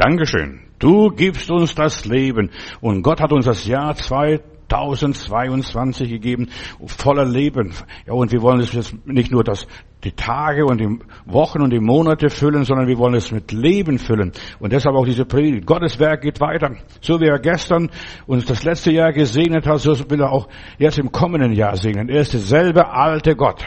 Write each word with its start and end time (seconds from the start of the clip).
Dankeschön. 0.00 0.60
Du 0.78 1.10
gibst 1.10 1.50
uns 1.50 1.74
das 1.74 2.06
Leben. 2.06 2.48
Und 2.80 3.02
Gott 3.02 3.20
hat 3.20 3.32
uns 3.32 3.44
das 3.44 3.66
Jahr 3.66 3.94
2022 3.94 6.08
gegeben, 6.08 6.48
voller 6.86 7.26
Leben. 7.26 7.74
Ja, 8.06 8.14
und 8.14 8.32
wir 8.32 8.40
wollen 8.40 8.60
es 8.60 8.72
jetzt 8.72 8.94
nicht 9.06 9.30
nur 9.30 9.44
das, 9.44 9.66
die 10.02 10.12
Tage 10.12 10.64
und 10.64 10.80
die 10.80 10.88
Wochen 11.26 11.60
und 11.60 11.68
die 11.68 11.80
Monate 11.80 12.30
füllen, 12.30 12.64
sondern 12.64 12.88
wir 12.88 12.96
wollen 12.96 13.12
es 13.12 13.30
mit 13.30 13.52
Leben 13.52 13.98
füllen. 13.98 14.32
Und 14.58 14.72
deshalb 14.72 14.96
auch 14.96 15.04
diese 15.04 15.26
Predigt. 15.26 15.66
Gottes 15.66 15.98
Werk 15.98 16.22
geht 16.22 16.40
weiter. 16.40 16.76
So 17.02 17.20
wie 17.20 17.26
er 17.26 17.38
gestern 17.38 17.90
uns 18.26 18.46
das 18.46 18.64
letzte 18.64 18.92
Jahr 18.92 19.12
gesegnet 19.12 19.66
hat, 19.66 19.80
so 19.80 19.92
will 20.08 20.22
er 20.22 20.32
auch 20.32 20.48
jetzt 20.78 20.98
im 20.98 21.12
kommenden 21.12 21.52
Jahr 21.52 21.76
segnen. 21.76 22.08
Er 22.08 22.22
ist 22.22 22.32
derselbe 22.32 22.88
alte 22.88 23.36
Gott. 23.36 23.66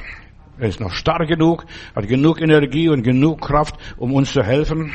Er 0.59 0.67
ist 0.67 0.79
noch 0.79 0.91
stark 0.91 1.27
genug, 1.27 1.65
hat 1.95 2.07
genug 2.07 2.39
Energie 2.39 2.87
und 2.87 3.01
genug 3.01 3.41
Kraft, 3.41 3.75
um 3.97 4.13
uns 4.13 4.33
zu 4.33 4.43
helfen. 4.43 4.93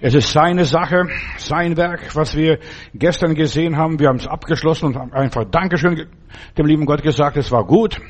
Es 0.00 0.14
ist 0.14 0.32
seine 0.32 0.64
Sache, 0.64 1.08
sein 1.38 1.76
Werk, 1.76 2.14
was 2.14 2.36
wir 2.36 2.60
gestern 2.94 3.34
gesehen 3.34 3.76
haben. 3.76 3.98
Wir 3.98 4.08
haben 4.08 4.18
es 4.18 4.28
abgeschlossen 4.28 4.86
und 4.86 4.96
haben 4.96 5.12
einfach 5.12 5.44
Dankeschön 5.44 6.06
dem 6.56 6.66
lieben 6.66 6.86
Gott 6.86 7.02
gesagt, 7.02 7.36
es 7.36 7.50
war 7.50 7.64
gut. 7.64 8.00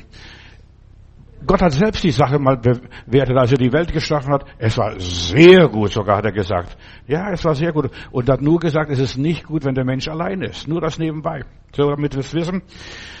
Gott 1.45 1.61
hat 1.61 1.73
selbst 1.73 2.03
die 2.03 2.11
Sache 2.11 2.39
mal 2.39 2.57
bewertet, 2.57 3.37
als 3.37 3.51
er 3.51 3.57
die 3.57 3.71
Welt 3.71 3.91
geschaffen 3.91 4.33
hat. 4.33 4.45
Es 4.57 4.77
war 4.77 4.99
sehr 4.99 5.67
gut, 5.67 5.91
sogar 5.91 6.17
hat 6.17 6.25
er 6.25 6.31
gesagt. 6.31 6.77
Ja, 7.07 7.31
es 7.31 7.43
war 7.43 7.55
sehr 7.55 7.71
gut. 7.71 7.89
Und 8.11 8.29
hat 8.29 8.41
nur 8.41 8.59
gesagt, 8.59 8.91
es 8.91 8.99
ist 8.99 9.17
nicht 9.17 9.45
gut, 9.45 9.65
wenn 9.65 9.75
der 9.75 9.85
Mensch 9.85 10.07
allein 10.07 10.41
ist. 10.41 10.67
Nur 10.67 10.81
das 10.81 10.99
nebenbei. 10.99 11.41
So, 11.75 11.89
damit 11.89 12.13
wir 12.13 12.19
es 12.19 12.33
wissen. 12.33 12.61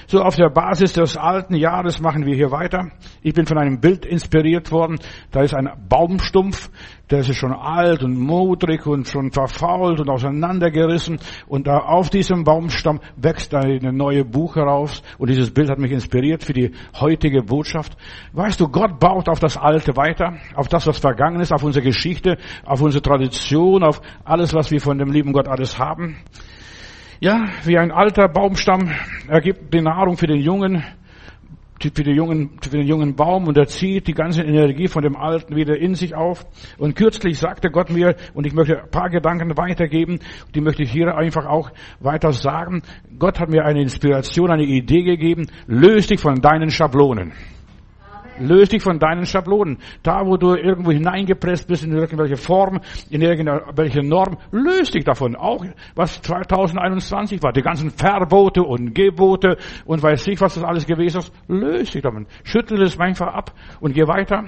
So, 0.05 0.21
auf 0.21 0.35
der 0.35 0.49
Basis 0.49 0.93
des 0.93 1.17
alten 1.17 1.55
Jahres 1.55 1.99
machen 1.99 2.25
wir 2.25 2.35
hier 2.35 2.51
weiter. 2.51 2.91
Ich 3.23 3.33
bin 3.33 3.45
von 3.45 3.57
einem 3.57 3.79
Bild 3.79 4.05
inspiriert 4.05 4.71
worden. 4.71 4.99
Da 5.31 5.41
ist 5.41 5.55
ein 5.55 5.69
Baumstumpf. 5.89 6.69
Der 7.09 7.19
ist 7.19 7.35
schon 7.35 7.53
alt 7.53 8.03
und 8.03 8.17
modrig 8.17 8.85
und 8.85 9.07
schon 9.07 9.31
verfault 9.31 9.99
und 9.99 10.09
auseinandergerissen. 10.09 11.19
Und 11.47 11.67
da 11.67 11.79
auf 11.79 12.09
diesem 12.09 12.43
Baumstamm 12.43 12.99
wächst 13.15 13.55
eine 13.55 13.91
neue 13.91 14.23
Buche 14.23 14.61
raus. 14.61 15.01
Und 15.17 15.29
dieses 15.29 15.51
Bild 15.51 15.69
hat 15.69 15.79
mich 15.79 15.91
inspiriert 15.91 16.43
für 16.43 16.53
die 16.53 16.71
heutige 16.99 17.41
Botschaft. 17.41 17.97
Weißt 18.33 18.59
du, 18.59 18.67
Gott 18.67 18.99
baut 18.99 19.29
auf 19.29 19.39
das 19.39 19.57
Alte 19.57 19.95
weiter. 19.95 20.37
Auf 20.55 20.67
das, 20.67 20.87
was 20.87 20.97
vergangen 20.97 21.39
ist, 21.39 21.51
auf 21.51 21.63
unsere 21.63 21.83
Geschichte, 21.83 22.37
auf 22.65 22.81
unsere 22.81 23.01
Tradition, 23.01 23.83
auf 23.83 24.01
alles, 24.23 24.53
was 24.53 24.71
wir 24.71 24.81
von 24.81 24.97
dem 24.97 25.11
lieben 25.11 25.33
Gott 25.33 25.47
alles 25.47 25.77
haben. 25.77 26.17
Ja, 27.19 27.45
wie 27.63 27.77
ein 27.77 27.91
alter 27.91 28.27
Baumstamm 28.27 28.91
ergibt 29.29 29.73
die 29.73 29.81
Nahrung 29.81 30.17
für 30.17 30.27
den 30.27 30.41
jungen, 30.41 30.83
für 31.79 32.03
den 32.03 32.15
jungen, 32.15 32.59
für 32.61 32.69
den 32.69 32.85
jungen 32.85 33.15
Baum 33.15 33.47
und 33.47 33.57
er 33.57 33.67
zieht 33.67 34.07
die 34.07 34.13
ganze 34.13 34.43
Energie 34.43 34.87
von 34.87 35.03
dem 35.03 35.15
Alten 35.15 35.55
wieder 35.55 35.77
in 35.77 35.95
sich 35.95 36.15
auf. 36.15 36.45
Und 36.77 36.95
kürzlich 36.95 37.39
sagte 37.39 37.69
Gott 37.69 37.89
mir, 37.89 38.15
und 38.33 38.45
ich 38.45 38.53
möchte 38.53 38.83
ein 38.83 38.89
paar 38.89 39.09
Gedanken 39.09 39.57
weitergeben, 39.57 40.19
die 40.55 40.61
möchte 40.61 40.83
ich 40.83 40.91
hier 40.91 41.15
einfach 41.15 41.45
auch 41.45 41.71
weiter 41.99 42.31
sagen. 42.31 42.81
Gott 43.17 43.39
hat 43.39 43.49
mir 43.49 43.65
eine 43.65 43.81
Inspiration, 43.81 44.51
eine 44.51 44.63
Idee 44.63 45.03
gegeben. 45.03 45.47
Löse 45.67 46.09
dich 46.09 46.19
von 46.19 46.41
deinen 46.41 46.71
Schablonen. 46.71 47.33
Löse 48.39 48.71
dich 48.71 48.83
von 48.83 48.99
deinen 48.99 49.25
Schablonen. 49.25 49.77
Da, 50.01 50.25
wo 50.25 50.37
du 50.37 50.55
irgendwo 50.55 50.91
hineingepresst 50.91 51.67
bist, 51.67 51.83
in 51.83 51.93
irgendwelche 51.93 52.37
Form, 52.37 52.79
in 53.09 53.21
irgendwelche 53.21 54.01
Norm, 54.01 54.37
löse 54.51 54.93
dich 54.93 55.03
davon. 55.03 55.35
Auch 55.35 55.65
was 55.95 56.21
2021 56.21 57.41
war, 57.43 57.53
die 57.53 57.61
ganzen 57.61 57.89
Verbote 57.91 58.63
und 58.63 58.93
Gebote 58.93 59.57
und 59.85 60.01
weiß 60.01 60.27
ich, 60.27 60.41
was 60.41 60.55
das 60.55 60.63
alles 60.63 60.85
gewesen 60.85 61.19
ist, 61.19 61.33
löse 61.47 61.93
dich 61.93 62.01
davon. 62.01 62.27
Schüttel 62.43 62.81
es 62.81 62.99
einfach 62.99 63.27
ab 63.27 63.53
und 63.79 63.93
geh 63.93 64.07
weiter. 64.07 64.45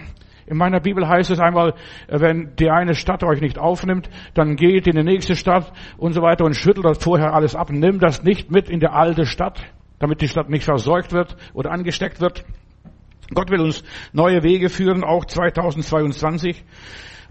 In 0.48 0.58
meiner 0.58 0.80
Bibel 0.80 1.08
heißt 1.08 1.32
es 1.32 1.40
einmal, 1.40 1.74
wenn 2.08 2.56
die 2.58 2.70
eine 2.70 2.94
Stadt 2.94 3.24
euch 3.24 3.42
nicht 3.42 3.58
aufnimmt, 3.58 4.10
dann 4.36 4.56
geht 4.56 4.86
in 4.88 4.96
die 4.96 5.04
nächste 5.04 5.36
Stadt 5.36 5.72
und 5.98 6.14
so 6.14 6.22
weiter 6.22 6.46
und 6.46 6.56
schüttelt 6.56 6.86
das 6.86 7.04
vorher 7.04 7.34
alles 7.34 7.56
ab. 7.56 7.72
Nimm 7.72 8.00
das 8.00 8.24
nicht 8.24 8.52
mit 8.52 8.70
in 8.70 8.80
die 8.80 8.88
alte 8.88 9.26
Stadt, 9.26 9.64
damit 9.98 10.22
die 10.22 10.28
Stadt 10.28 10.50
nicht 10.50 10.64
verseucht 10.64 11.14
wird 11.14 11.36
oder 11.54 11.72
angesteckt 11.72 12.22
wird. 12.22 12.46
Gott 13.34 13.50
will 13.50 13.62
uns 13.62 13.84
neue 14.14 14.44
Wege 14.44 14.70
führen, 14.70 15.04
auch 15.04 15.26
2022. 15.26 16.64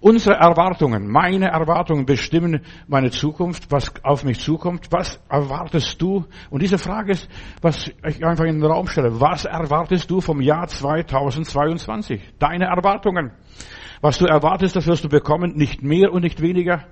Unsere 0.01 0.35
Erwartungen, 0.35 1.11
meine 1.11 1.47
Erwartungen 1.47 2.05
bestimmen 2.05 2.61
meine 2.89 3.11
Zukunft, 3.11 3.71
was 3.71 3.91
auf 4.05 4.23
mich 4.23 4.39
zukommt. 4.41 4.89
Was 4.91 5.19
erwartest 5.31 6.03
du? 6.03 6.27
Und 6.51 6.63
diese 6.63 6.77
Frage 6.77 7.13
ist, 7.13 7.29
was 7.63 7.91
ich 8.07 8.23
einfach 8.23 8.45
in 8.45 8.61
den 8.61 8.71
Raum 8.71 8.87
stelle. 8.87 9.19
Was 9.21 9.47
erwartest 9.47 10.11
du 10.11 10.21
vom 10.21 10.43
Jahr 10.43 10.67
2022? 10.67 12.21
Deine 12.39 12.67
Erwartungen. 12.67 13.33
Was 14.03 14.19
du 14.19 14.27
erwartest, 14.27 14.77
das 14.77 14.87
wirst 14.87 15.05
du 15.05 15.09
bekommen, 15.09 15.55
nicht 15.57 15.83
mehr 15.83 16.13
und 16.13 16.23
nicht 16.23 16.43
weniger. 16.43 16.85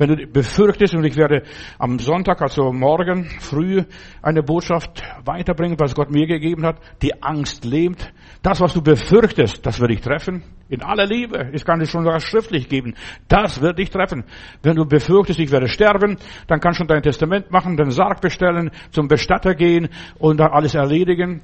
Wenn 0.00 0.16
du 0.16 0.26
befürchtest, 0.26 0.94
und 0.94 1.04
ich 1.04 1.14
werde 1.16 1.42
am 1.78 1.98
Sonntag, 1.98 2.40
also 2.40 2.72
morgen 2.72 3.26
früh, 3.38 3.82
eine 4.22 4.42
Botschaft 4.42 5.02
weiterbringen, 5.26 5.78
was 5.78 5.94
Gott 5.94 6.10
mir 6.10 6.26
gegeben 6.26 6.64
hat, 6.64 6.78
die 7.02 7.22
Angst 7.22 7.66
lähmt. 7.66 8.10
Das, 8.42 8.62
was 8.62 8.72
du 8.72 8.80
befürchtest, 8.80 9.66
das 9.66 9.78
wird 9.78 9.90
dich 9.90 10.00
treffen. 10.00 10.42
In 10.70 10.82
aller 10.82 11.04
Liebe. 11.04 11.50
Ich 11.52 11.66
kann 11.66 11.82
es 11.82 11.90
schon 11.90 12.04
sogar 12.04 12.20
schriftlich 12.20 12.70
geben. 12.70 12.94
Das 13.28 13.60
wird 13.60 13.78
dich 13.78 13.90
treffen. 13.90 14.24
Wenn 14.62 14.76
du 14.76 14.86
befürchtest, 14.86 15.38
ich 15.38 15.52
werde 15.52 15.68
sterben, 15.68 16.16
dann 16.46 16.60
kannst 16.60 16.80
du 16.80 16.84
dein 16.84 17.02
Testament 17.02 17.50
machen, 17.50 17.76
den 17.76 17.90
Sarg 17.90 18.22
bestellen, 18.22 18.70
zum 18.92 19.06
Bestatter 19.06 19.54
gehen 19.54 19.90
und 20.18 20.40
dann 20.40 20.50
alles 20.50 20.74
erledigen 20.74 21.42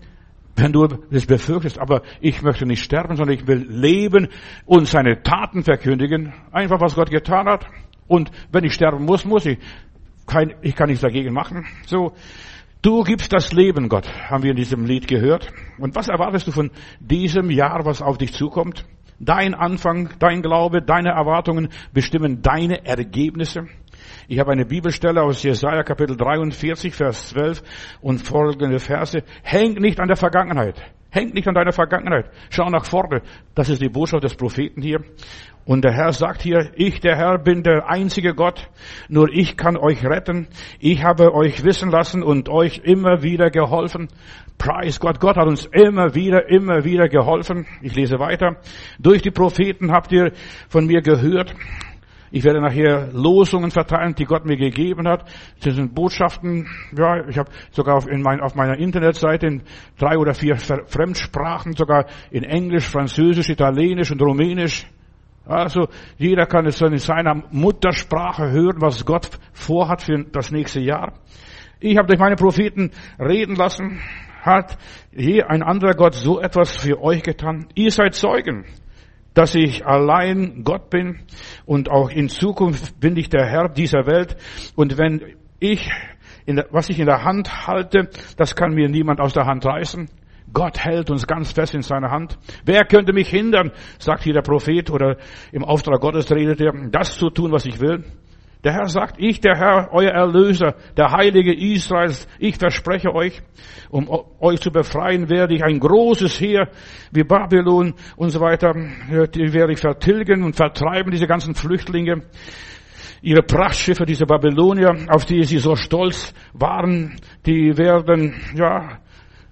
wenn 0.58 0.72
du 0.72 0.86
das 0.86 1.26
befürchtest, 1.26 1.78
aber 1.78 2.00
ich 2.20 2.40
möchte 2.40 2.64
nicht 2.64 2.82
sterben, 2.82 3.16
sondern 3.16 3.36
ich 3.36 3.46
will 3.46 3.66
leben 3.68 4.28
und 4.64 4.88
seine 4.88 5.22
Taten 5.22 5.62
verkündigen. 5.62 6.32
Einfach, 6.50 6.80
was 6.80 6.94
Gott 6.94 7.10
getan 7.10 7.46
hat. 7.46 7.66
Und 8.08 8.30
wenn 8.52 8.64
ich 8.64 8.74
sterben 8.74 9.04
muss, 9.04 9.24
muss 9.24 9.46
ich. 9.46 9.58
Kein, 10.26 10.54
ich 10.62 10.74
kann 10.74 10.88
nichts 10.88 11.02
dagegen 11.02 11.32
machen. 11.32 11.66
So. 11.86 12.12
Du 12.82 13.02
gibst 13.02 13.32
das 13.32 13.52
Leben, 13.52 13.88
Gott, 13.88 14.06
haben 14.30 14.44
wir 14.44 14.50
in 14.50 14.56
diesem 14.56 14.84
Lied 14.84 15.08
gehört. 15.08 15.52
Und 15.78 15.96
was 15.96 16.08
erwartest 16.08 16.46
du 16.46 16.52
von 16.52 16.70
diesem 17.00 17.50
Jahr, 17.50 17.84
was 17.84 18.00
auf 18.00 18.18
dich 18.18 18.32
zukommt? 18.32 18.84
Dein 19.18 19.54
Anfang, 19.54 20.10
dein 20.18 20.42
Glaube, 20.42 20.82
deine 20.82 21.10
Erwartungen 21.10 21.70
bestimmen 21.92 22.42
deine 22.42 22.84
Ergebnisse. 22.84 23.66
Ich 24.28 24.38
habe 24.38 24.52
eine 24.52 24.66
Bibelstelle 24.66 25.22
aus 25.22 25.42
Jesaja 25.42 25.82
Kapitel 25.82 26.16
43, 26.16 26.94
Vers 26.94 27.30
12 27.30 27.62
und 28.02 28.18
folgende 28.18 28.78
Verse. 28.78 29.22
Hängt 29.42 29.80
nicht 29.80 29.98
an 29.98 30.08
der 30.08 30.16
Vergangenheit. 30.16 30.80
Hängt 31.16 31.32
nicht 31.32 31.48
an 31.48 31.54
deiner 31.54 31.72
Vergangenheit. 31.72 32.26
Schau 32.50 32.68
nach 32.68 32.84
vorne. 32.84 33.22
Das 33.54 33.70
ist 33.70 33.80
die 33.80 33.88
Botschaft 33.88 34.22
des 34.22 34.34
Propheten 34.34 34.82
hier. 34.82 35.00
Und 35.64 35.82
der 35.82 35.94
Herr 35.94 36.12
sagt 36.12 36.42
hier, 36.42 36.72
ich, 36.74 37.00
der 37.00 37.16
Herr, 37.16 37.38
bin 37.38 37.62
der 37.62 37.88
einzige 37.88 38.34
Gott. 38.34 38.68
Nur 39.08 39.32
ich 39.32 39.56
kann 39.56 39.78
euch 39.78 40.04
retten. 40.04 40.46
Ich 40.78 41.02
habe 41.04 41.32
euch 41.32 41.64
wissen 41.64 41.90
lassen 41.90 42.22
und 42.22 42.50
euch 42.50 42.82
immer 42.84 43.22
wieder 43.22 43.48
geholfen. 43.48 44.08
Preis 44.58 45.00
Gott. 45.00 45.18
Gott 45.18 45.38
hat 45.38 45.46
uns 45.46 45.64
immer 45.64 46.14
wieder, 46.14 46.50
immer 46.50 46.84
wieder 46.84 47.08
geholfen. 47.08 47.64
Ich 47.80 47.96
lese 47.96 48.18
weiter. 48.18 48.56
Durch 48.98 49.22
die 49.22 49.30
Propheten 49.30 49.92
habt 49.92 50.12
ihr 50.12 50.32
von 50.68 50.84
mir 50.84 51.00
gehört. 51.00 51.54
Ich 52.30 52.44
werde 52.44 52.60
nachher 52.60 53.12
Losungen 53.12 53.70
verteilen, 53.70 54.14
die 54.14 54.24
Gott 54.24 54.44
mir 54.44 54.56
gegeben 54.56 55.06
hat. 55.08 55.28
Das 55.62 55.74
sind 55.74 55.94
Botschaften. 55.94 56.68
Ja, 56.96 57.26
ich 57.28 57.38
habe 57.38 57.50
sogar 57.70 57.96
auf, 57.96 58.06
mein, 58.06 58.40
auf 58.40 58.54
meiner 58.54 58.78
Internetseite 58.78 59.46
in 59.46 59.62
drei 59.98 60.18
oder 60.18 60.34
vier 60.34 60.56
Fremdsprachen, 60.56 61.74
sogar 61.74 62.06
in 62.30 62.42
Englisch, 62.42 62.88
Französisch, 62.88 63.48
Italienisch 63.48 64.10
und 64.10 64.20
Rumänisch. 64.20 64.86
Also 65.46 65.88
jeder 66.18 66.46
kann 66.46 66.66
es 66.66 66.80
in 66.80 66.98
seiner 66.98 67.42
Muttersprache 67.52 68.50
hören, 68.50 68.80
was 68.80 69.04
Gott 69.04 69.30
vorhat 69.52 70.02
für 70.02 70.24
das 70.24 70.50
nächste 70.50 70.80
Jahr. 70.80 71.12
Ich 71.78 71.96
habe 71.96 72.08
durch 72.08 72.18
meine 72.18 72.36
Propheten 72.36 72.90
reden 73.20 73.54
lassen. 73.54 74.00
Hat 74.42 74.78
je 75.12 75.42
ein 75.42 75.62
anderer 75.62 75.94
Gott 75.94 76.14
so 76.14 76.40
etwas 76.40 76.76
für 76.76 77.00
euch 77.02 77.22
getan? 77.22 77.66
Ihr 77.74 77.90
seid 77.90 78.14
Zeugen 78.14 78.64
dass 79.36 79.54
ich 79.54 79.86
allein 79.86 80.64
Gott 80.64 80.88
bin 80.88 81.20
und 81.66 81.90
auch 81.90 82.08
in 82.08 82.30
Zukunft 82.30 82.98
bin 82.98 83.18
ich 83.18 83.28
der 83.28 83.44
Herr 83.44 83.68
dieser 83.68 84.06
Welt. 84.06 84.34
Und 84.76 84.96
wenn 84.96 85.20
ich, 85.60 85.90
der, 86.46 86.66
was 86.70 86.88
ich 86.88 86.98
in 86.98 87.04
der 87.04 87.22
Hand 87.22 87.66
halte, 87.66 88.08
das 88.38 88.56
kann 88.56 88.72
mir 88.72 88.88
niemand 88.88 89.20
aus 89.20 89.34
der 89.34 89.44
Hand 89.44 89.66
reißen. 89.66 90.08
Gott 90.54 90.78
hält 90.78 91.10
uns 91.10 91.26
ganz 91.26 91.52
fest 91.52 91.74
in 91.74 91.82
seiner 91.82 92.10
Hand. 92.10 92.38
Wer 92.64 92.86
könnte 92.86 93.12
mich 93.12 93.28
hindern, 93.28 93.72
sagt 93.98 94.22
hier 94.22 94.32
der 94.32 94.40
Prophet 94.40 94.90
oder 94.90 95.18
im 95.52 95.64
Auftrag 95.64 96.00
Gottes 96.00 96.30
redet 96.30 96.62
er, 96.62 96.72
das 96.90 97.18
zu 97.18 97.28
tun, 97.28 97.52
was 97.52 97.66
ich 97.66 97.78
will? 97.78 98.04
Der 98.64 98.72
Herr 98.72 98.88
sagt, 98.88 99.16
ich, 99.18 99.40
der 99.40 99.56
Herr, 99.56 99.90
euer 99.92 100.10
Erlöser, 100.10 100.74
der 100.96 101.12
Heilige 101.12 101.54
Israels, 101.54 102.26
ich 102.38 102.56
verspreche 102.56 103.14
euch, 103.14 103.42
um 103.90 104.08
euch 104.40 104.60
zu 104.60 104.70
befreien, 104.70 105.28
werde 105.28 105.54
ich 105.54 105.62
ein 105.62 105.78
großes 105.78 106.40
Heer 106.40 106.68
wie 107.12 107.22
Babylon 107.22 107.94
und 108.16 108.30
so 108.30 108.40
weiter, 108.40 108.72
die 108.72 109.52
werde 109.52 109.72
ich 109.72 109.78
vertilgen 109.78 110.42
und 110.42 110.56
vertreiben, 110.56 111.10
diese 111.12 111.26
ganzen 111.26 111.54
Flüchtlinge, 111.54 112.22
ihre 113.22 113.42
Prachtschiffe, 113.42 114.04
diese 114.04 114.26
Babylonier, 114.26 115.06
auf 115.08 115.24
die 115.24 115.42
sie 115.44 115.58
so 115.58 115.76
stolz 115.76 116.34
waren, 116.52 117.16
die 117.44 117.76
werden, 117.76 118.34
ja, 118.54 118.98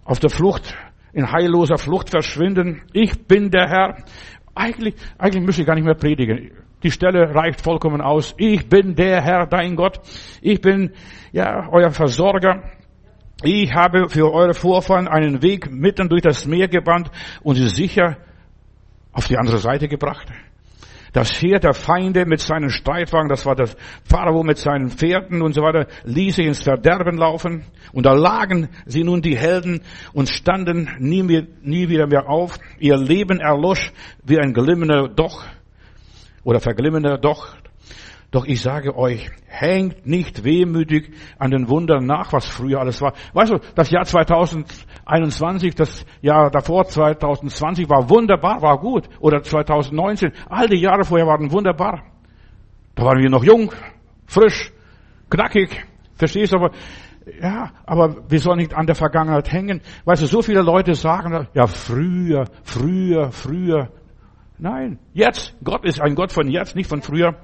auf 0.04 0.18
der 0.18 0.30
Flucht, 0.30 0.74
in 1.12 1.30
heilloser 1.30 1.78
Flucht 1.78 2.10
verschwinden. 2.10 2.82
Ich 2.92 3.26
bin 3.26 3.50
der 3.50 3.68
Herr. 3.68 4.04
Eigentlich, 4.54 4.94
eigentlich 5.18 5.44
müsste 5.44 5.62
ich 5.62 5.66
gar 5.66 5.74
nicht 5.74 5.84
mehr 5.84 5.94
predigen 5.94 6.63
Die 6.84 6.90
Stelle 6.90 7.34
reicht 7.34 7.62
vollkommen 7.62 8.02
aus. 8.02 8.34
Ich 8.36 8.68
bin 8.68 8.94
der 8.94 9.22
Herr, 9.22 9.46
dein 9.46 9.74
Gott. 9.74 10.00
Ich 10.42 10.60
bin, 10.60 10.92
ja, 11.32 11.66
euer 11.72 11.90
Versorger. 11.90 12.62
Ich 13.42 13.72
habe 13.72 14.10
für 14.10 14.30
eure 14.30 14.52
Vorfahren 14.52 15.08
einen 15.08 15.42
Weg 15.42 15.70
mitten 15.70 16.10
durch 16.10 16.20
das 16.20 16.46
Meer 16.46 16.68
gebannt 16.68 17.10
und 17.42 17.54
sie 17.54 17.68
sicher 17.68 18.18
auf 19.12 19.26
die 19.26 19.38
andere 19.38 19.58
Seite 19.58 19.88
gebracht. 19.88 20.28
Das 21.14 21.40
Heer 21.40 21.58
der 21.58 21.72
Feinde 21.72 22.26
mit 22.26 22.40
seinen 22.40 22.68
Streitwagen, 22.68 23.30
das 23.30 23.46
war 23.46 23.54
das 23.54 23.74
Pharao 24.04 24.42
mit 24.42 24.58
seinen 24.58 24.90
Pferden 24.90 25.40
und 25.40 25.54
so 25.54 25.62
weiter, 25.62 25.86
ließ 26.04 26.36
sie 26.36 26.42
ins 26.42 26.62
Verderben 26.62 27.16
laufen. 27.16 27.64
Und 27.92 28.04
da 28.04 28.12
lagen 28.12 28.68
sie 28.84 29.04
nun 29.04 29.22
die 29.22 29.38
Helden 29.38 29.80
und 30.12 30.28
standen 30.28 30.90
nie, 30.98 31.22
mehr, 31.22 31.46
nie 31.62 31.88
wieder 31.88 32.06
mehr 32.06 32.28
auf. 32.28 32.58
Ihr 32.78 32.98
Leben 32.98 33.40
erlosch 33.40 33.90
wie 34.24 34.38
ein 34.38 34.52
glimmender 34.52 35.08
Doch 35.08 35.44
oder 36.44 36.60
verglimmender 36.60 37.18
Doch. 37.18 37.56
Doch 38.34 38.46
ich 38.46 38.62
sage 38.62 38.96
euch, 38.96 39.30
hängt 39.46 40.06
nicht 40.06 40.42
wehmütig 40.42 41.12
an 41.38 41.52
den 41.52 41.68
Wundern 41.68 42.04
nach, 42.04 42.32
was 42.32 42.44
früher 42.48 42.80
alles 42.80 43.00
war. 43.00 43.12
Weißt 43.32 43.52
du, 43.52 43.60
das 43.76 43.90
Jahr 43.90 44.04
2021, 44.04 45.76
das 45.76 46.04
Jahr 46.20 46.50
davor 46.50 46.84
2020 46.84 47.88
war 47.88 48.10
wunderbar, 48.10 48.60
war 48.60 48.80
gut. 48.80 49.08
Oder 49.20 49.40
2019, 49.40 50.32
all 50.48 50.66
die 50.66 50.80
Jahre 50.80 51.04
vorher 51.04 51.28
waren 51.28 51.52
wunderbar. 51.52 52.02
Da 52.96 53.04
waren 53.04 53.22
wir 53.22 53.30
noch 53.30 53.44
jung, 53.44 53.70
frisch, 54.26 54.72
knackig. 55.30 55.84
Verstehst 56.16 56.52
du? 56.52 56.56
Aber, 56.56 56.70
ja, 57.40 57.70
aber 57.86 58.28
wir 58.28 58.40
sollen 58.40 58.58
nicht 58.58 58.74
an 58.74 58.86
der 58.86 58.96
Vergangenheit 58.96 59.52
hängen. 59.52 59.80
Weißt 60.06 60.22
du, 60.22 60.26
so 60.26 60.42
viele 60.42 60.62
Leute 60.62 60.94
sagen, 60.94 61.46
ja, 61.54 61.68
früher, 61.68 62.46
früher, 62.64 63.30
früher. 63.30 63.90
Nein, 64.58 64.98
jetzt. 65.12 65.56
Gott 65.64 65.84
ist 65.84 66.00
ein 66.00 66.14
Gott 66.14 66.32
von 66.32 66.48
jetzt, 66.48 66.76
nicht 66.76 66.88
von 66.88 67.02
früher. 67.02 67.36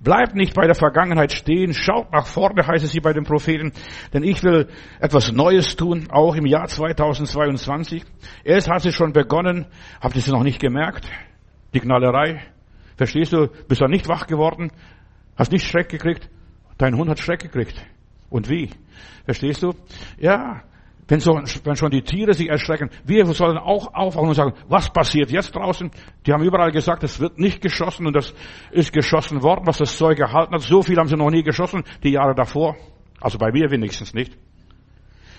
Bleibt 0.00 0.34
nicht 0.34 0.54
bei 0.54 0.66
der 0.66 0.76
Vergangenheit 0.76 1.32
stehen, 1.32 1.74
schaut 1.74 2.12
nach 2.12 2.26
vorne, 2.26 2.66
heißt 2.66 2.84
es 2.84 2.92
hier 2.92 3.02
bei 3.02 3.12
den 3.12 3.24
Propheten, 3.24 3.72
denn 4.12 4.22
ich 4.22 4.44
will 4.44 4.68
etwas 5.00 5.32
Neues 5.32 5.74
tun, 5.74 6.06
auch 6.10 6.36
im 6.36 6.46
Jahr 6.46 6.68
2022. 6.68 8.04
Es 8.44 8.68
hat 8.68 8.82
sich 8.82 8.94
schon 8.94 9.12
begonnen, 9.12 9.66
habt 10.00 10.14
ihr 10.14 10.20
es 10.20 10.28
noch 10.28 10.44
nicht 10.44 10.60
gemerkt? 10.60 11.08
Die 11.74 11.80
Knallerei. 11.80 12.42
Verstehst 12.96 13.32
du, 13.32 13.48
bist 13.68 13.80
du 13.80 13.86
nicht 13.86 14.08
wach 14.08 14.26
geworden, 14.26 14.70
hast 15.36 15.50
nicht 15.50 15.66
Schreck 15.66 15.88
gekriegt, 15.88 16.30
dein 16.78 16.96
Hund 16.96 17.10
hat 17.10 17.18
Schreck 17.18 17.40
gekriegt. 17.40 17.84
Und 18.30 18.48
wie? 18.48 18.70
Verstehst 19.24 19.62
du? 19.62 19.74
Ja, 20.18 20.62
wenn, 21.08 21.20
so, 21.20 21.32
wenn 21.64 21.76
schon 21.76 21.90
die 21.90 22.02
Tiere 22.02 22.34
sich 22.34 22.48
erschrecken, 22.48 22.90
wir 23.04 23.24
sollen 23.26 23.56
auch 23.56 23.94
aufwachen 23.94 24.28
und 24.28 24.34
sagen, 24.34 24.52
was 24.68 24.90
passiert 24.92 25.30
jetzt 25.30 25.54
draußen? 25.54 25.90
Die 26.26 26.32
haben 26.32 26.44
überall 26.44 26.70
gesagt, 26.70 27.02
es 27.02 27.18
wird 27.18 27.38
nicht 27.38 27.62
geschossen 27.62 28.06
und 28.06 28.14
das 28.14 28.34
ist 28.70 28.92
geschossen 28.92 29.42
worden, 29.42 29.66
was 29.66 29.78
das 29.78 29.96
Zeug 29.96 30.18
gehalten 30.18 30.54
hat. 30.54 30.60
So 30.60 30.82
viel 30.82 30.98
haben 30.98 31.08
sie 31.08 31.16
noch 31.16 31.30
nie 31.30 31.42
geschossen, 31.42 31.82
die 32.02 32.10
Jahre 32.10 32.34
davor. 32.34 32.76
Also 33.20 33.38
bei 33.38 33.50
mir 33.50 33.70
wenigstens 33.70 34.12
nicht. 34.12 34.36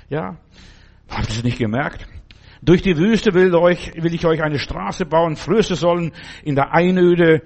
Ja, 0.10 0.38
habt 1.08 1.30
ihr 1.30 1.36
es 1.36 1.44
nicht 1.44 1.60
gemerkt? 1.60 2.08
Durch 2.62 2.82
die 2.82 2.98
Wüste 2.98 3.34
will, 3.34 3.54
euch, 3.56 3.94
will 3.96 4.14
ich 4.14 4.26
euch 4.26 4.42
eine 4.42 4.60
Straße 4.60 5.06
bauen. 5.06 5.36
Flüsse 5.36 5.76
sollen 5.76 6.12
in 6.44 6.56
der 6.56 6.74
Einöde 6.74 7.44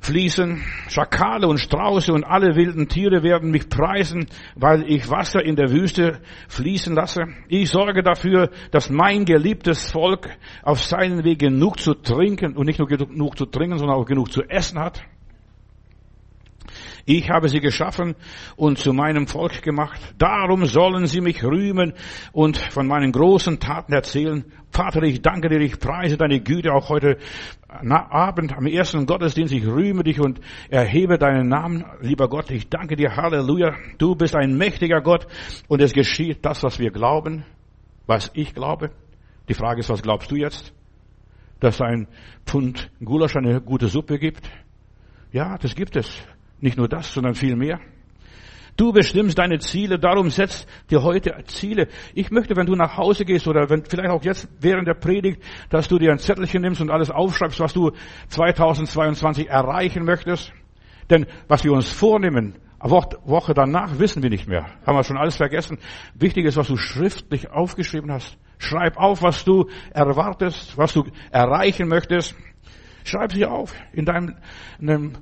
fließen. 0.00 0.62
Schakale 0.88 1.48
und 1.48 1.58
Strauße 1.58 2.12
und 2.12 2.24
alle 2.24 2.56
wilden 2.56 2.88
Tiere 2.88 3.22
werden 3.22 3.50
mich 3.50 3.68
preisen, 3.68 4.26
weil 4.54 4.84
ich 4.90 5.10
Wasser 5.10 5.44
in 5.44 5.56
der 5.56 5.70
Wüste 5.70 6.20
fließen 6.48 6.94
lasse. 6.94 7.24
Ich 7.48 7.70
sorge 7.70 8.02
dafür, 8.02 8.50
dass 8.70 8.90
mein 8.90 9.24
geliebtes 9.24 9.90
Volk 9.90 10.28
auf 10.62 10.82
seinen 10.82 11.24
Weg 11.24 11.38
genug 11.38 11.80
zu 11.80 11.94
trinken 11.94 12.56
und 12.56 12.66
nicht 12.66 12.78
nur 12.78 12.88
genug 12.88 13.38
zu 13.38 13.46
trinken, 13.46 13.78
sondern 13.78 13.96
auch 13.96 14.06
genug 14.06 14.32
zu 14.32 14.42
essen 14.42 14.78
hat. 14.78 15.02
Ich 17.08 17.30
habe 17.30 17.48
sie 17.48 17.60
geschaffen 17.60 18.16
und 18.56 18.78
zu 18.78 18.92
meinem 18.92 19.28
Volk 19.28 19.62
gemacht. 19.62 20.00
Darum 20.18 20.66
sollen 20.66 21.06
sie 21.06 21.20
mich 21.20 21.44
rühmen 21.44 21.92
und 22.32 22.56
von 22.56 22.88
meinen 22.88 23.12
großen 23.12 23.60
Taten 23.60 23.92
erzählen. 23.92 24.44
Vater, 24.72 25.04
ich 25.04 25.22
danke 25.22 25.48
dir, 25.48 25.60
ich 25.60 25.78
preise 25.78 26.16
deine 26.16 26.40
Güte 26.40 26.72
auch 26.72 26.88
heute 26.88 27.18
Abend 27.68 28.56
am 28.56 28.66
ersten 28.66 29.06
Gottesdienst. 29.06 29.54
Ich 29.54 29.64
rühme 29.64 30.02
dich 30.02 30.18
und 30.18 30.40
erhebe 30.68 31.16
deinen 31.16 31.48
Namen. 31.48 31.84
Lieber 32.00 32.28
Gott, 32.28 32.50
ich 32.50 32.68
danke 32.68 32.96
dir. 32.96 33.14
Halleluja. 33.14 33.76
Du 33.98 34.16
bist 34.16 34.34
ein 34.34 34.56
mächtiger 34.56 35.00
Gott 35.00 35.28
und 35.68 35.80
es 35.80 35.92
geschieht 35.92 36.44
das, 36.44 36.64
was 36.64 36.80
wir 36.80 36.90
glauben, 36.90 37.44
was 38.06 38.32
ich 38.34 38.52
glaube. 38.52 38.90
Die 39.48 39.54
Frage 39.54 39.78
ist, 39.78 39.90
was 39.90 40.02
glaubst 40.02 40.32
du 40.32 40.34
jetzt? 40.34 40.74
Dass 41.60 41.80
ein 41.80 42.08
Pfund 42.44 42.90
Gulasch 42.98 43.36
eine 43.36 43.60
gute 43.60 43.86
Suppe 43.86 44.18
gibt? 44.18 44.50
Ja, 45.30 45.56
das 45.56 45.76
gibt 45.76 45.94
es. 45.94 46.26
Nicht 46.60 46.76
nur 46.76 46.88
das, 46.88 47.12
sondern 47.12 47.34
viel 47.34 47.56
mehr. 47.56 47.80
Du 48.76 48.92
bestimmst 48.92 49.38
deine 49.38 49.58
Ziele, 49.58 49.98
darum 49.98 50.28
setzt 50.28 50.68
dir 50.90 51.02
heute 51.02 51.34
Ziele. 51.46 51.88
Ich 52.14 52.30
möchte, 52.30 52.56
wenn 52.56 52.66
du 52.66 52.74
nach 52.74 52.98
Hause 52.98 53.24
gehst 53.24 53.48
oder 53.48 53.70
wenn 53.70 53.84
vielleicht 53.84 54.10
auch 54.10 54.22
jetzt 54.22 54.48
während 54.60 54.86
der 54.86 54.94
Predigt, 54.94 55.42
dass 55.70 55.88
du 55.88 55.98
dir 55.98 56.12
ein 56.12 56.18
Zettelchen 56.18 56.60
nimmst 56.60 56.82
und 56.82 56.90
alles 56.90 57.10
aufschreibst, 57.10 57.58
was 57.58 57.72
du 57.72 57.92
2022 58.28 59.48
erreichen 59.48 60.04
möchtest. 60.04 60.52
Denn 61.08 61.26
was 61.48 61.64
wir 61.64 61.72
uns 61.72 61.90
vornehmen, 61.90 62.56
Woche 62.80 63.54
danach 63.54 63.98
wissen 63.98 64.22
wir 64.22 64.30
nicht 64.30 64.46
mehr. 64.46 64.66
Haben 64.86 64.96
wir 64.96 65.04
schon 65.04 65.16
alles 65.16 65.36
vergessen. 65.36 65.78
Wichtig 66.14 66.44
ist, 66.44 66.56
was 66.56 66.68
du 66.68 66.76
schriftlich 66.76 67.50
aufgeschrieben 67.50 68.12
hast. 68.12 68.36
Schreib 68.58 68.96
auf, 68.96 69.22
was 69.22 69.44
du 69.44 69.68
erwartest, 69.92 70.76
was 70.76 70.92
du 70.92 71.04
erreichen 71.30 71.88
möchtest. 71.88 72.34
Schreib 73.04 73.32
sie 73.32 73.46
auf 73.46 73.74
in 73.92 74.04
deinem, 74.04 74.34
in 74.80 74.86
deinem 74.86 75.12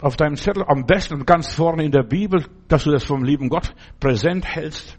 auf 0.00 0.16
deinem 0.16 0.36
Zettel, 0.36 0.64
am 0.66 0.86
besten 0.86 1.24
ganz 1.26 1.54
vorne 1.54 1.84
in 1.84 1.92
der 1.92 2.02
Bibel, 2.02 2.44
dass 2.68 2.84
du 2.84 2.90
das 2.90 3.04
vom 3.04 3.24
lieben 3.24 3.48
Gott 3.48 3.74
präsent 4.00 4.46
hältst. 4.46 4.98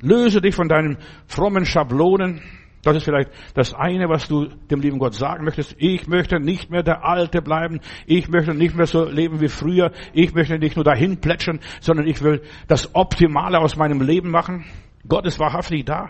Löse 0.00 0.40
dich 0.40 0.54
von 0.54 0.68
deinen 0.68 0.98
frommen 1.26 1.64
Schablonen. 1.64 2.40
Das 2.82 2.96
ist 2.96 3.04
vielleicht 3.04 3.30
das 3.54 3.74
eine, 3.74 4.08
was 4.08 4.26
du 4.26 4.46
dem 4.70 4.80
lieben 4.80 4.98
Gott 4.98 5.14
sagen 5.14 5.44
möchtest. 5.44 5.76
Ich 5.78 6.08
möchte 6.08 6.40
nicht 6.40 6.70
mehr 6.70 6.82
der 6.82 7.04
Alte 7.04 7.42
bleiben. 7.42 7.80
Ich 8.06 8.28
möchte 8.28 8.54
nicht 8.54 8.74
mehr 8.74 8.86
so 8.86 9.04
leben 9.04 9.40
wie 9.40 9.48
früher. 9.48 9.92
Ich 10.14 10.32
möchte 10.32 10.58
nicht 10.58 10.76
nur 10.76 10.84
dahin 10.84 11.20
plätschern, 11.20 11.60
sondern 11.80 12.06
ich 12.06 12.22
will 12.22 12.42
das 12.68 12.94
Optimale 12.94 13.58
aus 13.58 13.76
meinem 13.76 14.00
Leben 14.00 14.30
machen. 14.30 14.64
Gott 15.06 15.26
ist 15.26 15.38
wahrhaftig 15.38 15.84
da. 15.84 16.08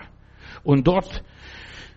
Und 0.62 0.86
dort 0.86 1.24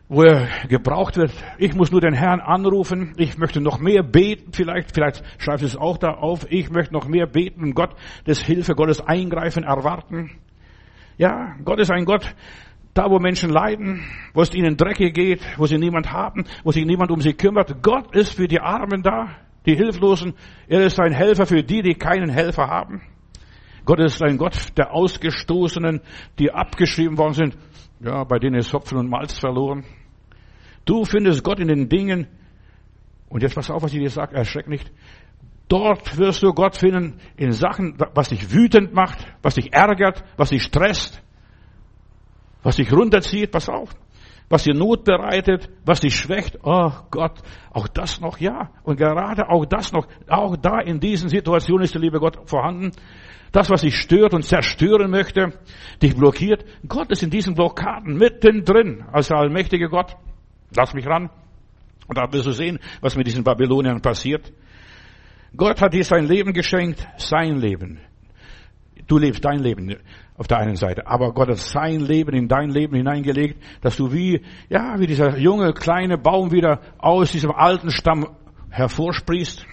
wo 0.10 0.24
er 0.24 0.48
gebraucht 0.68 1.18
wird. 1.18 1.32
Ich 1.58 1.74
muss 1.76 1.92
nur 1.92 2.02
den 2.02 2.14
Herrn 2.14 2.40
anrufen. 2.40 3.14
Ich 3.18 3.38
möchte 3.38 3.62
noch 3.62 3.80
mehr 3.80 4.04
beten. 4.04 4.52
Vielleicht, 4.52 4.94
vielleicht 4.94 5.24
schreibt 5.40 5.62
es 5.62 5.76
auch 5.76 5.98
da 5.98 6.12
auf. 6.12 6.46
Ich 6.50 6.70
möchte 6.70 6.94
noch 6.94 7.08
mehr 7.08 7.26
beten 7.26 7.64
und 7.64 7.74
Gott 7.74 7.96
des 8.28 8.42
Hilfe, 8.42 8.76
Gottes 8.76 9.02
Eingreifen 9.02 9.64
erwarten. 9.64 10.31
Ja, 11.18 11.56
Gott 11.64 11.80
ist 11.80 11.92
ein 11.92 12.06
Gott, 12.06 12.36
da 12.94 13.10
wo 13.10 13.19
Menschen 13.19 13.50
leiden, 13.50 14.04
wo 14.33 14.42
es 14.42 14.54
ihnen 14.54 14.78
dreckig 14.78 15.14
geht, 15.14 15.42
wo 15.57 15.66
sie 15.66 15.78
niemand 15.78 16.12
haben, 16.12 16.45
wo 16.64 16.72
sich 16.72 16.86
niemand 16.86 17.12
um 17.12 17.22
sie 17.22 17.33
kümmert. 17.33 17.81
Gott 17.81 18.16
ist 18.16 18.33
für 18.33 18.48
die 18.48 18.60
Armen 18.60 19.04
da, 19.04 19.36
die 19.66 19.76
Hilflosen. 19.76 20.33
Er 20.68 20.86
ist 20.86 21.00
ein 21.00 21.14
Helfer 21.14 21.45
für 21.45 21.64
die, 21.64 21.81
die 21.81 21.95
keinen 21.95 22.30
Helfer 22.30 22.68
haben. 22.68 23.02
Gott 23.86 24.00
ist 24.00 24.22
ein 24.24 24.38
Gott 24.38 24.78
der 24.78 24.94
Ausgestoßenen, 24.94 26.02
die 26.40 26.52
abgeschrieben 26.52 27.18
worden 27.18 27.33
sind. 27.33 27.57
Ja, 28.00 28.23
bei 28.23 28.40
denen 28.40 28.56
ist 28.56 28.73
Hopfen 28.73 28.97
und 28.97 29.09
Malz 29.09 29.38
verloren. 29.38 29.85
Du 30.85 31.06
findest 31.06 31.44
Gott 31.44 31.59
in 31.59 31.68
den 31.68 31.90
Dingen, 31.90 32.28
und 33.30 33.42
jetzt 33.42 33.56
pass 33.56 33.71
auf, 33.71 33.81
was 33.81 33.94
ich 33.94 34.00
dir 34.00 34.09
sage, 34.09 34.35
erschreck 34.35 34.68
nicht. 34.68 34.92
Dort 35.68 36.18
wirst 36.18 36.44
du 36.44 36.54
Gott 36.54 36.76
finden 36.76 37.19
in 37.38 37.52
Sachen, 37.52 37.97
was 38.14 38.30
dich 38.30 38.54
wütend 38.54 38.94
macht, 38.94 39.26
was 39.42 39.56
dich 39.56 39.73
ärgert, 39.73 40.23
was 40.38 40.50
dich 40.50 40.64
stresst, 40.64 41.23
was 42.62 42.76
dich 42.76 42.92
runterzieht, 42.92 43.52
pass 43.52 43.69
auf, 43.69 43.90
was 44.50 44.64
dir 44.64 44.76
Not 44.76 45.06
bereitet, 45.06 45.69
was 45.85 46.02
dich 46.02 46.16
schwächt. 46.16 46.59
Oh 46.64 46.92
Gott, 47.09 47.42
auch 47.71 47.88
das 47.88 48.19
noch, 48.19 48.38
ja. 48.40 48.69
Und 48.83 48.97
gerade 48.97 49.50
auch 49.50 49.66
das 49.66 49.94
noch, 49.94 50.07
auch 50.28 50.57
da 50.57 50.80
in 50.80 51.00
diesen 51.00 51.30
Situationen 51.30 51.85
ist 51.85 51.94
der 51.94 52.02
liebe 52.02 52.19
Gott 52.19 52.38
vorhanden. 52.47 52.92
Das, 53.54 53.69
was 53.69 53.81
dich 53.81 53.95
stört 53.95 54.33
und 54.33 54.44
zerstören 54.44 55.12
möchte, 55.12 55.54
dich 56.02 56.16
blockiert. 56.16 56.66
Gott 56.88 57.12
ist 57.12 57.22
in 57.22 57.30
diesen 57.30 57.54
Blockaden 57.54 58.18
mittendrin 58.18 59.06
als 59.12 59.28
der 59.28 59.38
allmächtige 59.38 59.90
Gott. 59.90 60.18
Lass 60.76 60.95
mich 60.95 61.06
ran. 61.06 61.30
Und 62.07 62.18
da 62.18 62.33
wirst 62.33 62.48
du 62.48 62.52
sehen, 62.52 62.80
was 63.00 63.16
mit 63.16 63.28
diesen 63.28 63.44
Babyloniern 63.44 64.02
passiert. 64.02 64.52
Gott 65.56 65.81
hat 65.81 65.94
dir 65.94 66.04
sein 66.04 66.26
Leben 66.26 66.52
geschenkt, 66.52 67.07
sein 67.18 67.57
Leben. 67.57 68.00
Du 69.06 69.19
lebst 69.19 69.45
dein 69.45 69.60
Leben 69.60 69.98
auf 70.36 70.48
der 70.48 70.57
einen 70.57 70.76
Seite, 70.76 71.06
aber 71.06 71.31
Gott 71.31 71.50
hat 71.50 71.57
sein 71.57 72.00
Leben 72.00 72.33
in 72.33 72.48
dein 72.48 72.72
Leben 72.72 72.95
hineingelegt, 72.95 73.62
dass 73.81 73.98
du 73.98 74.12
wie, 74.12 74.42
ja, 74.69 75.00
wie 75.00 75.06
dieser 75.06 75.38
junge 75.38 75.74
kleine 75.74 76.18
Baum 76.18 76.52
wieder 76.52 76.80
aus 76.98 77.31
diesem 77.31 77.52
alten 77.52 77.92
Stamm 77.92 78.28
hervorsprießt. 78.72 79.68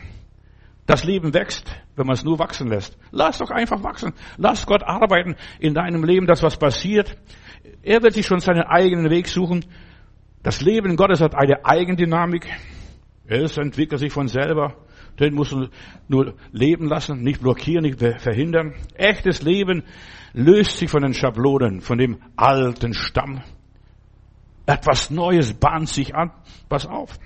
Das 0.91 1.05
Leben 1.05 1.33
wächst, 1.35 1.71
wenn 1.95 2.09
man 2.09 2.15
es 2.15 2.25
nur 2.25 2.41
wachsen 2.41 2.67
lässt. 2.67 2.99
Lass 3.13 3.39
doch 3.39 3.53
einfach 3.53 3.81
wachsen. 3.85 4.13
Lass 4.39 4.67
Gott 4.67 4.83
arbeiten 4.83 5.37
in 5.61 5.73
deinem 5.73 6.03
Leben, 6.03 6.27
dass 6.27 6.43
was 6.43 6.57
passiert. 6.57 7.17
Er 7.85 8.03
wird 8.03 8.15
sich 8.15 8.27
schon 8.27 8.41
seinen 8.41 8.65
eigenen 8.65 9.09
Weg 9.09 9.29
suchen. 9.29 9.65
Das 10.43 10.61
Leben 10.63 10.97
Gottes 10.97 11.21
hat 11.21 11.37
eine 11.37 11.65
Eigendynamik. 11.65 12.49
Es 13.29 13.57
entwickelt 13.57 14.01
sich 14.01 14.13
von 14.13 14.27
selber. 14.27 14.79
Den 15.21 15.35
musst 15.35 15.53
du 15.53 15.69
nur 16.09 16.35
leben 16.51 16.89
lassen, 16.89 17.23
nicht 17.23 17.41
blockieren, 17.41 17.85
nicht 17.85 18.01
verhindern. 18.01 18.75
Echtes 18.95 19.43
Leben 19.43 19.85
löst 20.33 20.79
sich 20.79 20.91
von 20.91 21.03
den 21.03 21.15
Schablonen, 21.15 21.83
von 21.83 21.99
dem 21.99 22.21
alten 22.35 22.95
Stamm. 22.95 23.43
Etwas 24.67 25.09
Neues 25.11 25.55
bahnt 25.55 25.89
sich 25.89 26.17
an. 26.17 26.33
Pass 26.69 26.85
auf. 26.85 27.17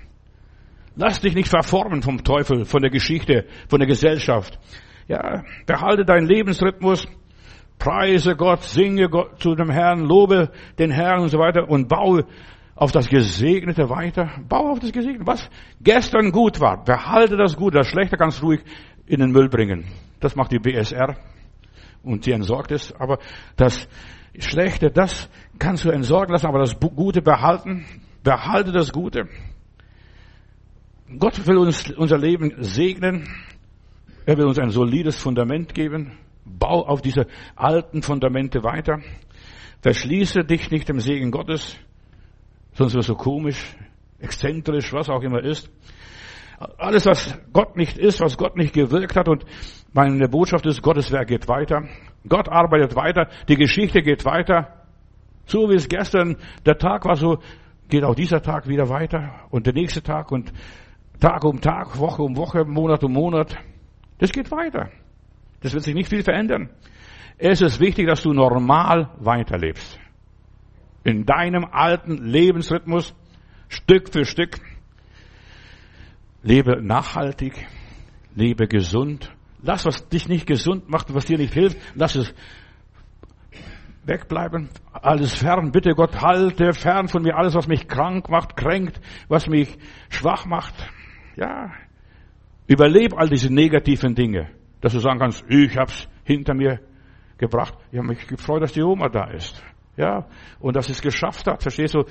Lass 0.95 1.19
dich 1.19 1.35
nicht 1.35 1.49
verformen 1.49 2.01
vom 2.01 2.23
Teufel, 2.23 2.65
von 2.65 2.81
der 2.81 2.91
Geschichte, 2.91 3.45
von 3.67 3.79
der 3.79 3.87
Gesellschaft. 3.87 4.59
Ja, 5.07 5.43
behalte 5.65 6.05
deinen 6.05 6.27
Lebensrhythmus, 6.27 7.07
preise 7.77 8.35
Gott, 8.35 8.63
singe 8.63 9.09
Gott 9.09 9.41
zu 9.41 9.55
dem 9.55 9.69
Herrn, 9.69 9.99
lobe 9.99 10.51
den 10.79 10.91
Herrn 10.91 11.21
und 11.21 11.29
so 11.29 11.37
weiter 11.37 11.69
und 11.69 11.87
baue 11.87 12.25
auf 12.75 12.91
das 12.91 13.07
Gesegnete 13.07 13.89
weiter. 13.89 14.31
Baue 14.47 14.71
auf 14.71 14.79
das 14.79 14.91
Gesegnete. 14.91 15.27
Was 15.27 15.49
gestern 15.81 16.31
gut 16.31 16.59
war, 16.59 16.83
behalte 16.83 17.37
das 17.37 17.55
Gute. 17.55 17.77
Das 17.77 17.87
Schlechte 17.87 18.17
kannst 18.17 18.41
du 18.41 18.47
ruhig 18.47 18.61
in 19.05 19.19
den 19.19 19.31
Müll 19.31 19.49
bringen. 19.49 19.85
Das 20.19 20.35
macht 20.35 20.51
die 20.51 20.59
BSR 20.59 21.15
und 22.03 22.23
sie 22.23 22.31
entsorgt 22.31 22.71
es. 22.71 22.93
Aber 22.99 23.19
das 23.55 23.87
Schlechte, 24.37 24.91
das 24.91 25.29
kannst 25.59 25.85
du 25.85 25.89
entsorgen 25.89 26.33
lassen, 26.33 26.47
aber 26.47 26.59
das 26.59 26.77
Gute 26.79 27.21
behalten. 27.21 27.85
Behalte 28.23 28.71
das 28.71 28.91
Gute. 28.91 29.29
Gott 31.19 31.45
will 31.45 31.57
uns 31.57 31.91
unser 31.91 32.17
Leben 32.17 32.53
segnen. 32.57 33.29
Er 34.25 34.37
will 34.37 34.45
uns 34.45 34.57
ein 34.57 34.71
solides 34.71 35.21
Fundament 35.21 35.75
geben. 35.75 36.17
Bau 36.45 36.85
auf 36.85 37.01
diese 37.01 37.27
alten 37.55 38.01
Fundamente 38.01 38.63
weiter. 38.63 39.01
Verschließe 39.81 40.43
dich 40.43 40.71
nicht 40.71 40.89
dem 40.89 40.99
Segen 40.99 41.29
Gottes, 41.29 41.77
sonst 42.73 42.95
wirst 42.95 43.09
du 43.09 43.15
komisch, 43.15 43.75
exzentrisch, 44.19 44.91
was 44.93 45.09
auch 45.09 45.21
immer 45.21 45.43
ist. 45.43 45.69
Alles, 46.77 47.05
was 47.05 47.37
Gott 47.53 47.75
nicht 47.75 47.97
ist, 47.97 48.19
was 48.19 48.37
Gott 48.37 48.55
nicht 48.55 48.73
gewirkt 48.73 49.15
hat 49.15 49.29
und 49.29 49.45
meine 49.93 50.27
Botschaft 50.27 50.65
ist, 50.65 50.81
Gottes 50.81 51.11
Werk 51.11 51.27
geht 51.27 51.47
weiter. 51.47 51.87
Gott 52.27 52.49
arbeitet 52.49 52.95
weiter. 52.95 53.29
Die 53.47 53.57
Geschichte 53.57 54.01
geht 54.01 54.25
weiter. 54.25 54.85
So 55.45 55.69
wie 55.69 55.75
es 55.75 55.87
gestern 55.87 56.37
der 56.65 56.79
Tag 56.79 57.05
war, 57.05 57.15
so 57.15 57.37
geht 57.89 58.03
auch 58.03 58.15
dieser 58.15 58.41
Tag 58.41 58.67
wieder 58.67 58.89
weiter 58.89 59.45
und 59.51 59.67
der 59.67 59.73
nächste 59.73 60.01
Tag 60.01 60.31
und 60.31 60.51
Tag 61.19 61.43
um 61.43 61.61
Tag, 61.61 61.97
Woche 61.97 62.21
um 62.21 62.35
Woche, 62.35 62.65
Monat 62.65 63.03
um 63.03 63.13
Monat. 63.13 63.57
Das 64.17 64.31
geht 64.31 64.51
weiter. 64.51 64.89
Das 65.61 65.73
wird 65.73 65.83
sich 65.83 65.95
nicht 65.95 66.09
viel 66.09 66.23
verändern. 66.23 66.69
Es 67.37 67.61
ist 67.61 67.79
wichtig, 67.79 68.07
dass 68.07 68.21
du 68.21 68.33
normal 68.33 69.09
weiterlebst. 69.19 69.99
In 71.03 71.25
deinem 71.25 71.65
alten 71.65 72.17
Lebensrhythmus, 72.17 73.13
Stück 73.67 74.11
für 74.11 74.25
Stück. 74.25 74.59
Lebe 76.43 76.81
nachhaltig, 76.81 77.67
lebe 78.35 78.67
gesund. 78.67 79.31
Lass, 79.61 79.85
was 79.85 80.07
dich 80.07 80.27
nicht 80.27 80.45
gesund 80.45 80.89
macht, 80.89 81.13
was 81.13 81.25
dir 81.25 81.37
nicht 81.37 81.53
hilft, 81.53 81.77
lass 81.95 82.15
es 82.15 82.33
wegbleiben. 84.03 84.69
Alles 84.91 85.33
fern, 85.33 85.71
bitte 85.71 85.93
Gott, 85.93 86.21
halte 86.21 86.73
fern 86.73 87.07
von 87.07 87.23
mir 87.23 87.35
alles, 87.35 87.55
was 87.55 87.67
mich 87.67 87.87
krank 87.87 88.29
macht, 88.29 88.55
kränkt, 88.55 89.01
was 89.27 89.47
mich 89.47 89.77
schwach 90.09 90.45
macht. 90.45 90.75
Ja, 91.35 91.71
überleb 92.67 93.13
all 93.17 93.29
diese 93.29 93.53
negativen 93.53 94.15
Dinge, 94.15 94.49
dass 94.81 94.93
du 94.93 94.99
sagen 94.99 95.19
kannst, 95.19 95.43
ich 95.49 95.75
hab's 95.77 96.07
hinter 96.23 96.53
mir 96.53 96.79
gebracht. 97.37 97.75
Ich 97.91 97.97
habe 97.97 98.07
mich 98.07 98.25
gefreut, 98.27 98.61
dass 98.61 98.73
die 98.73 98.81
Oma 98.81 99.09
da 99.09 99.25
ist. 99.25 99.61
Ja, 99.97 100.25
und 100.59 100.75
dass 100.75 100.87
sie 100.87 100.91
es 100.91 101.01
geschafft 101.01 101.47
hat, 101.47 101.61
verstehst 101.61 101.93
du? 101.93 102.03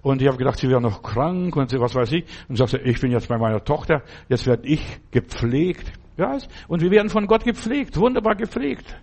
Und 0.00 0.22
ich 0.22 0.28
habe 0.28 0.36
gedacht, 0.36 0.58
sie 0.58 0.68
wäre 0.68 0.80
noch 0.80 1.02
krank 1.02 1.56
und 1.56 1.72
was 1.80 1.94
weiß 1.94 2.12
ich. 2.12 2.24
Und 2.48 2.56
sagte, 2.56 2.78
ich 2.78 3.00
bin 3.00 3.10
jetzt 3.10 3.28
bei 3.28 3.36
meiner 3.36 3.64
Tochter, 3.64 4.02
jetzt 4.28 4.46
werde 4.46 4.66
ich 4.68 5.00
gepflegt. 5.10 5.92
Ja, 6.16 6.36
und 6.68 6.82
wir 6.82 6.90
werden 6.90 7.08
von 7.08 7.26
Gott 7.26 7.44
gepflegt, 7.44 7.96
wunderbar 7.96 8.36
gepflegt. 8.36 8.96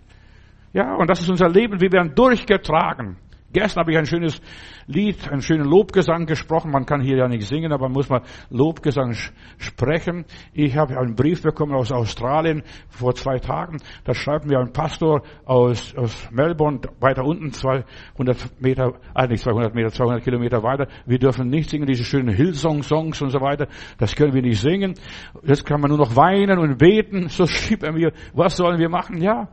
Ja, 0.72 0.94
und 0.94 1.10
das 1.10 1.20
ist 1.20 1.28
unser 1.28 1.48
Leben, 1.48 1.80
wir 1.80 1.92
werden 1.92 2.14
durchgetragen. 2.14 3.16
Gestern 3.52 3.80
habe 3.80 3.92
ich 3.92 3.98
ein 3.98 4.06
schönes 4.06 4.40
Lied, 4.86 5.28
einen 5.28 5.42
schönen 5.42 5.64
Lobgesang 5.64 6.26
gesprochen. 6.26 6.70
Man 6.70 6.86
kann 6.86 7.00
hier 7.00 7.16
ja 7.16 7.26
nicht 7.26 7.46
singen, 7.48 7.72
aber 7.72 7.86
man 7.86 7.92
muss 7.92 8.08
mal 8.08 8.22
Lobgesang 8.48 9.14
sprechen. 9.58 10.24
Ich 10.52 10.76
habe 10.76 10.96
einen 10.96 11.16
Brief 11.16 11.42
bekommen 11.42 11.74
aus 11.74 11.90
Australien 11.90 12.62
vor 12.88 13.14
zwei 13.14 13.38
Tagen. 13.38 13.78
Da 14.04 14.14
schreibt 14.14 14.46
mir 14.46 14.60
ein 14.60 14.72
Pastor 14.72 15.22
aus, 15.44 15.94
aus 15.96 16.30
Melbourne, 16.30 16.80
weiter 17.00 17.24
unten, 17.24 17.50
200 17.52 18.60
Meter, 18.60 18.92
eigentlich 19.14 19.40
200 19.40 19.74
Meter, 19.74 19.90
200 19.90 20.22
Kilometer 20.22 20.62
weiter. 20.62 20.86
Wir 21.06 21.18
dürfen 21.18 21.48
nicht 21.48 21.70
singen, 21.70 21.86
diese 21.86 22.04
schönen 22.04 22.32
Hillsong-Songs 22.32 23.20
und 23.20 23.30
so 23.30 23.40
weiter. 23.40 23.66
Das 23.98 24.14
können 24.14 24.32
wir 24.32 24.42
nicht 24.42 24.60
singen. 24.60 24.94
Jetzt 25.42 25.66
kann 25.66 25.80
man 25.80 25.90
nur 25.90 25.98
noch 25.98 26.14
weinen 26.14 26.58
und 26.58 26.78
beten. 26.78 27.28
So 27.28 27.46
schrieb 27.46 27.82
er 27.82 27.92
mir, 27.92 28.12
was 28.32 28.56
sollen 28.56 28.78
wir 28.78 28.88
machen? 28.88 29.20
Ja. 29.20 29.48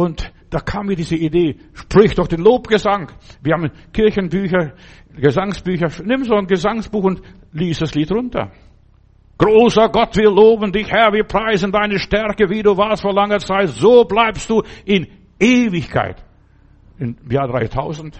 Und 0.00 0.32
da 0.48 0.60
kam 0.60 0.86
mir 0.86 0.96
diese 0.96 1.14
Idee, 1.14 1.56
sprich 1.74 2.14
doch 2.14 2.26
den 2.26 2.40
Lobgesang. 2.40 3.12
Wir 3.42 3.52
haben 3.52 3.70
Kirchenbücher, 3.92 4.72
Gesangsbücher. 5.14 5.88
Nimm 6.04 6.24
so 6.24 6.36
ein 6.36 6.46
Gesangsbuch 6.46 7.04
und 7.04 7.20
lies 7.52 7.80
das 7.80 7.94
Lied 7.94 8.10
runter. 8.10 8.50
Großer 9.36 9.90
Gott, 9.90 10.16
wir 10.16 10.30
loben 10.30 10.72
dich, 10.72 10.90
Herr, 10.90 11.12
wir 11.12 11.24
preisen 11.24 11.70
deine 11.70 11.98
Stärke, 11.98 12.48
wie 12.48 12.62
du 12.62 12.78
warst 12.78 13.02
vor 13.02 13.12
langer 13.12 13.40
Zeit. 13.40 13.68
So 13.68 14.04
bleibst 14.04 14.48
du 14.48 14.62
in 14.86 15.06
Ewigkeit. 15.38 16.24
Im 16.98 17.14
Jahr 17.30 17.48
3000, 17.48 18.18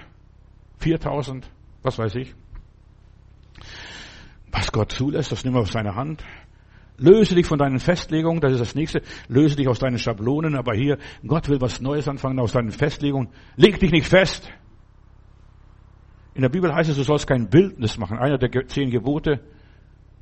4000, 0.81 1.51
was 1.83 1.99
weiß 1.99 2.15
ich. 2.17 2.35
Was 4.53 4.71
Gott 4.71 4.93
zulässt, 4.93 5.33
das 5.33 5.47
nimm 5.47 5.57
auf 5.57 5.71
seine 5.71 5.95
Hand. 5.95 6.23
Löse 7.01 7.35
dich 7.35 7.47
von 7.47 7.59
deinen 7.59 7.81
Festlegungen, 7.81 8.41
das 8.41 8.53
ist 8.53 8.61
das 8.61 8.75
nächste. 8.75 9.01
Löse 9.29 9.57
dich 9.57 9.67
aus 9.69 9.79
deinen 9.79 9.99
Schablonen, 9.99 10.55
aber 10.55 10.75
hier, 10.75 10.99
Gott 11.27 11.49
will 11.49 11.61
was 11.61 11.81
Neues 11.81 12.07
anfangen 12.07 12.39
aus 12.39 12.53
deinen 12.53 12.73
Festlegungen. 12.73 13.31
Leg 13.57 13.81
dich 13.81 13.91
nicht 13.91 14.07
fest. 14.07 14.53
In 16.35 16.43
der 16.43 16.51
Bibel 16.51 16.75
heißt 16.75 16.91
es, 16.91 16.97
du 16.97 17.03
sollst 17.03 17.27
kein 17.27 17.49
Bildnis 17.49 17.97
machen. 17.97 18.19
Einer 18.19 18.37
der 18.37 18.67
zehn 18.69 18.91
Gebote. 18.91 19.41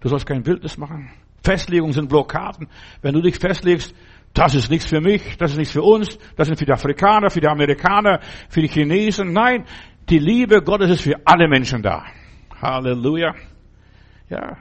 Du 0.00 0.08
sollst 0.08 0.24
kein 0.24 0.44
Bildnis 0.44 0.78
machen. 0.78 1.10
Festlegungen 1.42 1.92
sind 1.92 2.08
Blockaden. 2.08 2.68
Wenn 3.02 3.14
du 3.14 3.22
dich 3.22 3.38
festlegst, 3.38 3.92
das 4.32 4.54
ist 4.54 4.70
nichts 4.70 4.86
für 4.86 5.00
mich, 5.00 5.36
das 5.36 5.52
ist 5.52 5.58
nichts 5.58 5.72
für 5.72 5.82
uns, 5.82 6.16
das 6.36 6.46
sind 6.46 6.58
für 6.58 6.64
die 6.64 6.72
Afrikaner, 6.72 7.30
für 7.30 7.40
die 7.40 7.48
Amerikaner, 7.48 8.20
für 8.48 8.60
die 8.60 8.68
Chinesen. 8.68 9.32
Nein, 9.32 9.64
die 10.08 10.18
Liebe 10.18 10.62
Gottes 10.62 10.90
ist 10.90 11.02
für 11.02 11.16
alle 11.24 11.48
Menschen 11.48 11.82
da. 11.82 12.04
Halleluja. 12.60 13.34
Ja, 14.28 14.58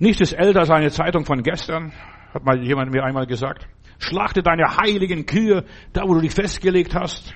Nichts 0.00 0.22
ist 0.22 0.32
älter 0.32 0.60
als 0.60 0.70
eine 0.70 0.90
Zeitung 0.90 1.26
von 1.26 1.42
gestern, 1.42 1.92
hat 2.32 2.42
mal 2.42 2.58
jemand 2.62 2.90
mir 2.90 3.04
einmal 3.04 3.26
gesagt. 3.26 3.68
Schlachte 3.98 4.42
deine 4.42 4.78
heiligen 4.78 5.26
Kühe, 5.26 5.64
da 5.92 6.04
wo 6.08 6.14
du 6.14 6.20
dich 6.22 6.32
festgelegt 6.32 6.94
hast. 6.94 7.34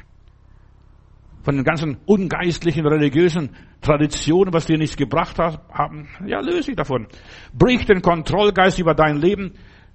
Von 1.43 1.57
den 1.57 1.65
ganzen 1.65 1.99
ungeistlichen, 2.07 2.87
religiösen 2.87 3.51
Traditionen, 3.83 4.55
was 4.55 4.65
dir 4.65 4.79
nichts 4.79 4.97
gebracht 4.97 5.39
haben. 5.39 6.09
Ja, 6.25 6.41
löse 6.41 6.69
dich 6.69 6.77
davon. 6.77 7.07
Brich 7.53 7.85
den 7.85 8.01
Kontrollgeist 8.01 8.79
über 8.79 8.95
dein 8.95 9.19
Leben. 9.19 9.53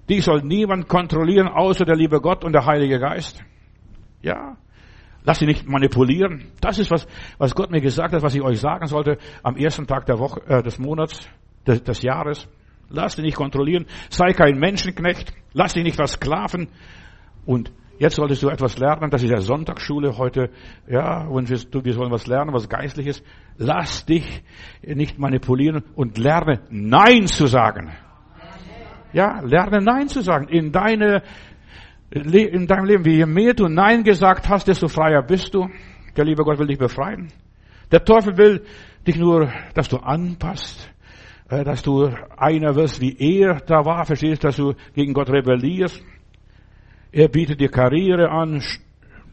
Dich 0.08 0.22
soll 0.24 0.42
niemand 0.42 0.86
kontrollieren, 0.86 1.48
außer 1.48 1.84
der 1.84 1.96
liebe 1.96 2.20
Gott 2.20 2.44
und 2.44 2.52
der 2.52 2.66
Heilige 2.66 3.00
Geist. 3.00 3.42
Ja. 4.22 4.56
Lass 5.24 5.40
dich 5.40 5.48
nicht 5.48 5.68
manipulieren. 5.68 6.52
Das 6.60 6.78
ist 6.78 6.92
was, 6.92 7.08
was 7.36 7.52
Gott 7.56 7.72
mir 7.72 7.80
gesagt 7.80 8.14
hat, 8.14 8.22
was 8.22 8.36
ich 8.36 8.42
euch 8.42 8.60
sagen 8.60 8.86
sollte 8.86 9.18
am 9.42 9.56
ersten 9.56 9.88
Tag 9.88 10.06
der 10.06 10.20
Woche, 10.20 10.40
äh, 10.46 10.62
des 10.62 10.78
Monats, 10.78 11.28
des, 11.66 11.82
des 11.82 12.02
Jahres. 12.02 12.48
Lass 12.90 13.16
dich 13.16 13.24
nicht 13.24 13.36
kontrollieren. 13.36 13.86
Sei 14.10 14.32
kein 14.32 14.58
Menschenknecht. 14.58 15.32
Lass 15.52 15.74
dich 15.74 15.84
nicht 15.84 15.96
versklaven. 15.96 16.68
Und 17.46 17.72
jetzt 17.98 18.16
solltest 18.16 18.42
du 18.42 18.48
etwas 18.48 18.78
lernen. 18.78 19.10
Das 19.10 19.22
ist 19.22 19.30
ja 19.30 19.40
Sonntagsschule 19.40 20.18
heute. 20.18 20.50
Ja, 20.88 21.26
und 21.26 21.48
wir, 21.48 21.92
sollen 21.92 22.10
was 22.10 22.26
lernen, 22.26 22.52
was 22.52 22.68
geistliches. 22.68 23.22
Lass 23.56 24.04
dich 24.06 24.42
nicht 24.82 25.18
manipulieren 25.18 25.84
und 25.94 26.18
lerne 26.18 26.62
Nein 26.70 27.26
zu 27.26 27.46
sagen. 27.46 27.92
Ja, 29.12 29.40
lerne 29.40 29.78
Nein 29.78 30.08
zu 30.08 30.20
sagen. 30.20 30.48
In 30.48 30.72
deine, 30.72 31.22
in 32.10 32.66
deinem 32.66 32.84
Leben, 32.84 33.04
je 33.04 33.26
mehr 33.26 33.54
du 33.54 33.68
Nein 33.68 34.02
gesagt 34.02 34.48
hast, 34.48 34.66
desto 34.68 34.88
freier 34.88 35.22
bist 35.22 35.54
du. 35.54 35.68
Der 36.16 36.24
liebe 36.24 36.42
Gott 36.42 36.58
will 36.58 36.66
dich 36.66 36.78
befreien. 36.78 37.28
Der 37.92 38.04
Teufel 38.04 38.36
will 38.36 38.64
dich 39.06 39.16
nur, 39.16 39.52
dass 39.74 39.88
du 39.88 39.98
anpasst. 39.98 40.90
Äh, 41.50 41.64
dass 41.64 41.82
du 41.82 42.08
einer 42.36 42.76
wirst, 42.76 43.00
wie 43.00 43.16
er 43.18 43.56
da 43.66 43.84
war, 43.84 44.04
verstehst, 44.06 44.44
dass 44.44 44.56
du 44.56 44.74
gegen 44.94 45.12
Gott 45.12 45.30
rebellierst. 45.30 46.00
Er 47.10 47.28
bietet 47.28 47.60
dir 47.60 47.68
Karriere 47.68 48.30
an, 48.30 48.62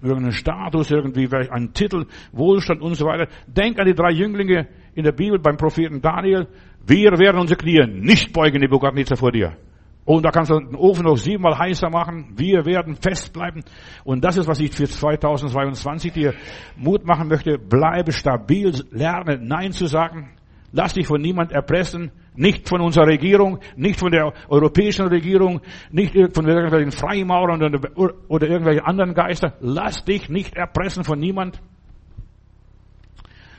irgendeinen 0.02 0.32
Status, 0.32 0.90
irgendwie 0.90 1.30
einen 1.32 1.74
Titel, 1.74 2.06
Wohlstand 2.32 2.82
und 2.82 2.96
so 2.96 3.06
weiter. 3.06 3.28
Denk 3.46 3.80
an 3.80 3.86
die 3.86 3.94
drei 3.94 4.12
Jünglinge 4.12 4.68
in 4.96 5.04
der 5.04 5.12
Bibel 5.12 5.38
beim 5.38 5.58
Propheten 5.58 6.02
Daniel. 6.02 6.48
Wir 6.88 7.12
werden 7.20 7.40
unsere 7.40 7.60
Knie 7.60 7.86
nicht 7.86 8.34
beugen, 8.34 8.62
Nebuchadnezzar, 8.62 9.16
vor 9.16 9.32
dir. 9.32 9.56
Und 10.04 10.24
da 10.24 10.32
kannst 10.32 10.50
du 10.50 10.58
den 10.58 10.76
Ofen 10.76 11.06
noch 11.06 11.18
siebenmal 11.18 11.60
heißer 11.60 11.90
machen. 11.90 12.34
Wir 12.36 12.66
werden 12.66 12.96
festbleiben. 12.96 13.64
Und 14.06 14.24
das 14.24 14.38
ist, 14.38 14.48
was 14.48 14.60
ich 14.60 14.72
für 14.72 14.86
2022 14.86 16.14
dir 16.14 16.34
Mut 16.78 17.06
machen 17.06 17.28
möchte. 17.28 17.60
Bleibe 17.60 18.12
stabil, 18.12 18.74
lerne 18.90 19.38
Nein 19.38 19.72
zu 19.74 19.86
sagen. 19.86 20.37
Lass 20.72 20.94
dich 20.94 21.08
von 21.08 21.22
niemand 21.22 21.52
erpressen, 21.52 22.12
nicht 22.36 22.68
von 22.68 22.82
unserer 22.82 23.08
Regierung, 23.08 23.60
nicht 23.76 24.00
von 24.00 24.12
der 24.12 24.34
europäischen 24.50 25.08
Regierung, 25.08 25.62
nicht 25.92 26.14
von 26.14 26.48
irgendwelchen 26.48 26.92
Freimaurern 26.92 27.64
oder, 27.96 28.48
irgendwelchen 28.48 28.86
anderen 28.86 29.14
Geistern. 29.14 29.54
Lass 29.62 30.04
dich 30.04 30.30
nicht 30.30 30.56
erpressen 30.56 31.04
von 31.04 31.20
niemand. 31.20 31.62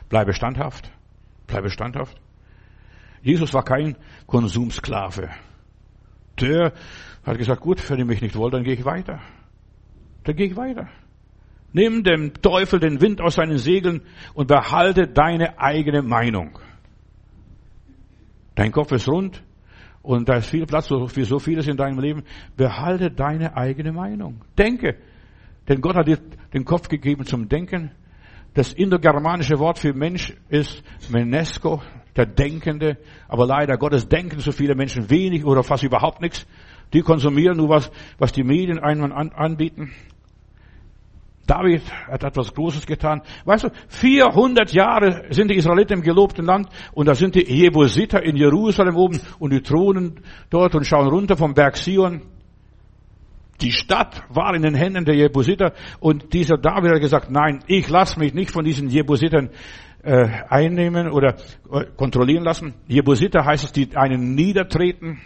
Bleibe 0.09 0.33
standhaft. 0.33 0.91
Bleibe 1.47 1.71
standhaft. 1.71 2.21
Jesus 3.23 3.53
war 3.55 3.65
kein 3.65 3.97
Konsumsklave. 4.27 5.31
Der 6.41 6.73
hat 7.25 7.38
gesagt, 7.38 7.61
gut, 7.61 7.91
wenn 7.91 7.99
ihr 7.99 8.05
mich 8.05 8.21
nicht 8.21 8.37
wollt, 8.37 8.55
dann 8.55 8.65
gehe 8.65 8.75
ich 8.75 8.85
weiter. 8.85 9.21
Dann 10.25 10.37
gehe 10.37 10.47
ich 10.47 10.57
weiter. 10.57 10.88
Nimm 11.73 12.05
dem 12.05 12.35
Teufel 12.35 12.81
den 12.81 13.00
Wind 13.00 13.21
aus 13.21 13.35
seinen 13.35 13.59
Segeln 13.59 14.03
und 14.35 14.47
behalte 14.47 15.09
deine 15.09 15.59
eigene 15.59 16.03
Meinung. 16.03 16.59
Dein 18.59 18.73
Kopf 18.73 18.91
ist 18.91 19.09
rund 19.09 19.41
und 20.03 20.29
da 20.29 20.38
ist 20.38 20.50
viel 20.50 20.67
Platz 20.67 20.88
für 20.88 21.25
so 21.25 21.38
vieles 21.38 21.69
in 21.69 21.77
deinem 21.77 22.00
Leben. 22.00 22.25
Behalte 22.57 23.09
deine 23.09 23.57
eigene 23.57 23.93
Meinung. 23.93 24.41
Denke. 24.59 24.97
Denn 25.69 25.81
Gott 25.81 25.95
hat 25.95 26.09
dir 26.09 26.19
den 26.53 26.65
Kopf 26.65 26.88
gegeben 26.88 27.25
zum 27.25 27.49
Denken. 27.49 27.93
Das 28.55 28.73
indogermanische 28.73 29.61
Wort 29.61 29.79
für 29.79 29.93
Mensch 29.93 30.35
ist 30.49 30.83
Menesco, 31.09 31.81
der 32.17 32.27
Denkende. 32.27 32.97
Aber 33.29 33.47
leider 33.47 33.77
Gottes 33.77 34.09
denken 34.09 34.41
so 34.41 34.50
viele 34.50 34.75
Menschen 34.75 35.09
wenig 35.09 35.45
oder 35.45 35.62
fast 35.62 35.85
überhaupt 35.85 36.21
nichts. 36.21 36.45
Die 36.93 37.03
konsumieren 37.03 37.59
nur 37.59 37.69
was, 37.69 37.93
was 38.19 38.33
die 38.33 38.43
Medien 38.43 38.81
einem 38.81 39.12
anbieten. 39.12 39.93
David 41.49 41.83
hat 42.07 42.23
etwas 42.25 42.52
Großes 42.52 42.87
getan. 42.87 43.23
Weißt 43.47 43.64
du, 43.64 43.69
400 43.88 44.71
Jahre 44.73 45.25
sind 45.31 45.50
die 45.50 45.57
Israeliten 45.57 45.95
im 45.95 46.02
gelobten 46.02 46.45
Land 46.45 46.69
und 46.93 47.07
da 47.07 47.14
sind 47.14 47.35
die 47.35 47.50
Jebusiter 47.50 48.23
in 48.23 48.37
Jerusalem 48.37 48.97
oben 48.97 49.19
und 49.38 49.52
die 49.52 49.62
thronen 49.62 50.21
dort 50.50 50.75
und 50.75 50.87
schauen 50.87 51.09
runter 51.09 51.37
vom 51.37 51.55
Berg 51.55 51.78
Sion. 51.78 52.21
Die 53.62 53.73
Stadt 53.73 54.23
war 54.28 54.55
in 54.55 54.62
den 54.62 54.75
Händen 54.75 55.07
der 55.07 55.17
Jebusiter 55.17 55.73
und 56.00 56.35
dieser 56.35 56.59
David 56.59 56.93
hat 56.93 57.00
gesagt, 57.00 57.31
nein, 57.31 57.61
ich 57.67 57.88
lasse 57.88 58.21
mich 58.21 58.35
nicht 58.35 58.50
von 58.50 58.64
diesen 58.64 58.90
Jebusitern 58.90 59.49
äh, 60.02 60.28
einnehmen 60.49 61.11
oder 61.11 61.37
äh, 61.73 61.87
kontrollieren 61.97 62.45
lassen. 62.45 62.75
Jebusiter 62.87 63.47
heißt 63.47 63.64
es, 63.64 63.73
die 63.73 63.97
einen 63.97 64.35
niedertreten. 64.35 65.21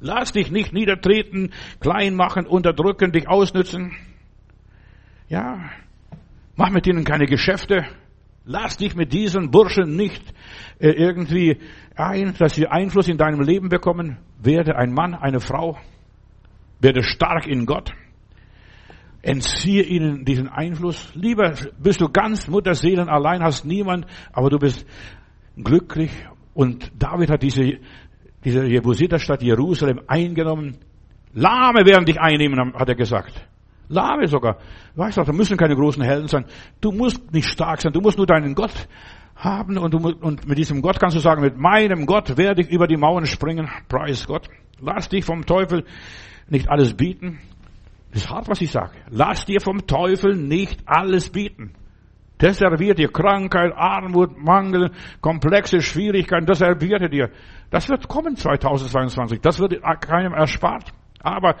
Lass 0.00 0.32
dich 0.32 0.50
nicht 0.50 0.72
niedertreten, 0.72 1.52
klein 1.80 2.16
machen, 2.16 2.44
unterdrücken, 2.44 3.12
dich 3.12 3.28
ausnützen. 3.28 3.92
Ja, 5.28 5.70
mach 6.56 6.70
mit 6.70 6.86
ihnen 6.86 7.04
keine 7.04 7.26
Geschäfte. 7.26 7.86
Lass 8.44 8.76
dich 8.76 8.94
mit 8.94 9.12
diesen 9.12 9.50
Burschen 9.50 9.96
nicht 9.96 10.22
äh, 10.78 10.90
irgendwie 10.90 11.58
ein, 11.96 12.34
dass 12.38 12.54
sie 12.54 12.66
Einfluss 12.66 13.08
in 13.08 13.16
deinem 13.16 13.40
Leben 13.40 13.70
bekommen. 13.70 14.18
Werde 14.38 14.76
ein 14.76 14.92
Mann, 14.92 15.14
eine 15.14 15.40
Frau. 15.40 15.78
Werde 16.80 17.02
stark 17.02 17.46
in 17.46 17.64
Gott. 17.64 17.92
Entziehe 19.22 19.82
ihnen 19.82 20.26
diesen 20.26 20.48
Einfluss. 20.48 21.10
Lieber 21.14 21.54
bist 21.78 22.02
du 22.02 22.10
ganz 22.10 22.46
Mutterseelen 22.46 23.08
allein, 23.08 23.42
hast 23.42 23.64
niemand, 23.64 24.06
aber 24.32 24.50
du 24.50 24.58
bist 24.58 24.86
glücklich. 25.56 26.12
Und 26.52 26.92
David 26.98 27.30
hat 27.30 27.42
diese, 27.42 27.78
diese 28.44 28.66
Jebusiterstadt 28.66 29.42
Jerusalem 29.42 30.02
eingenommen. 30.06 30.76
Lahme 31.32 31.86
werden 31.86 32.04
dich 32.04 32.20
einnehmen, 32.20 32.74
hat 32.74 32.88
er 32.90 32.94
gesagt. 32.94 33.48
Lahme 33.88 34.26
sogar. 34.26 34.58
Weißt 34.94 35.16
du, 35.16 35.22
da 35.22 35.32
müssen 35.32 35.56
keine 35.56 35.76
großen 35.76 36.02
Helden 36.02 36.28
sein. 36.28 36.44
Du 36.80 36.92
musst 36.92 37.32
nicht 37.32 37.48
stark 37.48 37.80
sein. 37.80 37.92
Du 37.92 38.00
musst 38.00 38.18
nur 38.18 38.26
deinen 38.26 38.54
Gott 38.54 38.88
haben 39.36 39.78
und, 39.78 39.92
du, 39.92 39.98
und 39.98 40.46
mit 40.46 40.58
diesem 40.58 40.80
Gott 40.80 41.00
kannst 41.00 41.16
du 41.16 41.20
sagen, 41.20 41.42
mit 41.42 41.56
meinem 41.56 42.06
Gott 42.06 42.36
werde 42.36 42.62
ich 42.62 42.70
über 42.70 42.86
die 42.86 42.96
Mauern 42.96 43.26
springen. 43.26 43.68
Preis 43.88 44.26
Gott. 44.26 44.48
Lass 44.80 45.08
dich 45.08 45.24
vom 45.24 45.44
Teufel 45.46 45.84
nicht 46.48 46.68
alles 46.68 46.94
bieten. 46.94 47.40
Das 48.12 48.24
ist 48.24 48.30
hart, 48.30 48.48
was 48.48 48.60
ich 48.60 48.70
sage. 48.70 48.92
Lass 49.10 49.44
dir 49.44 49.60
vom 49.60 49.86
Teufel 49.86 50.36
nicht 50.36 50.82
alles 50.86 51.30
bieten. 51.30 51.72
Das 52.38 52.58
serviert 52.58 52.98
dir 52.98 53.10
Krankheit, 53.12 53.72
Armut, 53.76 54.38
Mangel, 54.38 54.90
komplexe 55.20 55.80
Schwierigkeiten. 55.80 56.46
Das 56.46 56.58
serviert 56.58 57.02
er 57.02 57.08
dir. 57.08 57.30
Das 57.70 57.88
wird 57.88 58.08
kommen 58.08 58.36
2022. 58.36 59.40
Das 59.40 59.58
wird 59.60 59.80
keinem 60.00 60.32
erspart. 60.32 60.92
Aber 61.20 61.56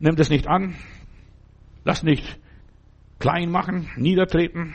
nimm 0.00 0.16
das 0.16 0.28
nicht 0.28 0.48
an. 0.48 0.74
Lass 1.84 2.02
nicht 2.02 2.38
klein 3.18 3.50
machen, 3.50 3.90
niedertreten. 3.96 4.74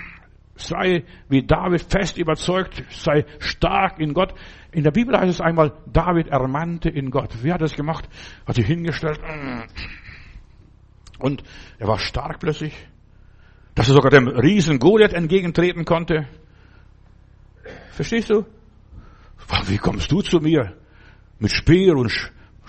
Sei 0.55 1.03
wie 1.29 1.43
David 1.43 1.81
fest 1.81 2.17
überzeugt, 2.17 2.83
sei 2.91 3.25
stark 3.39 3.99
in 3.99 4.13
Gott. 4.13 4.35
In 4.71 4.83
der 4.83 4.91
Bibel 4.91 5.17
heißt 5.17 5.29
es 5.29 5.41
einmal, 5.41 5.73
David 5.91 6.27
ermannte 6.27 6.89
in 6.89 7.09
Gott. 7.09 7.31
Wer 7.41 7.55
hat 7.55 7.61
das 7.61 7.75
gemacht? 7.75 8.07
Hat 8.45 8.55
sich 8.55 8.67
hingestellt. 8.67 9.19
Und 11.19 11.43
er 11.79 11.87
war 11.87 11.97
stark 11.97 12.39
plötzlich. 12.39 12.75
Dass 13.73 13.87
er 13.87 13.95
sogar 13.95 14.11
dem 14.11 14.27
Riesen 14.27 14.77
Goliath 14.77 15.13
entgegentreten 15.13 15.85
konnte. 15.85 16.27
Verstehst 17.91 18.29
du? 18.29 18.45
Wie 19.65 19.77
kommst 19.77 20.11
du 20.11 20.21
zu 20.21 20.39
mir? 20.39 20.75
Mit 21.39 21.51
Speer 21.51 21.95
und 21.95 22.11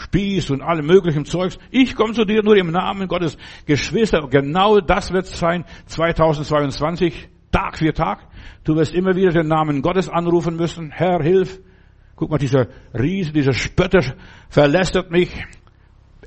Spieß 0.05 0.51
und 0.51 0.63
allem 0.63 0.87
möglichen 0.87 1.25
Zeugs. 1.25 1.59
Ich 1.71 1.95
komme 1.95 2.13
zu 2.13 2.25
dir 2.25 2.43
nur 2.43 2.57
im 2.57 2.71
Namen 2.71 3.09
Gottes. 3.09 3.37
Geschwister, 3.67 4.27
genau 4.29 4.81
das 4.81 5.13
wird 5.13 5.27
sein 5.27 5.65
2022, 5.87 7.29
Tag 7.51 7.79
für 7.79 7.93
Tag. 7.93 8.27
Du 8.65 8.77
wirst 8.77 8.95
immer 8.95 9.15
wieder 9.15 9.31
den 9.31 9.49
Namen 9.49 9.83
Gottes 9.83 10.09
anrufen 10.09 10.57
müssen. 10.57 10.91
Herr, 10.91 11.23
hilf. 11.23 11.61
Guck 12.17 12.31
mal, 12.31 12.39
dieser 12.39 12.69
Riese, 12.93 13.33
dieser 13.33 13.53
Spötter 13.53 14.15
verlästert 14.49 15.11
mich, 15.11 15.31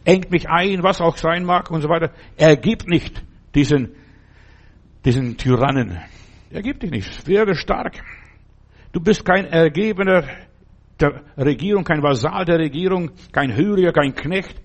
engt 0.03 0.31
mich 0.31 0.49
ein, 0.49 0.83
was 0.83 0.99
auch 0.99 1.17
sein 1.17 1.45
mag 1.45 1.71
und 1.71 1.81
so 1.81 1.89
weiter. 1.89 2.11
Er 2.35 2.57
gibt 2.57 2.87
nicht 2.87 3.23
diesen, 3.55 3.91
diesen 5.05 5.37
Tyrannen. 5.37 5.97
Er 6.49 6.61
gibt 6.61 6.83
dich 6.83 6.91
nicht. 6.91 7.27
Werde 7.27 7.55
stark. 7.55 8.01
Du 8.91 8.99
bist 8.99 9.23
kein 9.25 9.45
ergebener 9.45 10.23
der 10.99 11.23
Regierung, 11.37 11.83
kein 11.83 12.03
Vasal 12.03 12.45
der 12.45 12.59
Regierung, 12.59 13.11
kein 13.31 13.55
Hyrier, 13.55 13.91
kein 13.91 14.15
Knecht 14.15 14.61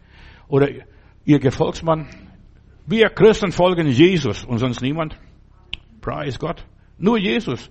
oder 0.49 0.69
ihr 1.25 1.39
Gefolgsmann. 1.39 2.09
Wir 2.87 3.11
Christen 3.11 3.53
folgen 3.53 3.87
Jesus 3.87 4.45
und 4.45 4.59
sonst 4.59 4.83
niemand. 4.83 5.17
Preis 6.01 6.39
Gott. 6.39 6.67
Nur 6.99 7.19
Jesus. 7.19 7.71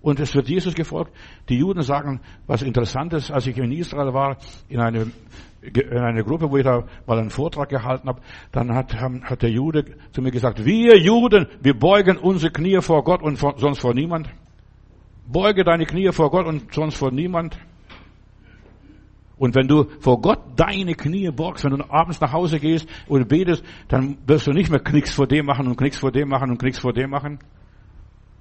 Und 0.00 0.20
es 0.20 0.34
wird 0.34 0.48
Jesus 0.48 0.74
gefolgt. 0.74 1.12
Die 1.48 1.58
Juden 1.58 1.82
sagen, 1.82 2.20
was 2.46 2.62
interessant 2.62 3.12
ist, 3.12 3.30
als 3.30 3.46
ich 3.46 3.58
in 3.58 3.72
Israel 3.72 4.14
war, 4.14 4.38
in 4.68 4.80
eine, 4.80 5.10
in 5.60 5.98
eine 5.98 6.22
Gruppe, 6.22 6.50
wo 6.50 6.56
ich 6.56 6.64
da 6.64 6.84
mal 7.06 7.18
einen 7.18 7.30
Vortrag 7.30 7.68
gehalten 7.68 8.08
habe, 8.08 8.20
dann 8.52 8.74
hat, 8.74 8.94
hat 8.94 9.42
der 9.42 9.50
Jude 9.50 9.84
zu 10.12 10.22
mir 10.22 10.30
gesagt, 10.30 10.64
wir 10.64 10.98
Juden, 10.98 11.46
wir 11.60 11.74
beugen 11.74 12.16
unsere 12.16 12.52
Knie 12.52 12.80
vor 12.80 13.02
Gott 13.02 13.22
und 13.22 13.38
vor, 13.38 13.54
sonst 13.58 13.80
vor 13.80 13.92
niemand. 13.92 14.28
Beuge 15.26 15.64
deine 15.64 15.84
Knie 15.84 16.10
vor 16.12 16.30
Gott 16.30 16.46
und 16.46 16.72
sonst 16.72 16.96
vor 16.96 17.10
niemand. 17.10 17.58
Und 19.38 19.54
wenn 19.54 19.68
du 19.68 19.84
vor 20.00 20.20
Gott 20.20 20.40
deine 20.56 20.94
Knie 20.94 21.30
borgst, 21.30 21.64
wenn 21.64 21.76
du 21.76 21.84
abends 21.90 22.20
nach 22.20 22.32
Hause 22.32 22.58
gehst 22.58 22.88
und 23.06 23.28
betest, 23.28 23.64
dann 23.88 24.18
wirst 24.26 24.46
du 24.46 24.52
nicht 24.52 24.70
mehr 24.70 24.80
Knicks 24.80 25.14
vor 25.14 25.26
dem 25.26 25.46
machen 25.46 25.66
und 25.66 25.76
Knicks 25.76 25.98
vor 25.98 26.10
dem 26.10 26.28
machen 26.28 26.50
und 26.50 26.58
Knicks 26.58 26.78
vor 26.78 26.92
dem 26.92 27.10
machen. 27.10 27.38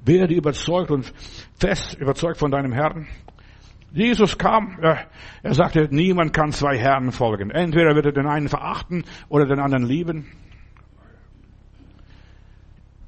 Werde 0.05 0.33
überzeugt 0.33 0.89
und 0.89 1.13
fest 1.60 1.95
überzeugt 1.99 2.38
von 2.38 2.51
deinem 2.51 2.71
Herrn. 2.71 3.07
Jesus 3.93 4.38
kam, 4.38 4.77
er, 4.81 5.07
er 5.43 5.53
sagte, 5.53 5.88
niemand 5.91 6.33
kann 6.33 6.51
zwei 6.51 6.77
Herren 6.77 7.12
folgen. 7.12 7.51
Entweder 7.51 7.95
wird 7.95 8.07
er 8.07 8.12
den 8.12 8.27
einen 8.27 8.49
verachten 8.49 9.05
oder 9.29 9.45
den 9.45 9.60
anderen 9.60 9.86
lieben. 9.86 10.25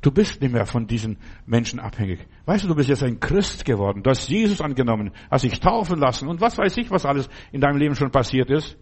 Du 0.01 0.11
bist 0.11 0.41
nicht 0.41 0.53
mehr 0.53 0.65
von 0.65 0.87
diesen 0.87 1.17
Menschen 1.45 1.79
abhängig. 1.79 2.25
Weißt 2.45 2.63
du, 2.63 2.69
du 2.69 2.75
bist 2.75 2.87
jetzt 2.87 3.03
ein 3.03 3.19
Christ 3.19 3.65
geworden. 3.65 4.01
Du 4.01 4.09
hast 4.09 4.29
Jesus 4.29 4.61
angenommen, 4.61 5.11
hast 5.29 5.43
dich 5.43 5.59
taufen 5.59 5.99
lassen 5.99 6.29
und 6.29 6.39
was 6.39 6.57
weiß 6.57 6.77
ich, 6.77 6.89
was 6.89 7.05
alles 7.05 7.29
in 7.51 7.59
deinem 7.59 7.77
Leben 7.77 7.95
schon 7.95 8.09
passiert 8.09 8.49
ist. 8.49 8.77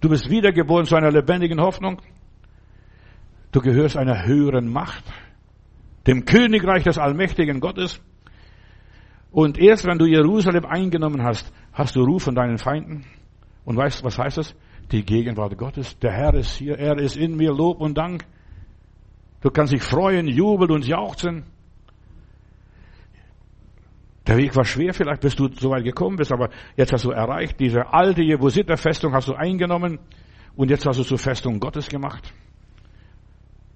Du 0.00 0.10
bist 0.10 0.28
wiedergeboren 0.28 0.84
zu 0.84 0.96
einer 0.96 1.10
lebendigen 1.10 1.60
Hoffnung. 1.60 2.02
Du 3.52 3.60
gehörst 3.60 3.96
einer 3.96 4.26
höheren 4.26 4.70
Macht, 4.70 5.04
dem 6.06 6.26
Königreich 6.26 6.84
des 6.84 6.98
allmächtigen 6.98 7.60
Gottes. 7.60 8.00
Und 9.30 9.58
erst 9.58 9.86
wenn 9.86 9.98
du 9.98 10.04
Jerusalem 10.04 10.66
eingenommen 10.66 11.22
hast, 11.22 11.50
hast 11.72 11.96
du 11.96 12.02
Ruf 12.02 12.24
von 12.24 12.34
deinen 12.34 12.58
Feinden. 12.58 13.04
Und 13.64 13.76
weißt, 13.76 14.00
du, 14.00 14.04
was 14.04 14.18
heißt 14.18 14.38
das? 14.38 14.54
Die 14.92 15.04
Gegenwart 15.04 15.56
Gottes. 15.56 15.98
Der 15.98 16.12
Herr 16.12 16.34
ist 16.34 16.56
hier, 16.56 16.78
er 16.78 16.98
ist 16.98 17.16
in 17.16 17.36
mir, 17.36 17.52
Lob 17.52 17.80
und 17.80 17.96
Dank. 17.96 18.24
Du 19.40 19.50
kannst 19.50 19.72
dich 19.72 19.82
freuen, 19.82 20.26
jubeln 20.26 20.70
und 20.70 20.86
jauchzen. 20.86 21.44
Der 24.26 24.36
Weg 24.36 24.54
war 24.56 24.64
schwer, 24.64 24.92
vielleicht 24.92 25.22
bis 25.22 25.36
du 25.36 25.48
so 25.48 25.70
weit 25.70 25.84
gekommen 25.84 26.16
bist, 26.16 26.32
aber 26.32 26.50
jetzt 26.76 26.92
hast 26.92 27.04
du 27.04 27.10
erreicht, 27.10 27.58
diese 27.58 27.92
alte 27.92 28.22
Jebusiter-Festung 28.22 29.14
hast 29.14 29.28
du 29.28 29.34
eingenommen 29.34 29.98
und 30.54 30.70
jetzt 30.70 30.86
hast 30.86 30.98
du 30.98 31.02
zur 31.02 31.18
Festung 31.18 31.60
Gottes 31.60 31.88
gemacht. 31.88 32.32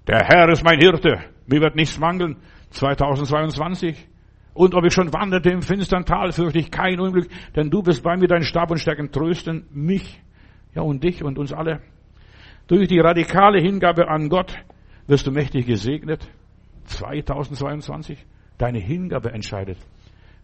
Der 0.05 0.19
Herr 0.27 0.49
ist 0.49 0.63
mein 0.63 0.79
Hirte, 0.79 1.23
mir 1.47 1.61
wird 1.61 1.75
nichts 1.75 1.97
mangeln. 1.97 2.37
2022. 2.71 4.09
Und 4.53 4.75
ob 4.75 4.85
ich 4.85 4.93
schon 4.93 5.11
wanderte 5.13 5.49
im 5.49 5.61
finstern 5.61 6.05
Tal, 6.05 6.31
fürchte 6.31 6.59
ich 6.59 6.69
kein 6.69 6.99
Unglück, 6.99 7.27
denn 7.55 7.69
du 7.69 7.81
bist 7.81 8.03
bei 8.03 8.15
mir, 8.17 8.27
dein 8.27 8.43
Stab 8.43 8.69
und 8.69 8.77
Stärken 8.77 9.11
trösten 9.11 9.65
mich, 9.71 10.21
ja 10.75 10.83
und 10.83 11.03
dich 11.03 11.23
und 11.23 11.39
uns 11.39 11.53
alle. 11.53 11.81
Durch 12.67 12.87
die 12.87 12.99
radikale 12.99 13.59
Hingabe 13.59 14.07
an 14.07 14.29
Gott 14.29 14.55
wirst 15.07 15.27
du 15.27 15.31
mächtig 15.31 15.65
gesegnet. 15.65 16.27
2022. 16.85 18.25
Deine 18.57 18.79
Hingabe 18.79 19.31
entscheidet. 19.31 19.77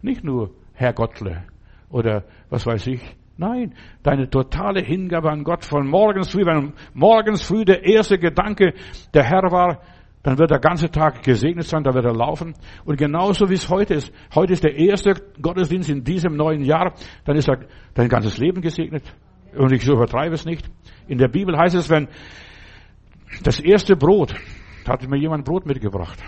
Nicht 0.02 0.24
nur 0.24 0.50
Herr 0.74 0.92
Gottle 0.92 1.44
oder 1.90 2.24
was 2.48 2.66
weiß 2.66 2.86
ich. 2.88 3.16
Nein, 3.36 3.74
deine 4.02 4.28
totale 4.28 4.82
Hingabe 4.82 5.30
an 5.30 5.44
Gott 5.44 5.64
von 5.64 5.86
morgens 5.86 6.30
früh, 6.30 6.44
wenn 6.44 6.74
morgens 6.92 7.42
früh 7.42 7.64
der 7.64 7.84
erste 7.84 8.18
Gedanke 8.18 8.74
der 9.14 9.24
Herr 9.24 9.50
war, 9.50 9.80
dann 10.22 10.38
wird 10.38 10.50
der 10.50 10.58
ganze 10.58 10.90
Tag 10.90 11.22
gesegnet 11.22 11.64
sein, 11.64 11.82
da 11.82 11.94
wird 11.94 12.04
er 12.04 12.14
laufen. 12.14 12.54
Und 12.84 12.98
genauso 12.98 13.48
wie 13.48 13.54
es 13.54 13.70
heute 13.70 13.94
ist. 13.94 14.12
Heute 14.34 14.52
ist 14.52 14.62
der 14.62 14.76
erste 14.76 15.14
Gottesdienst 15.40 15.88
in 15.88 16.04
diesem 16.04 16.36
neuen 16.36 16.62
Jahr, 16.62 16.92
dann 17.24 17.36
ist 17.36 17.50
dein 17.94 18.08
ganzes 18.08 18.36
Leben 18.36 18.60
gesegnet. 18.60 19.04
Und 19.56 19.72
ich 19.72 19.88
übertreibe 19.88 20.34
es 20.34 20.44
nicht. 20.44 20.70
In 21.08 21.16
der 21.16 21.28
Bibel 21.28 21.56
heißt 21.56 21.74
es, 21.74 21.88
wenn 21.88 22.08
das 23.42 23.60
erste 23.60 23.96
Brot, 23.96 24.34
da 24.84 24.92
hat 24.92 25.08
mir 25.08 25.18
jemand 25.18 25.44
Brot 25.44 25.66
mitgebracht. 25.66 26.18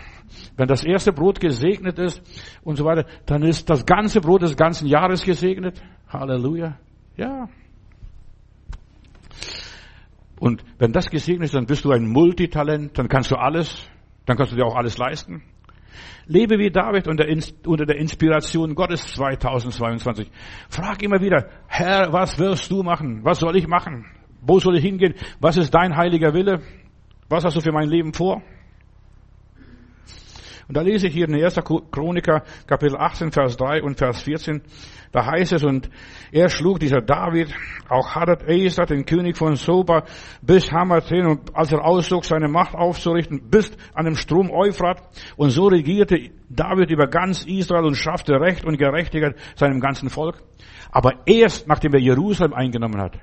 Wenn 0.56 0.68
das 0.68 0.84
erste 0.84 1.12
Brot 1.12 1.40
gesegnet 1.40 1.98
ist 1.98 2.22
und 2.62 2.76
so 2.76 2.84
weiter, 2.84 3.06
dann 3.26 3.42
ist 3.42 3.68
das 3.68 3.84
ganze 3.86 4.20
Brot 4.20 4.42
des 4.42 4.56
ganzen 4.56 4.86
Jahres 4.86 5.24
gesegnet. 5.24 5.82
Halleluja. 6.08 6.78
Ja. 7.16 7.48
Und 10.38 10.64
wenn 10.78 10.92
das 10.92 11.08
gesegnet 11.08 11.46
ist, 11.46 11.54
dann 11.54 11.66
bist 11.66 11.84
du 11.84 11.92
ein 11.92 12.06
Multitalent, 12.06 12.98
dann 12.98 13.08
kannst 13.08 13.30
du 13.30 13.36
alles, 13.36 13.88
dann 14.26 14.36
kannst 14.36 14.52
du 14.52 14.56
dir 14.56 14.66
auch 14.66 14.74
alles 14.74 14.98
leisten. 14.98 15.42
Lebe 16.26 16.58
wie 16.58 16.70
David 16.70 17.08
unter, 17.08 17.24
der 17.86 17.96
Inspiration 17.96 18.74
Gottes 18.74 19.06
2022. 19.14 20.30
Frag 20.68 21.02
immer 21.02 21.20
wieder, 21.20 21.48
Herr, 21.66 22.12
was 22.12 22.38
wirst 22.38 22.70
du 22.70 22.82
machen? 22.82 23.24
Was 23.24 23.40
soll 23.40 23.56
ich 23.56 23.66
machen? 23.66 24.06
Wo 24.40 24.58
soll 24.58 24.76
ich 24.76 24.84
hingehen? 24.84 25.14
Was 25.40 25.56
ist 25.56 25.74
dein 25.74 25.96
heiliger 25.96 26.34
Wille? 26.34 26.62
Was 27.32 27.46
hast 27.46 27.56
du 27.56 27.62
für 27.62 27.72
mein 27.72 27.88
Leben 27.88 28.12
vor? 28.12 28.42
Und 30.68 30.76
da 30.76 30.82
lese 30.82 31.06
ich 31.06 31.14
hier 31.14 31.26
in 31.26 31.34
1. 31.34 31.60
Chroniker, 31.90 32.42
Kapitel 32.66 32.94
18, 32.98 33.32
Vers 33.32 33.56
3 33.56 33.82
und 33.82 33.96
Vers 33.96 34.20
14. 34.20 34.60
Da 35.12 35.24
heißt 35.24 35.54
es, 35.54 35.64
und 35.64 35.88
er 36.30 36.50
schlug 36.50 36.78
dieser 36.78 37.00
David, 37.00 37.48
auch 37.88 38.14
Hadad 38.14 38.46
Eser, 38.46 38.84
den 38.84 39.06
König 39.06 39.38
von 39.38 39.56
Soba, 39.56 40.04
bis 40.42 40.70
Hamaten, 40.70 41.24
und 41.24 41.56
als 41.56 41.72
er 41.72 41.82
auszog, 41.82 42.26
seine 42.26 42.48
Macht 42.48 42.74
aufzurichten, 42.74 43.48
bis 43.48 43.72
an 43.94 44.04
dem 44.04 44.16
Strom 44.16 44.50
Euphrat. 44.50 45.00
Und 45.36 45.48
so 45.48 45.68
regierte 45.68 46.32
David 46.50 46.90
über 46.90 47.06
ganz 47.06 47.46
Israel 47.46 47.86
und 47.86 47.94
schaffte 47.94 48.34
Recht 48.34 48.66
und 48.66 48.76
Gerechtigkeit 48.76 49.36
seinem 49.56 49.80
ganzen 49.80 50.10
Volk. 50.10 50.42
Aber 50.90 51.14
erst 51.24 51.66
nachdem 51.66 51.94
er 51.94 52.00
Jerusalem 52.00 52.52
eingenommen 52.52 53.00
hat, 53.00 53.18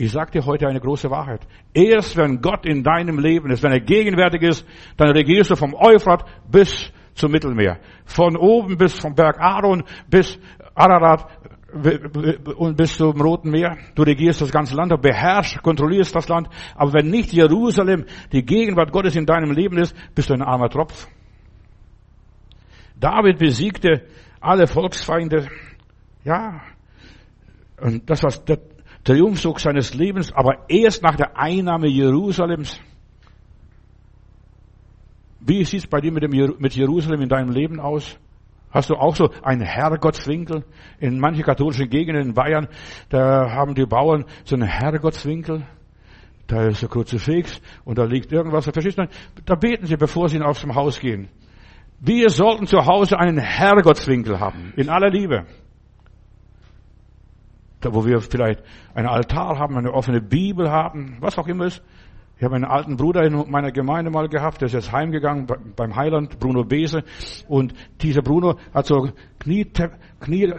ich 0.00 0.12
sage 0.12 0.30
dir 0.30 0.46
heute 0.46 0.66
eine 0.66 0.80
große 0.80 1.10
Wahrheit. 1.10 1.46
Erst 1.74 2.16
wenn 2.16 2.40
Gott 2.40 2.64
in 2.64 2.82
deinem 2.82 3.18
Leben 3.18 3.50
ist, 3.50 3.62
wenn 3.62 3.72
er 3.72 3.80
gegenwärtig 3.80 4.40
ist, 4.40 4.66
dann 4.96 5.10
regierst 5.10 5.50
du 5.50 5.56
vom 5.56 5.74
Euphrat 5.74 6.24
bis 6.50 6.90
zum 7.12 7.30
Mittelmeer. 7.32 7.80
Von 8.06 8.34
oben 8.34 8.78
bis 8.78 8.98
vom 8.98 9.14
Berg 9.14 9.38
Aaron 9.38 9.84
bis 10.08 10.38
Ararat 10.74 11.28
und 12.56 12.78
bis 12.78 12.96
zum 12.96 13.20
Roten 13.20 13.50
Meer. 13.50 13.76
Du 13.94 14.02
regierst 14.02 14.40
das 14.40 14.50
ganze 14.50 14.74
Land, 14.74 14.90
du 14.90 14.96
beherrschst, 14.96 15.62
kontrollierst 15.62 16.16
das 16.16 16.28
Land. 16.28 16.48
Aber 16.74 16.94
wenn 16.94 17.10
nicht 17.10 17.34
Jerusalem 17.34 18.06
die 18.32 18.42
Gegenwart 18.42 18.92
Gottes 18.92 19.16
in 19.16 19.26
deinem 19.26 19.52
Leben 19.52 19.76
ist, 19.76 19.94
bist 20.14 20.30
du 20.30 20.34
ein 20.34 20.40
armer 20.40 20.70
Tropf. 20.70 21.08
David 22.98 23.38
besiegte 23.38 24.06
alle 24.40 24.66
Volksfeinde. 24.66 25.46
Ja. 26.24 26.62
Und 27.82 28.08
das, 28.08 28.22
was 28.22 28.42
der 28.46 28.58
Triumphzug 29.04 29.60
seines 29.60 29.94
Lebens, 29.94 30.32
aber 30.32 30.68
erst 30.68 31.02
nach 31.02 31.16
der 31.16 31.38
Einnahme 31.38 31.88
Jerusalems. 31.88 32.80
Wie 35.40 35.64
sieht 35.64 35.80
es 35.80 35.86
bei 35.86 36.00
dir 36.00 36.12
mit, 36.12 36.22
dem, 36.22 36.54
mit 36.58 36.74
Jerusalem 36.74 37.22
in 37.22 37.28
deinem 37.28 37.50
Leben 37.50 37.80
aus? 37.80 38.18
Hast 38.70 38.90
du 38.90 38.94
auch 38.94 39.16
so 39.16 39.30
einen 39.42 39.62
Herrgottswinkel? 39.62 40.64
In 41.00 41.18
manchen 41.18 41.42
katholischen 41.42 41.88
Gegenden 41.88 42.28
in 42.28 42.34
Bayern, 42.34 42.68
da 43.08 43.50
haben 43.50 43.74
die 43.74 43.86
Bauern 43.86 44.26
so 44.44 44.54
einen 44.54 44.68
Herrgottswinkel. 44.68 45.66
Da 46.46 46.66
ist 46.66 46.82
ein 46.82 46.88
Kruzifix 46.88 47.60
und 47.84 47.98
da 47.98 48.04
liegt 48.04 48.32
irgendwas. 48.32 48.64
Verstehst 48.64 48.98
du? 48.98 49.08
Da 49.44 49.54
beten 49.54 49.86
sie, 49.86 49.96
bevor 49.96 50.28
sie 50.28 50.38
dem 50.38 50.74
Haus 50.74 51.00
gehen. 51.00 51.28
Wir 52.00 52.30
sollten 52.30 52.66
zu 52.66 52.86
Hause 52.86 53.18
einen 53.18 53.38
Herrgottswinkel 53.38 54.40
haben. 54.40 54.72
In 54.76 54.88
aller 54.88 55.10
Liebe 55.10 55.46
da 57.80 57.94
wo 57.94 58.04
wir 58.04 58.20
vielleicht 58.20 58.62
einen 58.94 59.08
Altar 59.08 59.58
haben, 59.58 59.76
eine 59.76 59.92
offene 59.92 60.20
Bibel 60.20 60.70
haben, 60.70 61.16
was 61.20 61.38
auch 61.38 61.48
immer 61.48 61.66
ist. 61.66 61.82
Ich 62.36 62.44
habe 62.44 62.54
einen 62.54 62.64
alten 62.64 62.96
Bruder 62.96 63.22
in 63.22 63.50
meiner 63.50 63.70
Gemeinde 63.70 64.10
mal 64.10 64.28
gehabt, 64.28 64.62
der 64.62 64.66
ist 64.66 64.72
jetzt 64.72 64.92
heimgegangen 64.92 65.46
beim 65.76 65.94
Heiland, 65.94 66.38
Bruno 66.38 66.64
Bese. 66.64 67.04
Und 67.48 67.74
dieser 68.00 68.22
Bruno 68.22 68.56
hat 68.72 68.86
so 68.86 69.10
Knie, 69.38 69.66
Knie, 70.20 70.54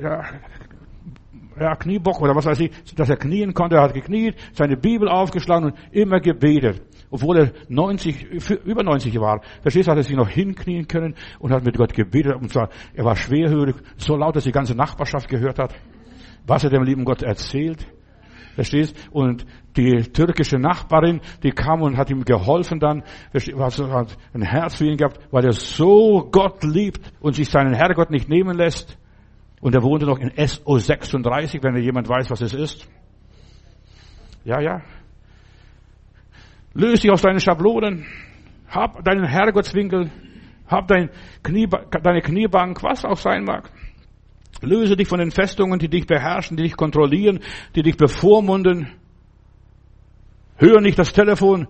ja, 0.00 1.76
Kniebock 1.76 2.22
oder 2.22 2.34
was 2.34 2.46
weiß 2.46 2.60
ich, 2.60 2.70
dass 2.94 3.10
er 3.10 3.16
knien 3.16 3.52
konnte. 3.52 3.76
Er 3.76 3.82
hat 3.82 3.92
gekniet, 3.92 4.36
seine 4.54 4.78
Bibel 4.78 5.08
aufgeschlagen 5.08 5.72
und 5.72 5.78
immer 5.92 6.20
gebetet. 6.20 6.80
Obwohl 7.10 7.36
er 7.36 7.52
90, 7.68 8.50
über 8.64 8.82
90 8.82 9.20
war. 9.20 9.42
Verstehst 9.60 9.88
du, 9.88 9.90
hat 9.90 9.98
er 9.98 10.04
sich 10.04 10.16
noch 10.16 10.28
hinknien 10.28 10.88
können 10.88 11.16
und 11.38 11.52
hat 11.52 11.64
mit 11.64 11.76
Gott 11.76 11.92
gebetet. 11.92 12.36
Und 12.36 12.50
zwar, 12.50 12.70
er 12.94 13.04
war 13.04 13.16
schwerhörig, 13.16 13.76
so 13.98 14.16
laut, 14.16 14.36
dass 14.36 14.44
die 14.44 14.52
ganze 14.52 14.74
Nachbarschaft 14.74 15.28
gehört 15.28 15.58
hat 15.58 15.74
was 16.50 16.64
er 16.64 16.70
dem 16.70 16.82
lieben 16.82 17.04
Gott 17.04 17.22
erzählt. 17.22 17.86
Verstehst? 18.56 18.96
Und 19.12 19.46
die 19.76 20.02
türkische 20.12 20.58
Nachbarin, 20.58 21.20
die 21.44 21.52
kam 21.52 21.80
und 21.80 21.96
hat 21.96 22.10
ihm 22.10 22.24
geholfen 22.24 22.80
dann, 22.80 23.04
was 23.32 23.78
hat 23.78 24.18
ein 24.34 24.42
Herz 24.42 24.74
für 24.74 24.86
ihn 24.86 24.96
gehabt, 24.96 25.20
weil 25.30 25.44
er 25.44 25.52
so 25.52 26.28
Gott 26.32 26.64
liebt 26.64 27.12
und 27.20 27.36
sich 27.36 27.48
seinen 27.48 27.72
Herrgott 27.72 28.10
nicht 28.10 28.28
nehmen 28.28 28.56
lässt. 28.56 28.98
Und 29.60 29.76
er 29.76 29.82
wohnte 29.84 30.06
noch 30.06 30.18
in 30.18 30.32
SO 30.44 30.76
36, 30.76 31.62
wenn 31.62 31.76
jemand 31.76 32.08
weiß, 32.08 32.28
was 32.30 32.40
es 32.40 32.52
ist. 32.52 32.88
Ja, 34.44 34.60
ja. 34.60 34.82
Löse 36.74 37.02
dich 37.02 37.12
aus 37.12 37.22
deinen 37.22 37.38
Schablonen. 37.38 38.06
Hab 38.68 39.04
deinen 39.04 39.24
Herrgottswinkel. 39.24 40.10
Hab 40.66 40.88
dein 40.88 41.10
Knie, 41.44 41.68
deine 42.02 42.22
Kniebank, 42.22 42.82
was 42.82 43.04
auch 43.04 43.18
sein 43.18 43.44
mag. 43.44 43.70
Löse 44.62 44.96
dich 44.96 45.08
von 45.08 45.20
den 45.20 45.30
Festungen, 45.30 45.78
die 45.78 45.88
dich 45.88 46.06
beherrschen, 46.06 46.56
die 46.56 46.64
dich 46.64 46.76
kontrollieren, 46.76 47.40
die 47.74 47.82
dich 47.82 47.96
bevormunden. 47.96 48.88
Hör 50.56 50.80
nicht 50.80 50.98
das 50.98 51.12
Telefon. 51.12 51.66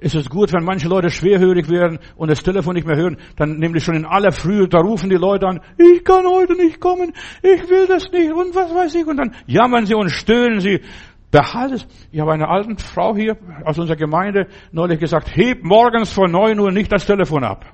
Ist 0.00 0.14
es 0.14 0.28
gut, 0.28 0.52
wenn 0.52 0.62
manche 0.62 0.86
Leute 0.86 1.10
schwerhörig 1.10 1.68
werden 1.68 1.98
und 2.16 2.30
das 2.30 2.42
Telefon 2.42 2.74
nicht 2.74 2.86
mehr 2.86 2.96
hören, 2.96 3.16
dann 3.36 3.56
nämlich 3.56 3.82
schon 3.82 3.96
in 3.96 4.04
aller 4.04 4.30
Frühe, 4.30 4.68
da 4.68 4.78
rufen 4.78 5.10
die 5.10 5.16
Leute 5.16 5.46
an, 5.46 5.60
ich 5.76 6.04
kann 6.04 6.24
heute 6.24 6.54
nicht 6.54 6.80
kommen, 6.80 7.12
ich 7.42 7.68
will 7.68 7.88
das 7.88 8.08
nicht 8.12 8.30
und 8.32 8.54
was 8.54 8.72
weiß 8.72 8.94
ich 8.94 9.06
und 9.06 9.16
dann 9.16 9.34
jammern 9.46 9.86
sie 9.86 9.94
und 9.94 10.10
stöhnen 10.10 10.60
sie. 10.60 10.80
Behalte 11.30 11.74
es. 11.74 11.86
Ich 12.12 12.20
habe 12.20 12.32
einer 12.32 12.48
alten 12.48 12.78
Frau 12.78 13.16
hier 13.16 13.36
aus 13.64 13.78
unserer 13.78 13.96
Gemeinde 13.96 14.46
neulich 14.70 15.00
gesagt, 15.00 15.34
heb 15.34 15.64
morgens 15.64 16.12
vor 16.12 16.28
neun 16.28 16.60
Uhr 16.60 16.70
nicht 16.70 16.92
das 16.92 17.04
Telefon 17.04 17.42
ab. 17.42 17.66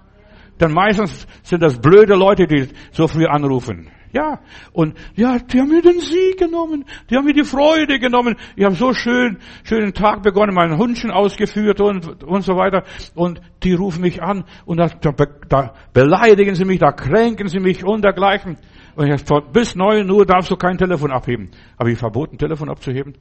Denn 0.61 0.72
meistens 0.72 1.26
sind 1.42 1.62
das 1.62 1.78
blöde 1.78 2.14
Leute, 2.14 2.46
die 2.46 2.68
so 2.90 3.07
früh 3.07 3.26
anrufen. 3.26 3.90
Ja, 4.14 4.38
und 4.72 4.96
ja, 5.16 5.38
die 5.38 5.59
haben 5.59 5.70
mir 5.70 5.83
den 5.83 5.98
Sieg 5.98 6.38
genommen, 6.38 6.85
die 7.11 7.16
haben 7.16 7.24
mir 7.24 7.33
die 7.33 7.42
Freude 7.42 7.98
genommen. 7.98 8.37
Ich 8.55 8.64
habe 8.64 8.77
so 8.77 8.92
schön, 8.92 9.38
schönen 9.64 9.92
Tag 9.92 10.22
begonnen, 10.22 10.55
meinen 10.55 10.79
Hundchen 10.79 11.11
ausgeführt 11.11 11.81
und, 11.81 12.22
und 12.22 12.42
so 12.42 12.55
weiter. 12.55 12.85
Und 13.16 13.40
die 13.64 13.74
rufen 13.74 14.03
mich 14.03 14.22
an 14.22 14.44
und 14.66 14.77
da, 14.77 14.87
da, 14.87 15.12
da 15.48 15.74
beleidigen 15.92 16.55
sie 16.55 16.64
mich, 16.64 16.79
da 16.79 16.92
kränken 16.92 17.48
sie 17.48 17.59
mich 17.59 17.85
und 17.85 18.05
dergleichen. 18.05 18.57
Und 18.94 19.09
ich 19.09 19.27
sage, 19.27 19.46
bis 19.53 19.74
neun 19.74 20.09
Uhr 20.09 20.24
darfst 20.24 20.53
du 20.53 20.55
kein 20.55 20.79
Telefon 20.79 21.11
abheben. 21.11 21.50
Habe 21.77 21.90
ich 21.90 21.98
verboten, 21.98 22.38
Telefon 22.38 22.70
abzuheben? 22.70 23.14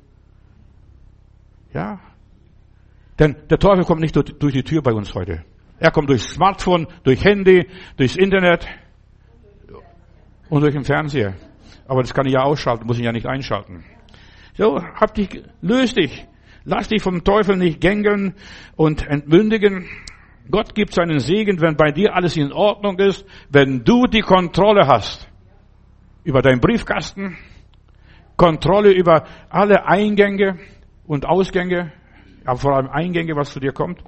Ja. 1.74 2.02
Denn 3.18 3.36
der 3.50 3.58
Teufel 3.58 3.84
kommt 3.84 4.02
nicht 4.02 4.16
durch 4.16 4.54
die 4.54 4.64
Tür 4.64 4.84
bei 4.84 4.94
uns 4.94 5.16
heute. 5.16 5.44
Er 5.80 5.90
kommt 5.90 6.10
durch 6.10 6.22
Smartphone, 6.22 6.86
durch 7.04 7.26
Handy, 7.26 7.68
durchs 7.98 8.16
Internet 8.16 8.68
und 10.54 10.62
durch 10.62 10.76
den 10.76 10.84
Fernseher. 10.84 11.34
Aber 11.88 12.04
das 12.04 12.14
kann 12.14 12.28
ich 12.28 12.34
ja 12.34 12.44
ausschalten, 12.44 12.86
muss 12.86 13.00
ich 13.00 13.04
ja 13.04 13.12
nicht 13.12 13.26
einschalten. 13.26 13.84
So, 14.56 14.80
hab 14.80 15.16
dich, 15.16 15.42
löst 15.62 15.98
dich. 15.98 16.28
Lass 16.64 16.90
dich 16.90 17.02
vom 17.02 17.24
Teufel 17.24 17.58
nicht 17.58 17.82
gängeln 17.82 18.36
und 18.76 19.08
entmündigen. 19.08 19.90
Gott 20.52 20.76
gibt 20.76 20.94
seinen 20.94 21.18
Segen, 21.18 21.60
wenn 21.60 21.76
bei 21.76 21.90
dir 21.90 22.14
alles 22.16 22.38
in 22.38 22.54
Ordnung 22.54 23.00
ist, 23.00 23.26
wenn 23.50 23.84
du 23.84 24.06
die 24.06 24.22
Kontrolle 24.22 24.86
hast 24.86 25.28
über 26.24 26.44
deinen 26.44 26.60
Briefkasten, 26.60 27.36
Kontrolle 28.38 28.92
über 28.92 29.24
alle 29.50 29.88
Eingänge 29.88 30.60
und 31.08 31.26
Ausgänge, 31.26 31.92
aber 32.46 32.60
vor 32.60 32.76
allem 32.76 32.90
Eingänge, 32.90 33.36
was 33.36 33.52
zu 33.52 33.60
dir 33.60 33.72
kommt. 33.72 34.04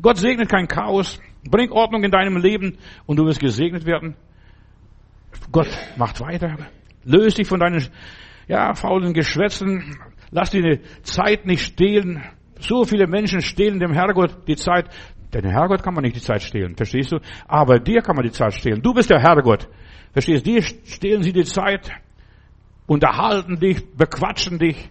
Gott 0.00 0.16
segnet 0.16 0.48
kein 0.48 0.66
Chaos, 0.66 1.20
bring 1.44 1.70
Ordnung 1.70 2.04
in 2.04 2.10
deinem 2.10 2.38
Leben 2.38 2.78
und 3.04 3.18
du 3.18 3.26
wirst 3.26 3.40
gesegnet 3.40 3.84
werden. 3.84 4.16
Gott 5.52 5.68
macht 5.96 6.20
weiter. 6.20 6.56
Löse 7.04 7.36
dich 7.36 7.48
von 7.48 7.60
deinen, 7.60 7.86
ja, 8.48 8.74
faulen 8.74 9.12
Geschwätzen. 9.12 9.96
Lass 10.30 10.50
die 10.50 10.80
Zeit 11.02 11.46
nicht 11.46 11.64
stehlen. 11.64 12.22
So 12.58 12.84
viele 12.84 13.06
Menschen 13.06 13.40
stehlen 13.40 13.80
dem 13.80 13.92
Herrgott 13.92 14.46
die 14.46 14.56
Zeit. 14.56 14.88
Denn 15.32 15.42
dem 15.42 15.52
Herrgott 15.52 15.82
kann 15.82 15.94
man 15.94 16.02
nicht 16.02 16.16
die 16.16 16.20
Zeit 16.20 16.42
stehlen, 16.42 16.74
verstehst 16.76 17.12
du? 17.12 17.20
Aber 17.46 17.78
dir 17.78 18.02
kann 18.02 18.16
man 18.16 18.24
die 18.24 18.32
Zeit 18.32 18.52
stehlen. 18.52 18.82
Du 18.82 18.92
bist 18.92 19.10
der 19.10 19.20
Herrgott. 19.20 19.68
Verstehst 20.12 20.46
du? 20.46 20.52
Dir 20.52 20.62
stehlen 20.62 21.22
sie 21.22 21.32
die 21.32 21.44
Zeit, 21.44 21.90
unterhalten 22.86 23.60
dich, 23.60 23.96
bequatschen 23.96 24.58
dich, 24.58 24.90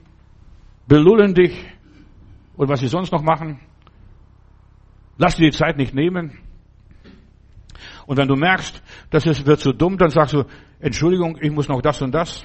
belullen 0.88 1.34
dich 1.34 1.66
und 2.56 2.70
was 2.70 2.80
sie 2.80 2.88
sonst 2.88 3.12
noch 3.12 3.22
machen. 3.22 3.60
Lass 5.18 5.36
dir 5.36 5.52
die 5.52 5.58
Zeit 5.58 5.76
nicht 5.76 5.94
nehmen. 5.94 6.40
Und 8.10 8.18
wenn 8.18 8.28
du 8.28 8.36
merkst, 8.36 8.82
dass 9.12 9.28
es 9.28 9.46
wird 9.46 9.60
zu 9.60 9.72
dumm, 9.72 9.96
dann 10.00 10.10
sagst 10.10 10.34
du, 10.34 10.44
Entschuldigung, 10.80 11.38
ich 11.40 11.52
muss 11.52 11.68
noch 11.68 11.80
das 11.80 12.02
und 12.02 12.12
das. 12.12 12.44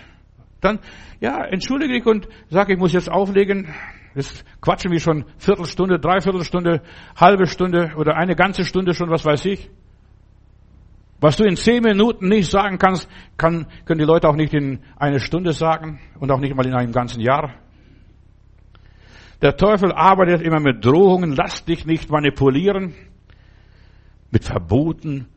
Dann, 0.61 0.79
ja, 1.21 1.43
entschuldige 1.43 1.95
dich 1.95 2.05
und 2.05 2.29
sag, 2.51 2.69
ich 2.69 2.77
muss 2.77 2.93
jetzt 2.93 3.11
auflegen. 3.11 3.73
Jetzt 4.15 4.45
quatschen 4.61 4.93
wir 4.93 5.01
schon 5.01 5.25
Viertelstunde, 5.39 5.99
Dreiviertelstunde, 5.99 6.83
halbe 7.17 7.47
Stunde 7.47 7.93
oder 7.97 8.15
eine 8.15 8.37
ganze 8.37 8.67
Stunde 8.67 8.93
schon, 8.93 9.09
was 9.09 9.25
weiß 9.25 9.47
ich. 9.47 9.71
Was 11.19 11.39
du 11.39 11.45
in 11.45 11.57
zehn 11.57 11.83
Minuten 11.83 12.29
nicht 12.29 12.51
sagen 12.51 12.77
kannst, 12.77 13.09
kann, 13.39 13.67
können 13.87 14.01
die 14.01 14.05
Leute 14.05 14.29
auch 14.29 14.37
nicht 14.37 14.53
in 14.53 14.81
eine 14.99 15.19
Stunde 15.19 15.55
sagen 15.55 15.99
und 16.21 16.31
auch 16.31 16.41
nicht 16.41 16.55
mal 16.55 16.67
in 16.67 16.75
einem 16.75 16.93
ganzen 16.93 17.23
Jahr. 17.23 17.55
Der 19.41 19.57
Teufel 19.57 19.93
arbeitet 19.93 20.43
immer 20.43 20.61
mit 20.61 20.85
Drohungen, 20.85 21.35
lass 21.35 21.65
dich 21.65 21.87
nicht 21.87 22.11
manipulieren, 22.11 22.93
mit 24.31 24.45
Verboten, 24.45 25.29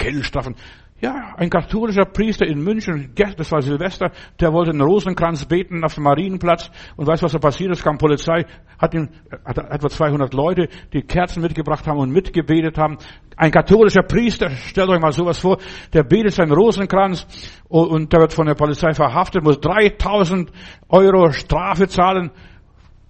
Geldstrafen. 0.00 0.56
Ja, 1.02 1.34
ein 1.38 1.48
katholischer 1.48 2.04
Priester 2.04 2.46
in 2.46 2.62
München, 2.62 3.14
das 3.14 3.50
war 3.50 3.62
Silvester, 3.62 4.10
der 4.38 4.52
wollte 4.52 4.72
einen 4.72 4.82
Rosenkranz 4.82 5.46
beten 5.46 5.82
auf 5.82 5.94
dem 5.94 6.04
Marienplatz 6.04 6.70
und 6.96 7.06
weiß, 7.06 7.22
was 7.22 7.32
da 7.32 7.38
passiert 7.38 7.70
ist, 7.70 7.82
kam 7.82 7.96
Polizei, 7.96 8.44
hat, 8.78 8.92
ihn, 8.92 9.08
hat 9.46 9.56
etwa 9.56 9.88
200 9.88 10.34
Leute, 10.34 10.68
die 10.92 11.00
Kerzen 11.00 11.40
mitgebracht 11.40 11.86
haben 11.86 11.98
und 12.00 12.10
mitgebetet 12.10 12.76
haben. 12.76 12.98
Ein 13.34 13.50
katholischer 13.50 14.02
Priester, 14.02 14.50
stellt 14.50 14.90
euch 14.90 15.00
mal 15.00 15.12
sowas 15.12 15.38
vor, 15.38 15.56
der 15.94 16.02
betet 16.02 16.34
seinen 16.34 16.52
Rosenkranz 16.52 17.26
und 17.68 18.12
der 18.12 18.20
wird 18.20 18.34
von 18.34 18.46
der 18.46 18.54
Polizei 18.54 18.92
verhaftet, 18.92 19.42
muss 19.42 19.58
3000 19.58 20.52
Euro 20.90 21.32
Strafe 21.32 21.88
zahlen 21.88 22.30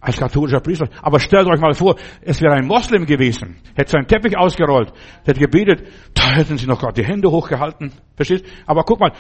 als 0.01 0.17
katholischer 0.17 0.61
Priester. 0.61 0.89
Aber 1.03 1.21
stellt 1.21 1.47
euch 1.47 1.61
mal 1.61 1.75
vor, 1.75 1.97
es 2.23 2.41
wäre 2.41 2.55
ein 2.55 2.67
Moslem 2.67 3.07
gewesen, 3.07 3.57
hätte 3.75 3.93
seinen 3.93 4.07
Teppich 4.07 4.37
ausgerollt, 4.37 4.93
hätte 5.25 5.41
gebetet, 5.41 5.87
da 6.15 6.33
hätten 6.33 6.57
sie 6.57 6.67
noch 6.67 6.81
gerade 6.81 7.03
die 7.03 7.07
Hände 7.07 7.31
hochgehalten. 7.31 7.93
Verstehst? 8.17 8.45
Aber 8.67 8.85
guck 8.85 9.01
mal, 9.01 9.13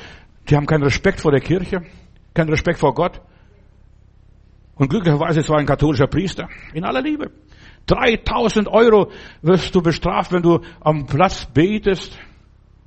die 0.48 0.56
haben 0.56 0.66
keinen 0.66 0.82
Respekt 0.82 1.20
vor 1.20 1.32
der 1.32 1.40
Kirche, 1.40 1.82
keinen 2.34 2.48
Respekt 2.48 2.78
vor 2.78 2.94
Gott. 2.94 3.20
Und 4.74 4.88
glücklicherweise, 4.88 5.40
es 5.40 5.48
war 5.50 5.58
ein 5.58 5.66
katholischer 5.66 6.06
Priester, 6.06 6.48
in 6.72 6.84
aller 6.84 7.02
Liebe. 7.02 7.30
3000 7.86 8.68
Euro 8.68 9.10
wirst 9.42 9.74
du 9.74 9.82
bestraft, 9.82 10.32
wenn 10.32 10.42
du 10.42 10.60
am 10.80 11.06
Platz 11.06 11.46
betest. 11.46 12.18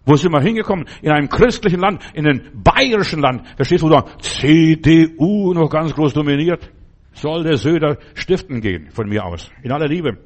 Wo 0.05 0.15
sind 0.15 0.31
wir 0.31 0.41
hingekommen? 0.41 0.85
In 1.01 1.11
einem 1.11 1.29
christlichen 1.29 1.79
Land, 1.79 2.01
in 2.13 2.27
einem 2.27 2.41
bayerischen 2.63 3.21
Land. 3.21 3.47
Verstehst 3.55 3.83
du, 3.83 3.87
wo 3.87 3.91
da 3.91 4.05
CDU 4.19 5.53
noch 5.53 5.69
ganz 5.69 5.93
groß 5.93 6.13
dominiert? 6.13 6.72
Soll 7.13 7.43
der 7.43 7.57
Söder 7.57 7.97
stiften 8.13 8.61
gehen, 8.61 8.89
von 8.91 9.07
mir 9.07 9.25
aus. 9.25 9.49
In 9.61 9.71
aller 9.71 9.87
Liebe. 9.87 10.17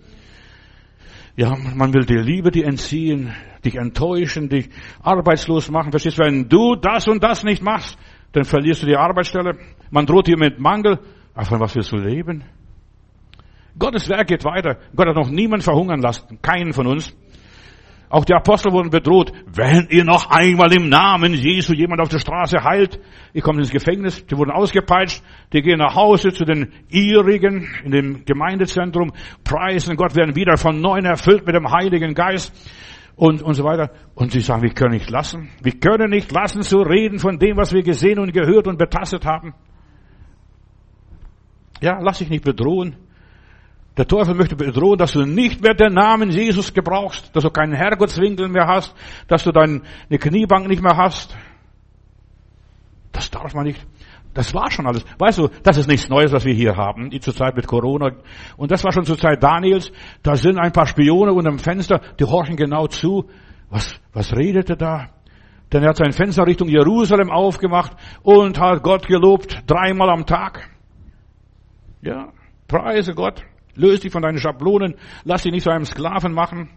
Ja, 1.35 1.55
man 1.55 1.93
will 1.93 2.05
dir 2.05 2.21
Liebe 2.23 2.49
die 2.49 2.63
entziehen, 2.63 3.31
dich 3.63 3.75
enttäuschen, 3.75 4.49
dich 4.49 4.69
arbeitslos 5.01 5.69
machen. 5.69 5.91
Verstehst 5.91 6.17
du, 6.17 6.23
wenn 6.23 6.49
du 6.49 6.75
das 6.75 7.07
und 7.07 7.23
das 7.23 7.43
nicht 7.43 7.61
machst, 7.61 7.97
dann 8.31 8.43
verlierst 8.43 8.81
du 8.81 8.87
die 8.87 8.95
Arbeitsstelle. 8.95 9.57
Man 9.91 10.05
droht 10.05 10.27
dir 10.27 10.37
mit 10.37 10.59
Mangel. 10.59 10.99
Aber 11.35 11.45
von 11.45 11.59
was 11.59 11.75
willst 11.75 11.91
du 11.91 11.97
leben? 11.97 12.43
Gottes 13.77 14.09
Werk 14.09 14.27
geht 14.27 14.43
weiter. 14.43 14.79
Gott 14.95 15.07
hat 15.07 15.15
noch 15.15 15.29
niemand 15.29 15.63
verhungern 15.63 16.01
lassen. 16.01 16.39
Keinen 16.41 16.73
von 16.73 16.87
uns. 16.87 17.15
Auch 18.09 18.23
die 18.23 18.33
Apostel 18.33 18.71
wurden 18.71 18.89
bedroht. 18.89 19.33
Wenn 19.45 19.87
ihr 19.89 20.05
noch 20.05 20.29
einmal 20.29 20.71
im 20.73 20.87
Namen 20.87 21.33
Jesu 21.33 21.73
jemand 21.73 22.01
auf 22.01 22.07
der 22.07 22.19
Straße 22.19 22.63
heilt, 22.63 22.99
ihr 23.33 23.41
kommt 23.41 23.59
ins 23.59 23.69
Gefängnis. 23.69 24.25
Die 24.25 24.37
wurden 24.37 24.51
ausgepeitscht. 24.51 25.21
Die 25.51 25.61
gehen 25.61 25.79
nach 25.79 25.95
Hause 25.95 26.31
zu 26.31 26.45
den 26.45 26.71
ihrigen 26.89 27.67
in 27.83 27.91
dem 27.91 28.25
Gemeindezentrum, 28.25 29.11
preisen 29.43 29.97
Gott, 29.97 30.15
werden 30.15 30.35
wieder 30.35 30.57
von 30.57 30.79
neuem 30.79 31.05
erfüllt 31.05 31.45
mit 31.45 31.55
dem 31.55 31.69
Heiligen 31.69 32.13
Geist 32.13 32.53
und, 33.17 33.41
und 33.41 33.55
so 33.55 33.65
weiter. 33.65 33.91
Und 34.15 34.31
sie 34.31 34.39
sagen, 34.39 34.61
wir 34.61 34.73
können 34.73 34.93
nicht 34.93 35.09
lassen. 35.09 35.49
Wir 35.61 35.73
können 35.73 36.09
nicht 36.09 36.31
lassen 36.31 36.61
zu 36.61 36.77
reden 36.77 37.19
von 37.19 37.39
dem, 37.39 37.57
was 37.57 37.73
wir 37.73 37.83
gesehen 37.83 38.19
und 38.19 38.31
gehört 38.31 38.67
und 38.67 38.77
betastet 38.77 39.25
haben. 39.25 39.53
Ja, 41.81 41.99
lass 42.01 42.19
dich 42.19 42.29
nicht 42.29 42.45
bedrohen. 42.45 42.95
Der 43.97 44.07
Teufel 44.07 44.35
möchte 44.35 44.55
bedrohen, 44.55 44.99
dass 44.99 45.13
du 45.13 45.25
nicht 45.25 45.61
mehr 45.61 45.73
den 45.73 45.93
Namen 45.93 46.29
Jesus 46.29 46.71
gebrauchst, 46.71 47.35
dass 47.35 47.43
du 47.43 47.49
keinen 47.49 47.73
Herrgottswinkel 47.73 48.47
mehr 48.47 48.67
hast, 48.67 48.95
dass 49.27 49.43
du 49.43 49.51
deine 49.51 49.81
Kniebank 50.09 50.67
nicht 50.67 50.83
mehr 50.83 50.95
hast. 50.95 51.35
Das 53.11 53.31
darf 53.31 53.55
man 53.55 53.65
nicht. 53.65 53.83
Das 54.35 54.53
war 54.53 54.69
schon 54.69 54.85
alles. 54.85 55.03
Weißt 55.17 55.39
du, 55.39 55.49
das 55.63 55.77
ist 55.77 55.87
nichts 55.87 56.09
Neues, 56.09 56.31
was 56.31 56.45
wir 56.45 56.53
hier 56.53 56.77
haben, 56.77 57.09
die 57.09 57.19
Zeit 57.19 57.55
mit 57.55 57.65
Corona. 57.65 58.11
Und 58.55 58.69
das 58.69 58.83
war 58.83 58.91
schon 58.91 59.03
zur 59.03 59.17
Zeit 59.17 59.41
Daniels. 59.41 59.91
Da 60.21 60.35
sind 60.35 60.59
ein 60.59 60.71
paar 60.71 60.85
Spione 60.85 61.33
unter 61.33 61.49
dem 61.49 61.57
Fenster, 61.57 61.99
die 62.19 62.25
horchen 62.25 62.55
genau 62.55 62.85
zu. 62.85 63.25
Was, 63.71 63.99
was 64.13 64.35
redete 64.35 64.77
da? 64.77 65.09
Denn 65.73 65.81
er 65.81 65.89
hat 65.89 65.97
sein 65.97 66.13
Fenster 66.13 66.45
Richtung 66.45 66.69
Jerusalem 66.69 67.31
aufgemacht 67.31 67.93
und 68.21 68.59
hat 68.59 68.83
Gott 68.83 69.07
gelobt, 69.07 69.63
dreimal 69.65 70.11
am 70.11 70.27
Tag. 70.27 70.69
Ja, 72.03 72.31
preise 72.67 73.15
Gott. 73.15 73.43
Löse 73.77 74.01
dich 74.01 74.11
von 74.11 74.23
deinen 74.23 74.39
Schablonen. 74.39 74.95
Lass 75.23 75.43
dich 75.43 75.51
nicht 75.51 75.63
zu 75.63 75.69
einem 75.69 75.85
Sklaven 75.85 76.33
machen. 76.33 76.69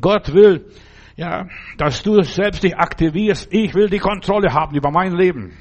Gott 0.00 0.34
will, 0.34 0.66
ja, 1.16 1.46
dass 1.78 2.02
du 2.02 2.20
selbst 2.22 2.62
dich 2.62 2.76
aktivierst. 2.76 3.48
Ich 3.52 3.74
will 3.74 3.88
die 3.88 3.98
Kontrolle 3.98 4.52
haben 4.52 4.76
über 4.76 4.90
mein 4.90 5.14
Leben. 5.14 5.52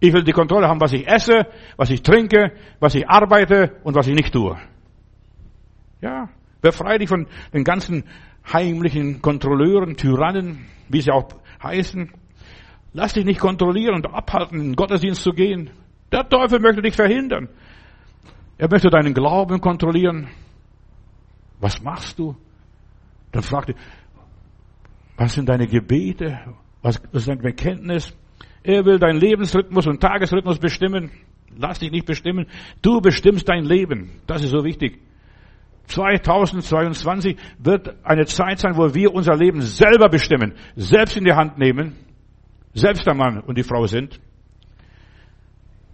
Ich 0.00 0.12
will 0.12 0.22
die 0.22 0.32
Kontrolle 0.32 0.68
haben, 0.68 0.80
was 0.80 0.92
ich 0.92 1.08
esse, 1.08 1.46
was 1.76 1.90
ich 1.90 2.02
trinke, 2.02 2.52
was 2.78 2.94
ich 2.94 3.08
arbeite 3.08 3.76
und 3.82 3.96
was 3.96 4.06
ich 4.06 4.14
nicht 4.14 4.32
tue. 4.32 4.56
Ja, 6.00 6.28
befreie 6.62 7.00
dich 7.00 7.08
von 7.08 7.26
den 7.52 7.64
ganzen 7.64 8.04
heimlichen 8.52 9.20
Kontrolleuren, 9.20 9.96
Tyrannen, 9.96 10.66
wie 10.88 11.00
sie 11.00 11.10
auch 11.10 11.28
heißen. 11.62 12.12
Lass 12.92 13.14
dich 13.14 13.24
nicht 13.24 13.40
kontrollieren 13.40 13.96
und 13.96 14.06
abhalten, 14.06 14.60
in 14.60 14.66
den 14.68 14.76
Gottesdienst 14.76 15.22
zu 15.22 15.32
gehen. 15.32 15.70
Der 16.12 16.28
Teufel 16.28 16.60
möchte 16.60 16.80
dich 16.80 16.94
verhindern. 16.94 17.48
Er 18.58 18.68
möchte 18.68 18.90
deinen 18.90 19.14
Glauben 19.14 19.60
kontrollieren. 19.60 20.28
Was 21.60 21.80
machst 21.80 22.18
du? 22.18 22.36
Dann 23.32 23.42
fragt 23.42 23.70
er, 23.70 23.74
was 25.16 25.34
sind 25.34 25.48
deine 25.48 25.66
Gebete? 25.66 26.40
Was 26.82 27.00
ist 27.12 27.28
dein 27.28 27.38
Bekenntnis? 27.38 28.16
Er 28.62 28.84
will 28.84 28.98
deinen 28.98 29.18
Lebensrhythmus 29.18 29.86
und 29.86 30.00
Tagesrhythmus 30.00 30.58
bestimmen. 30.58 31.10
Lass 31.56 31.78
dich 31.78 31.90
nicht 31.90 32.06
bestimmen. 32.06 32.46
Du 32.82 33.00
bestimmst 33.00 33.48
dein 33.48 33.64
Leben. 33.64 34.20
Das 34.26 34.42
ist 34.42 34.50
so 34.50 34.64
wichtig. 34.64 35.00
2022 35.86 37.36
wird 37.58 37.94
eine 38.04 38.26
Zeit 38.26 38.58
sein, 38.58 38.76
wo 38.76 38.94
wir 38.94 39.12
unser 39.14 39.36
Leben 39.36 39.62
selber 39.62 40.08
bestimmen, 40.08 40.54
selbst 40.76 41.16
in 41.16 41.24
die 41.24 41.32
Hand 41.32 41.58
nehmen, 41.58 41.96
selbst 42.74 43.06
der 43.06 43.14
Mann 43.14 43.40
und 43.40 43.56
die 43.56 43.62
Frau 43.62 43.86
sind. 43.86 44.20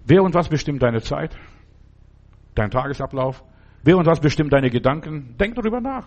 Wer 0.04 0.22
und 0.22 0.34
was 0.34 0.48
bestimmt 0.48 0.82
deine 0.82 1.00
Zeit? 1.00 1.36
Dein 2.54 2.70
Tagesablauf? 2.70 3.42
Wer 3.82 3.96
und 3.96 4.06
was 4.06 4.20
bestimmt 4.20 4.52
deine 4.52 4.70
Gedanken? 4.70 5.36
Denk 5.38 5.54
darüber 5.54 5.80
nach. 5.80 6.06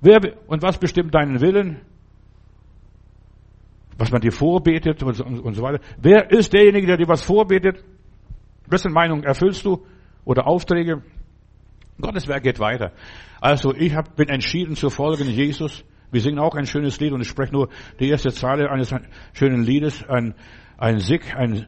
Wer 0.00 0.20
und 0.46 0.62
was 0.62 0.78
bestimmt 0.78 1.14
deinen 1.14 1.40
Willen? 1.40 1.80
Was 3.96 4.10
man 4.10 4.20
dir 4.20 4.32
vorbetet 4.32 5.02
und, 5.02 5.20
und 5.20 5.54
so 5.54 5.62
weiter. 5.62 5.80
Wer 6.00 6.30
ist 6.30 6.52
derjenige, 6.52 6.86
der 6.86 6.96
dir 6.96 7.08
was 7.08 7.22
vorbetet? 7.22 7.84
Wessen 8.66 8.92
Meinung 8.92 9.22
erfüllst 9.24 9.64
du? 9.64 9.84
Oder 10.24 10.46
Aufträge? 10.46 11.02
Gottes 12.00 12.28
Werk 12.28 12.44
geht 12.44 12.60
weiter. 12.60 12.92
Also 13.40 13.74
ich 13.74 13.94
hab, 13.94 14.14
bin 14.16 14.28
entschieden 14.28 14.76
zu 14.76 14.90
folgen 14.90 15.28
Jesus. 15.28 15.84
Wir 16.10 16.20
singen 16.20 16.38
auch 16.38 16.54
ein 16.54 16.66
schönes 16.66 16.98
Lied 17.00 17.12
und 17.12 17.20
ich 17.20 17.28
spreche 17.28 17.52
nur 17.52 17.68
die 17.98 18.08
erste 18.08 18.32
Zeile 18.32 18.70
eines 18.70 18.94
schönen 19.32 19.62
Liedes, 19.62 20.04
ein, 20.08 20.34
ein 20.78 21.00
Sick, 21.00 21.34
ein 21.36 21.66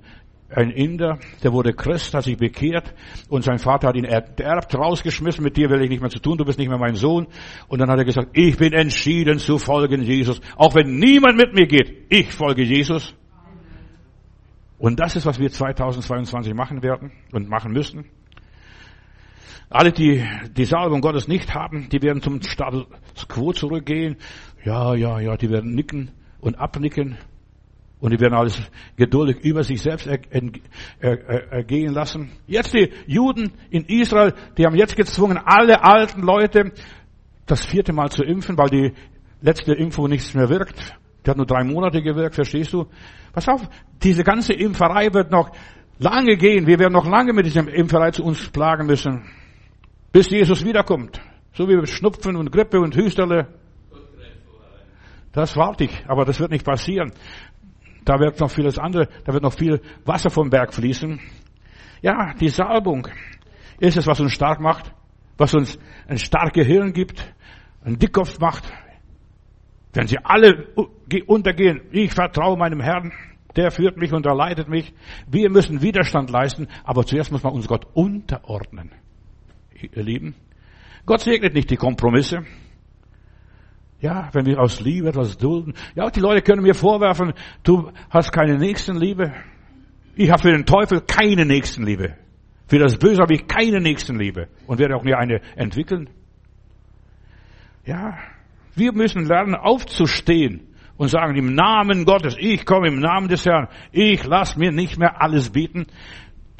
ein 0.55 0.71
Inder, 0.71 1.19
der 1.43 1.53
wurde 1.53 1.73
Christ, 1.73 2.15
hat 2.15 2.25
sich 2.25 2.37
bekehrt 2.37 2.95
und 3.29 3.45
sein 3.45 3.59
Vater 3.59 3.89
hat 3.89 3.97
ihn 3.97 4.05
erbt, 4.05 4.75
rausgeschmissen, 4.75 5.45
mit 5.45 5.57
dir 5.57 5.71
will 5.71 5.83
ich 5.83 5.91
nicht 5.91 6.01
mehr 6.01 6.11
zu 6.11 6.19
tun, 6.19 6.39
du 6.39 6.45
bist 6.45 6.59
nicht 6.59 6.69
mehr 6.69 6.79
mein 6.79 6.97
Sohn. 6.97 7.27
Und 7.69 7.79
dann 7.79 7.91
hat 7.91 7.99
er 7.99 8.05
gesagt, 8.05 8.31
ich 8.33 8.57
bin 8.57 8.73
entschieden 8.73 9.39
zu 9.39 9.59
folgen 9.59 10.03
Jesus, 10.03 10.41
auch 10.57 10.75
wenn 10.75 10.99
niemand 10.99 11.37
mit 11.37 11.55
mir 11.55 11.67
geht, 11.67 12.07
ich 12.09 12.33
folge 12.33 12.63
Jesus. 12.63 13.15
Und 14.79 14.99
das 14.99 15.15
ist, 15.15 15.27
was 15.27 15.39
wir 15.39 15.51
2022 15.51 16.55
machen 16.55 16.83
werden 16.83 17.13
und 17.33 17.49
machen 17.49 17.73
müssen. 17.73 18.07
Alle, 19.69 19.93
die 19.93 20.25
die 20.57 20.65
Salbung 20.65 21.01
Gottes 21.01 21.29
nicht 21.29 21.55
haben, 21.55 21.89
die 21.91 22.03
werden 22.03 22.23
zum 22.23 22.43
Status 22.43 22.87
quo 23.29 23.53
zurückgehen. 23.53 24.17
Ja, 24.65 24.95
ja, 24.95 25.21
ja, 25.21 25.37
die 25.37 25.49
werden 25.49 25.75
nicken 25.75 26.11
und 26.41 26.59
abnicken. 26.59 27.19
Und 28.01 28.13
die 28.13 28.21
werden 28.21 28.35
alles 28.35 28.61
geduldig 28.97 29.45
über 29.45 29.63
sich 29.63 29.83
selbst 29.83 30.09
ergehen 31.01 31.93
lassen. 31.93 32.33
Jetzt 32.47 32.73
die 32.73 32.91
Juden 33.07 33.53
in 33.71 33.85
Israel, 33.85 34.33
die 34.57 34.65
haben 34.65 34.75
jetzt 34.75 34.97
gezwungen, 34.97 35.39
alle 35.45 35.85
alten 35.85 36.23
Leute 36.23 36.73
das 37.47 37.67
vierte 37.67 37.93
Mal 37.93 38.11
zu 38.11 38.23
impfen, 38.23 38.57
weil 38.57 38.69
die 38.71 38.93
letzte 39.43 39.75
Impfung 39.75 40.09
nichts 40.09 40.33
mehr 40.35 40.49
wirkt. 40.49 40.95
Die 41.25 41.31
hat 41.31 41.37
nur 41.37 41.47
drei 41.47 41.63
Monate 41.65 42.01
gewirkt, 42.01 42.37
verstehst 42.37 42.73
du? 42.73 42.87
Pass 43.33 43.49
auf, 43.49 43.69
diese 44.03 44.25
ganze 44.25 44.55
Impferei 44.55 45.13
wird 45.13 45.31
noch 45.31 45.51
lange 45.99 46.37
gehen. 46.37 46.67
Wir 46.67 46.79
werden 46.79 46.95
noch 46.95 47.07
lange 47.07 47.35
mit 47.35 47.45
diesem 47.45 47.69
Impferei 47.69 48.13
zu 48.13 48.25
uns 48.25 48.49
plagen 48.49 48.87
müssen. 48.87 49.29
Bis 50.13 50.31
Jesus 50.31 50.65
wiederkommt. 50.65 51.21
So 51.53 51.69
wie 51.69 51.87
Schnupfen 51.87 52.37
und 52.37 52.51
Grippe 52.51 52.81
und 52.81 52.97
Hüsterle. 52.97 53.49
Das 55.33 55.57
warte 55.57 55.85
ich, 55.85 56.05
aber 56.09 56.25
das 56.25 56.41
wird 56.41 56.51
nicht 56.51 56.65
passieren. 56.65 57.13
Da 58.05 58.19
wird 58.19 58.41
noch 58.41 58.51
vieles 58.51 58.79
andere, 58.79 59.09
da 59.25 59.33
wird 59.33 59.43
noch 59.43 59.53
viel 59.53 59.81
Wasser 60.05 60.31
vom 60.31 60.51
Berg 60.51 60.73
fließen. 60.73 61.21
Ja, 62.03 62.35
die 62.35 62.49
Salbung 62.49 63.09
ist 63.79 63.97
es, 63.97 64.07
was 64.07 64.21
uns 64.21 64.33
stark 64.33 64.61
macht, 64.61 64.93
was 65.37 65.55
uns 65.55 65.79
ein 66.09 66.19
starkes 66.19 66.67
Hirn 66.67 66.93
gibt, 66.93 67.35
einen 67.85 67.99
Dickkopf 67.99 68.39
macht. 68.41 68.73
Wenn 69.93 70.07
sie 70.07 70.19
alle 70.23 70.69
untergehen, 71.27 71.81
ich 71.91 72.13
vertraue 72.13 72.57
meinem 72.57 72.81
Herrn, 72.81 73.13
der 73.57 73.71
führt 73.71 73.97
mich 73.97 74.13
und 74.13 74.27
er 74.27 74.35
leitet 74.35 74.69
mich. 74.69 74.95
Wir 75.27 75.51
müssen 75.51 75.83
Widerstand 75.83 76.31
leisten, 76.31 76.69
aber 76.85 77.05
zuerst 77.05 77.33
muss 77.33 77.43
man 77.43 77.53
uns 77.53 77.67
Gott 77.67 77.87
unterordnen. 77.95 78.93
Ihr 79.81 80.03
Lieben, 80.03 80.35
Gott 81.07 81.21
segnet 81.21 81.55
nicht 81.55 81.71
die 81.71 81.77
Kompromisse. 81.77 82.45
Ja, 84.01 84.31
wenn 84.33 84.47
wir 84.47 84.59
aus 84.59 84.81
Liebe 84.81 85.09
etwas 85.09 85.37
dulden. 85.37 85.75
Ja, 85.95 86.11
die 86.11 86.21
Leute 86.21 86.43
können 86.43 86.63
mir 86.63 86.75
vorwerfen, 86.75 87.35
du 87.63 87.91
hast 88.09 88.33
keine 88.33 88.57
Nächstenliebe. 88.57 89.33
Ich 90.17 90.31
habe 90.31 90.43
für 90.43 90.53
den 90.53 90.65
Teufel 90.65 91.03
keine 91.03 91.45
Nächstenliebe. 91.45 92.17
Für 92.67 92.79
das 92.79 92.97
Böse 92.97 93.21
habe 93.21 93.35
ich 93.35 93.47
keine 93.47 93.81
Nächstenliebe 93.81 94.49
und 94.67 94.79
werde 94.79 94.97
auch 94.97 95.05
nie 95.05 95.15
eine 95.15 95.41
entwickeln. 95.57 96.09
Ja, 97.85 98.17
wir 98.75 98.93
müssen 98.93 99.27
lernen 99.27 99.55
aufzustehen 99.55 100.69
und 100.97 101.09
sagen 101.09 101.35
im 101.37 101.55
Namen 101.55 102.05
Gottes, 102.05 102.37
ich 102.39 102.65
komme 102.65 102.89
im 102.89 103.01
Namen 103.01 103.29
des 103.29 103.45
Herrn, 103.45 103.69
ich 103.91 104.25
lasse 104.25 104.59
mir 104.59 104.71
nicht 104.71 104.99
mehr 104.99 105.21
alles 105.21 105.51
bieten. 105.51 105.87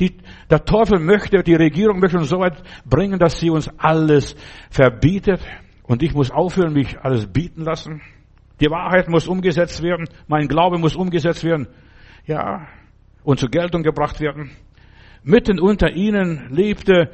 Die, 0.01 0.17
der 0.51 0.65
Teufel 0.65 0.99
möchte, 0.99 1.43
die 1.43 1.55
Regierung 1.55 2.01
möchte 2.01 2.19
uns 2.19 2.31
so 2.31 2.41
weit 2.41 2.63
bringen, 2.85 3.19
dass 3.19 3.39
sie 3.39 3.51
uns 3.51 3.71
alles 3.79 4.35
verbietet. 4.71 5.41
Und 5.91 6.05
ich 6.05 6.15
muss 6.15 6.31
aufhören, 6.31 6.73
mich 6.73 7.01
alles 7.01 7.27
bieten 7.27 7.63
lassen. 7.63 8.01
Die 8.61 8.71
Wahrheit 8.71 9.09
muss 9.09 9.27
umgesetzt 9.27 9.83
werden. 9.83 10.09
Mein 10.29 10.47
Glaube 10.47 10.79
muss 10.79 10.95
umgesetzt 10.95 11.43
werden. 11.43 11.67
Ja. 12.27 12.69
Und 13.25 13.41
zur 13.41 13.49
Geltung 13.49 13.83
gebracht 13.83 14.21
werden. 14.21 14.53
Mitten 15.25 15.59
unter 15.59 15.91
ihnen 15.91 16.47
lebte, 16.51 17.11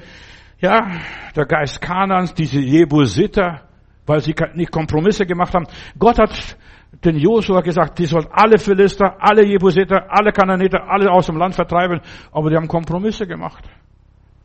ja, 0.61 0.91
der 1.35 1.47
Geist 1.47 1.81
Kanans, 1.81 2.35
diese 2.35 2.61
Jebusiter, 2.61 3.63
weil 4.05 4.21
sie 4.21 4.35
nicht 4.53 4.73
Kompromisse 4.73 5.25
gemacht 5.25 5.55
haben. 5.55 5.67
Gott 5.99 6.19
hat 6.19 6.59
den 7.03 7.17
Josua 7.17 7.63
gesagt, 7.63 7.99
die 7.99 8.05
sollen 8.05 8.29
alle 8.31 8.59
Philister, 8.59 9.17
alle 9.19 9.47
Jebusiter, 9.47 10.05
alle 10.11 10.33
Kananiter, 10.33 10.87
alle 10.87 11.11
aus 11.11 11.25
dem 11.25 11.39
Land 11.39 11.55
vertreiben. 11.55 12.03
Aber 12.31 12.51
die 12.51 12.57
haben 12.57 12.69
Kompromisse 12.69 13.27
gemacht. 13.27 13.65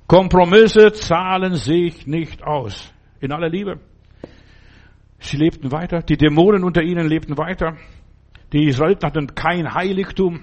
Kompromisse 0.07 0.93
zahlen 0.93 1.55
sich 1.55 2.07
nicht 2.07 2.41
aus. 2.45 2.93
In 3.19 3.33
aller 3.33 3.49
Liebe. 3.49 3.90
Sie 5.21 5.37
lebten 5.37 5.71
weiter. 5.71 6.01
Die 6.01 6.17
Dämonen 6.17 6.63
unter 6.63 6.81
ihnen 6.81 7.07
lebten 7.07 7.37
weiter. 7.37 7.77
Die 8.51 8.65
Israeliten 8.65 9.05
hatten 9.05 9.33
kein 9.33 9.73
Heiligtum, 9.73 10.41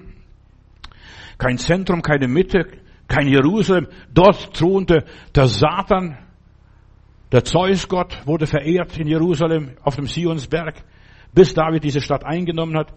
kein 1.37 1.57
Zentrum, 1.57 2.01
keine 2.01 2.27
Mitte, 2.27 2.65
kein 3.07 3.27
Jerusalem. 3.27 3.87
Dort 4.13 4.53
thronte 4.55 5.05
der 5.35 5.47
Satan. 5.47 6.17
Der 7.31 7.43
Zeusgott 7.43 8.25
wurde 8.25 8.47
verehrt 8.47 8.97
in 8.97 9.07
Jerusalem 9.07 9.77
auf 9.83 9.95
dem 9.95 10.05
Sionsberg, 10.05 10.81
bis 11.33 11.53
David 11.53 11.83
diese 11.83 12.01
Stadt 12.01 12.25
eingenommen 12.25 12.75
hat. 12.75 12.91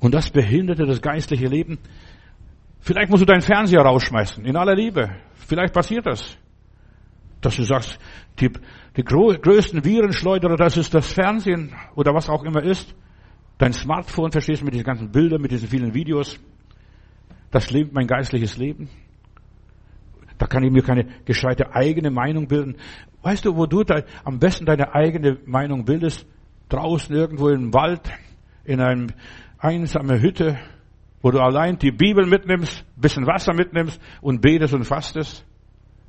Und 0.00 0.14
das 0.14 0.30
behinderte 0.30 0.86
das 0.86 1.00
geistliche 1.00 1.46
Leben. 1.46 1.78
Vielleicht 2.80 3.10
musst 3.10 3.22
du 3.22 3.26
deinen 3.26 3.42
Fernseher 3.42 3.82
rausschmeißen, 3.82 4.44
in 4.44 4.56
aller 4.56 4.74
Liebe. 4.74 5.10
Vielleicht 5.34 5.74
passiert 5.74 6.06
das. 6.06 6.36
Dass 7.40 7.56
du 7.56 7.62
sagst, 7.62 7.98
die, 8.40 8.50
die 8.96 9.04
größten 9.04 9.84
Virenschleuderer, 9.84 10.56
das 10.56 10.76
ist 10.76 10.94
das 10.94 11.12
Fernsehen 11.12 11.74
oder 11.94 12.14
was 12.14 12.30
auch 12.30 12.44
immer 12.44 12.62
ist. 12.62 12.94
Dein 13.58 13.72
Smartphone, 13.72 14.32
verstehst 14.32 14.62
du, 14.62 14.64
mit 14.64 14.74
diesen 14.74 14.86
ganzen 14.86 15.10
Bildern, 15.10 15.40
mit 15.40 15.50
diesen 15.50 15.68
vielen 15.68 15.94
Videos. 15.94 16.38
Das 17.50 17.70
lebt 17.70 17.92
mein 17.92 18.06
geistliches 18.06 18.56
Leben. 18.56 18.88
Da 20.38 20.46
kann 20.46 20.62
ich 20.62 20.70
mir 20.70 20.82
keine 20.82 21.06
gescheite 21.24 21.74
eigene 21.74 22.10
Meinung 22.10 22.48
bilden. 22.48 22.76
Weißt 23.22 23.44
du, 23.44 23.56
wo 23.56 23.66
du 23.66 23.82
da 23.82 24.02
am 24.24 24.38
besten 24.38 24.66
deine 24.66 24.94
eigene 24.94 25.38
Meinung 25.46 25.84
bildest? 25.84 26.26
Draußen 26.68 27.14
irgendwo 27.14 27.48
im 27.48 27.72
Wald, 27.72 28.10
in 28.64 28.80
einer 28.80 29.06
einsamen 29.58 30.20
Hütte, 30.20 30.58
wo 31.22 31.30
du 31.30 31.38
allein 31.38 31.78
die 31.78 31.92
Bibel 31.92 32.26
mitnimmst, 32.26 32.84
bisschen 32.96 33.26
Wasser 33.26 33.54
mitnimmst 33.54 34.00
und 34.20 34.40
betest 34.40 34.74
und 34.74 34.84
fastest. 34.84 35.46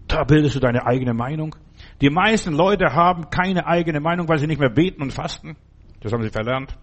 Da 0.07 0.23
bildest 0.23 0.55
du 0.55 0.59
deine 0.59 0.85
eigene 0.85 1.13
Meinung. 1.13 1.55
Die 2.01 2.09
meisten 2.09 2.53
Leute 2.53 2.93
haben 2.93 3.29
keine 3.29 3.65
eigene 3.65 3.99
Meinung, 3.99 4.27
weil 4.27 4.37
sie 4.37 4.47
nicht 4.47 4.59
mehr 4.59 4.69
beten 4.69 5.01
und 5.01 5.13
fasten. 5.13 5.55
Das 6.01 6.13
haben 6.13 6.21
sie 6.21 6.29
verlernt. 6.29 6.77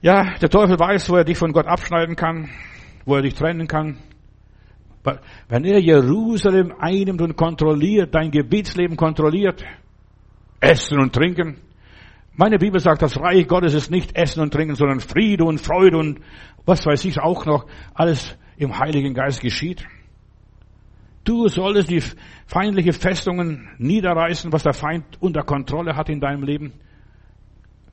Ja, 0.00 0.34
der 0.40 0.48
Teufel 0.48 0.78
weiß, 0.78 1.08
wo 1.10 1.16
er 1.16 1.24
dich 1.24 1.38
von 1.38 1.52
Gott 1.52 1.66
abschneiden 1.66 2.16
kann, 2.16 2.50
wo 3.04 3.14
er 3.14 3.22
dich 3.22 3.34
trennen 3.34 3.68
kann. 3.68 3.98
Wenn 5.48 5.64
er 5.64 5.78
Jerusalem 5.80 6.74
einnimmt 6.78 7.22
und 7.22 7.36
kontrolliert, 7.36 8.14
dein 8.14 8.30
Gebetsleben 8.30 8.96
kontrolliert, 8.96 9.64
Essen 10.60 10.98
und 10.98 11.12
Trinken. 11.12 11.58
Meine 12.34 12.58
Bibel 12.58 12.80
sagt, 12.80 13.02
das 13.02 13.18
Reich 13.18 13.46
Gottes 13.46 13.74
ist 13.74 13.90
nicht 13.90 14.16
Essen 14.16 14.42
und 14.42 14.52
Trinken, 14.52 14.74
sondern 14.74 15.00
Friede 15.00 15.44
und 15.44 15.60
Freude 15.60 15.98
und 15.98 16.20
was 16.64 16.86
weiß 16.86 17.04
ich 17.04 17.20
auch 17.20 17.44
noch, 17.46 17.66
alles 17.94 18.36
im 18.56 18.78
Heiligen 18.78 19.14
Geist 19.14 19.40
geschieht. 19.40 19.84
Du 21.24 21.46
solltest 21.48 21.90
die 21.90 22.02
feindliche 22.46 22.92
Festungen 22.92 23.68
niederreißen, 23.78 24.52
was 24.52 24.64
der 24.64 24.74
Feind 24.74 25.04
unter 25.20 25.42
Kontrolle 25.42 25.94
hat 25.94 26.08
in 26.08 26.20
deinem 26.20 26.42
Leben. 26.42 26.72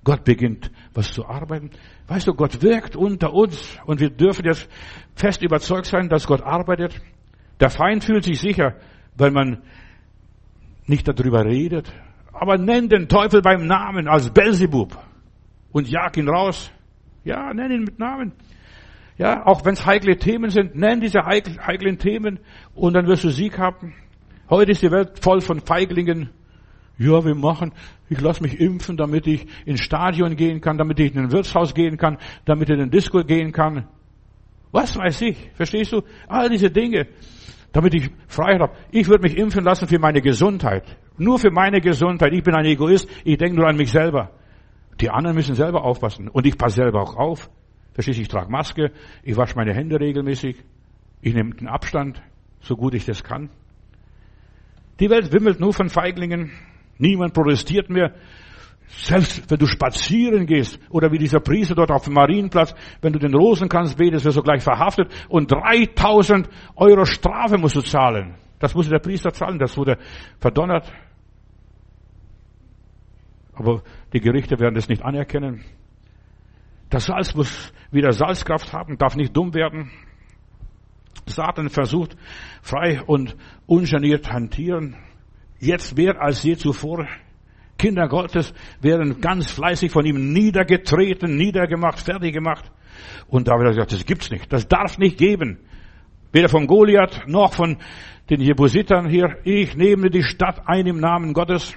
Gott 0.03 0.23
beginnt, 0.23 0.71
was 0.93 1.11
zu 1.11 1.27
arbeiten. 1.27 1.71
Weißt 2.07 2.27
du, 2.27 2.33
Gott 2.33 2.61
wirkt 2.61 2.95
unter 2.95 3.33
uns 3.33 3.77
und 3.85 3.99
wir 3.99 4.09
dürfen 4.09 4.45
jetzt 4.45 4.67
fest 5.15 5.43
überzeugt 5.43 5.85
sein, 5.85 6.09
dass 6.09 6.25
Gott 6.25 6.41
arbeitet. 6.41 6.99
Der 7.59 7.69
Feind 7.69 8.03
fühlt 8.03 8.23
sich 8.23 8.39
sicher, 8.39 8.75
weil 9.15 9.31
man 9.31 9.61
nicht 10.87 11.07
darüber 11.07 11.45
redet. 11.45 11.91
Aber 12.31 12.57
nenn 12.57 12.89
den 12.89 13.07
Teufel 13.07 13.41
beim 13.41 13.67
Namen 13.67 14.07
als 14.07 14.31
Belzebub 14.31 14.97
und 15.71 15.89
jag 15.89 16.17
ihn 16.17 16.29
raus. 16.29 16.71
Ja, 17.23 17.53
nenn 17.53 17.71
ihn 17.71 17.83
mit 17.83 17.99
Namen. 17.99 18.31
Ja, 19.19 19.45
auch 19.45 19.65
wenn 19.65 19.73
es 19.73 19.85
heikle 19.85 20.17
Themen 20.17 20.49
sind, 20.49 20.75
nenn 20.75 21.01
diese 21.01 21.25
heiklen 21.25 21.97
Themen 21.97 22.39
und 22.73 22.93
dann 22.93 23.05
wirst 23.05 23.25
du 23.25 23.29
Sieg 23.29 23.59
haben. 23.59 23.93
Heute 24.49 24.71
ist 24.71 24.81
die 24.81 24.91
Welt 24.91 25.19
voll 25.19 25.41
von 25.41 25.59
Feiglingen. 25.59 26.29
Ja, 26.97 27.23
wir 27.25 27.35
machen, 27.35 27.73
ich 28.09 28.21
lasse 28.21 28.41
mich 28.41 28.61
impfen, 28.61 28.95
damit 28.95 29.27
ich 29.27 29.45
ins 29.65 29.81
Stadion 29.81 30.37
gehen 30.37 30.61
kann, 30.61 30.77
damit 30.77 31.01
ich 31.01 31.13
in 31.13 31.19
ein 31.19 31.31
Wirtshaus 31.33 31.73
gehen 31.73 31.97
kann, 31.97 32.17
damit 32.45 32.69
ich 32.69 32.73
in 32.75 32.79
den 32.79 32.91
Disco 32.91 33.21
gehen 33.25 33.51
kann. 33.51 33.89
Was 34.71 34.97
weiß 34.97 35.21
ich, 35.23 35.51
verstehst 35.53 35.91
du? 35.91 36.01
All 36.29 36.49
diese 36.49 36.71
Dinge, 36.71 37.07
damit 37.73 37.95
ich 37.95 38.09
Freiheit 38.27 38.61
habe. 38.61 38.73
Ich 38.91 39.09
würde 39.09 39.23
mich 39.23 39.37
impfen 39.37 39.65
lassen 39.65 39.89
für 39.89 39.99
meine 39.99 40.21
Gesundheit. 40.21 40.97
Nur 41.17 41.39
für 41.39 41.51
meine 41.51 41.81
Gesundheit. 41.81 42.31
Ich 42.31 42.43
bin 42.43 42.55
ein 42.55 42.65
Egoist, 42.65 43.09
ich 43.25 43.37
denke 43.37 43.57
nur 43.57 43.67
an 43.67 43.75
mich 43.75 43.91
selber. 43.91 44.31
Die 45.01 45.09
anderen 45.09 45.35
müssen 45.35 45.55
selber 45.55 45.83
aufpassen. 45.83 46.29
Und 46.29 46.47
ich 46.47 46.57
passe 46.57 46.77
selber 46.77 47.01
auch 47.01 47.17
auf. 47.17 47.49
Verstehst 47.93 48.17
du, 48.17 48.21
ich 48.21 48.27
trage 48.27 48.51
Maske, 48.51 48.91
ich 49.23 49.35
wasche 49.35 49.55
meine 49.55 49.73
Hände 49.73 49.99
regelmäßig, 49.99 50.57
ich 51.21 51.33
nehme 51.33 51.55
den 51.55 51.67
Abstand, 51.67 52.21
so 52.61 52.75
gut 52.75 52.93
ich 52.93 53.05
das 53.05 53.23
kann. 53.23 53.49
Die 54.99 55.09
Welt 55.09 55.31
wimmelt 55.31 55.59
nur 55.59 55.73
von 55.73 55.89
Feiglingen. 55.89 56.51
Niemand 56.97 57.33
protestiert 57.33 57.89
mehr. 57.89 58.13
Selbst 58.87 59.49
wenn 59.49 59.59
du 59.59 59.67
spazieren 59.67 60.45
gehst 60.45 60.79
oder 60.89 61.11
wie 61.11 61.19
dieser 61.19 61.39
Priester 61.39 61.75
dort 61.75 61.91
auf 61.91 62.05
dem 62.05 62.13
Marienplatz, 62.13 62.73
wenn 63.01 63.13
du 63.13 63.19
den 63.19 63.35
Rosenkranz 63.35 63.95
betest, 63.95 64.25
wirst 64.25 64.37
du 64.37 64.41
gleich 64.41 64.63
verhaftet 64.63 65.09
und 65.29 65.51
3000 65.51 66.49
Euro 66.75 67.05
Strafe 67.05 67.57
musst 67.57 67.75
du 67.75 67.81
zahlen. 67.81 68.35
Das 68.59 68.73
musste 68.73 68.91
der 68.91 68.99
Priester 68.99 69.31
zahlen, 69.31 69.59
das 69.59 69.77
wurde 69.77 69.97
verdonnert. 70.39 70.91
Aber 73.53 73.83
die 74.11 74.19
Gerichte 74.19 74.59
werden 74.59 74.75
das 74.75 74.89
nicht 74.89 75.03
anerkennen. 75.03 75.63
Das 76.89 77.05
Salz 77.05 77.35
muss 77.35 77.71
wieder 77.91 78.11
Salzkraft 78.11 78.73
haben, 78.73 78.97
darf 78.97 79.15
nicht 79.15 79.35
dumm 79.35 79.53
werden. 79.53 79.91
Satan 81.25 81.69
versucht 81.69 82.17
frei 82.61 83.01
und 83.03 83.35
ungeniert 83.65 84.31
hantieren. 84.31 84.95
Jetzt 85.59 85.97
mehr 85.97 86.21
als 86.21 86.43
je 86.43 86.55
zuvor 86.55 87.07
Kinder 87.77 88.07
Gottes 88.07 88.53
werden 88.81 89.21
ganz 89.21 89.51
fleißig 89.51 89.91
von 89.91 90.05
ihm 90.05 90.33
niedergetreten, 90.33 91.35
niedergemacht, 91.35 91.99
fertig 91.99 92.33
gemacht. 92.33 92.69
Und 93.27 93.47
David 93.47 93.67
hat 93.67 93.75
gesagt, 93.75 93.93
das 93.93 94.05
gibt's 94.05 94.29
nicht. 94.29 94.51
Das 94.51 94.67
darf 94.67 94.97
nicht 94.97 95.17
geben. 95.17 95.59
Weder 96.31 96.49
von 96.49 96.67
Goliath 96.67 97.27
noch 97.27 97.53
von 97.53 97.77
den 98.29 98.41
Jebusitern 98.41 99.09
hier. 99.09 99.37
Ich 99.45 99.75
nehme 99.75 100.09
die 100.09 100.23
Stadt 100.23 100.67
ein 100.67 100.85
im 100.85 100.99
Namen 100.99 101.33
Gottes 101.33 101.73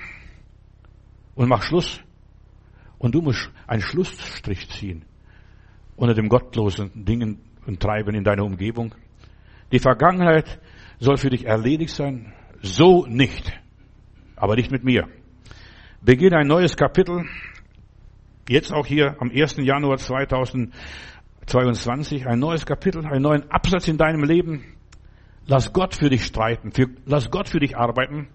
und 1.34 1.48
mach 1.48 1.62
Schluss. 1.62 2.00
Und 3.02 3.14
du 3.16 3.20
musst 3.20 3.50
einen 3.66 3.82
Schlussstrich 3.82 4.70
ziehen 4.70 5.04
unter 5.96 6.14
dem 6.14 6.28
gottlosen 6.28 7.04
Dingen 7.04 7.40
und 7.66 7.80
Treiben 7.80 8.14
in 8.14 8.22
deiner 8.22 8.44
Umgebung. 8.44 8.94
Die 9.72 9.80
Vergangenheit 9.80 10.60
soll 11.00 11.16
für 11.16 11.30
dich 11.30 11.44
erledigt 11.44 11.92
sein. 11.92 12.32
So 12.62 13.04
nicht. 13.06 13.52
Aber 14.36 14.54
nicht 14.54 14.70
mit 14.70 14.84
mir. 14.84 15.08
Beginne 16.00 16.36
ein 16.36 16.46
neues 16.46 16.76
Kapitel. 16.76 17.24
Jetzt 18.48 18.72
auch 18.72 18.86
hier 18.86 19.16
am 19.18 19.30
1. 19.30 19.56
Januar 19.56 19.98
2022. 19.98 22.28
Ein 22.28 22.38
neues 22.38 22.64
Kapitel, 22.64 23.04
einen 23.04 23.22
neuen 23.22 23.50
Absatz 23.50 23.88
in 23.88 23.98
deinem 23.98 24.22
Leben. 24.22 24.62
Lass 25.46 25.72
Gott 25.72 25.96
für 25.96 26.08
dich 26.08 26.24
streiten. 26.24 26.70
Für, 26.70 26.86
lass 27.04 27.32
Gott 27.32 27.48
für 27.48 27.58
dich 27.58 27.76
arbeiten. 27.76 28.28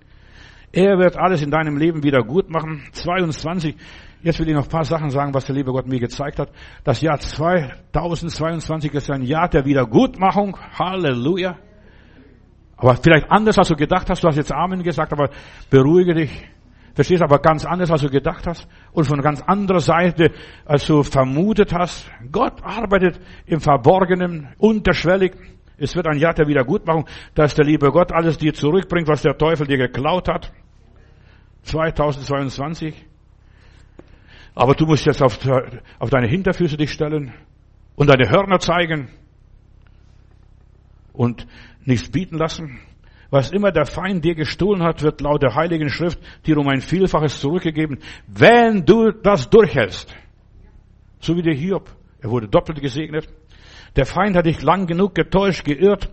Er 0.73 0.99
wird 0.99 1.15
alles 1.15 1.41
in 1.41 1.51
deinem 1.51 1.77
Leben 1.77 2.03
wieder 2.03 2.21
gut 2.23 2.49
machen. 2.49 2.83
22. 2.91 3.77
Jetzt 4.23 4.39
will 4.39 4.49
ich 4.49 4.55
noch 4.55 4.63
ein 4.63 4.69
paar 4.69 4.83
Sachen 4.83 5.09
sagen, 5.11 5.33
was 5.33 5.45
der 5.45 5.55
liebe 5.55 5.71
Gott 5.71 5.87
mir 5.87 5.99
gezeigt 5.99 6.39
hat. 6.39 6.49
Das 6.83 7.01
Jahr 7.01 7.19
2022 7.19 8.93
ist 8.93 9.11
ein 9.11 9.21
Jahr 9.21 9.47
der 9.47 9.65
Wiedergutmachung. 9.65 10.57
Halleluja. 10.77 11.57
Aber 12.77 12.95
vielleicht 12.95 13.29
anders, 13.31 13.57
als 13.57 13.67
du 13.67 13.75
gedacht 13.75 14.09
hast. 14.09 14.23
Du 14.23 14.27
hast 14.27 14.37
jetzt 14.37 14.51
Amen 14.51 14.83
gesagt, 14.83 15.13
aber 15.13 15.29
beruhige 15.69 16.13
dich. 16.13 16.47
Verstehst 16.93 17.21
aber 17.21 17.39
ganz 17.39 17.63
anders, 17.63 17.91
als 17.91 18.01
du 18.01 18.09
gedacht 18.09 18.47
hast. 18.47 18.67
Und 18.91 19.05
von 19.05 19.21
ganz 19.21 19.41
anderer 19.41 19.81
Seite, 19.81 20.31
als 20.65 20.87
du 20.87 21.03
vermutet 21.03 21.71
hast. 21.71 22.09
Gott 22.31 22.63
arbeitet 22.63 23.19
im 23.45 23.59
Verborgenen, 23.59 24.49
unterschwellig. 24.57 25.33
Es 25.77 25.95
wird 25.95 26.07
ein 26.07 26.17
Jahr 26.17 26.33
der 26.33 26.47
Wiedergutmachung, 26.47 27.07
dass 27.35 27.53
der 27.53 27.65
liebe 27.65 27.91
Gott 27.91 28.11
alles 28.11 28.39
dir 28.39 28.55
zurückbringt, 28.55 29.07
was 29.07 29.21
der 29.21 29.37
Teufel 29.37 29.67
dir 29.67 29.77
geklaut 29.77 30.27
hat. 30.27 30.51
2022. 31.61 33.06
Aber 34.57 34.73
du 34.73 34.87
musst 34.87 35.05
jetzt 35.05 35.21
auf, 35.21 35.37
auf 35.99 36.09
deine 36.09 36.27
Hinterfüße 36.27 36.77
dich 36.77 36.91
stellen 36.91 37.31
und 37.95 38.09
deine 38.09 38.27
Hörner 38.31 38.57
zeigen 38.57 39.07
und 41.13 41.45
nichts 41.85 42.09
bieten 42.09 42.39
lassen. 42.39 42.79
Was 43.29 43.51
immer 43.51 43.71
der 43.71 43.85
Feind 43.85 44.25
dir 44.25 44.33
gestohlen 44.33 44.81
hat, 44.81 45.03
wird 45.03 45.21
laut 45.21 45.43
der 45.43 45.53
Heiligen 45.53 45.89
Schrift 45.89 46.17
dir 46.47 46.57
um 46.57 46.67
ein 46.69 46.81
Vielfaches 46.81 47.39
zurückgegeben, 47.39 47.99
wenn 48.25 48.83
du 48.83 49.11
das 49.11 49.47
durchhältst. 49.47 50.15
So 51.19 51.35
wie 51.35 51.43
der 51.43 51.53
Hiob. 51.53 51.95
Er 52.21 52.31
wurde 52.31 52.47
doppelt 52.47 52.81
gesegnet. 52.81 53.27
Der 53.95 54.07
Feind 54.07 54.35
hat 54.35 54.47
dich 54.47 54.63
lang 54.63 54.87
genug 54.87 55.13
getäuscht, 55.13 55.65
geirrt, 55.65 56.09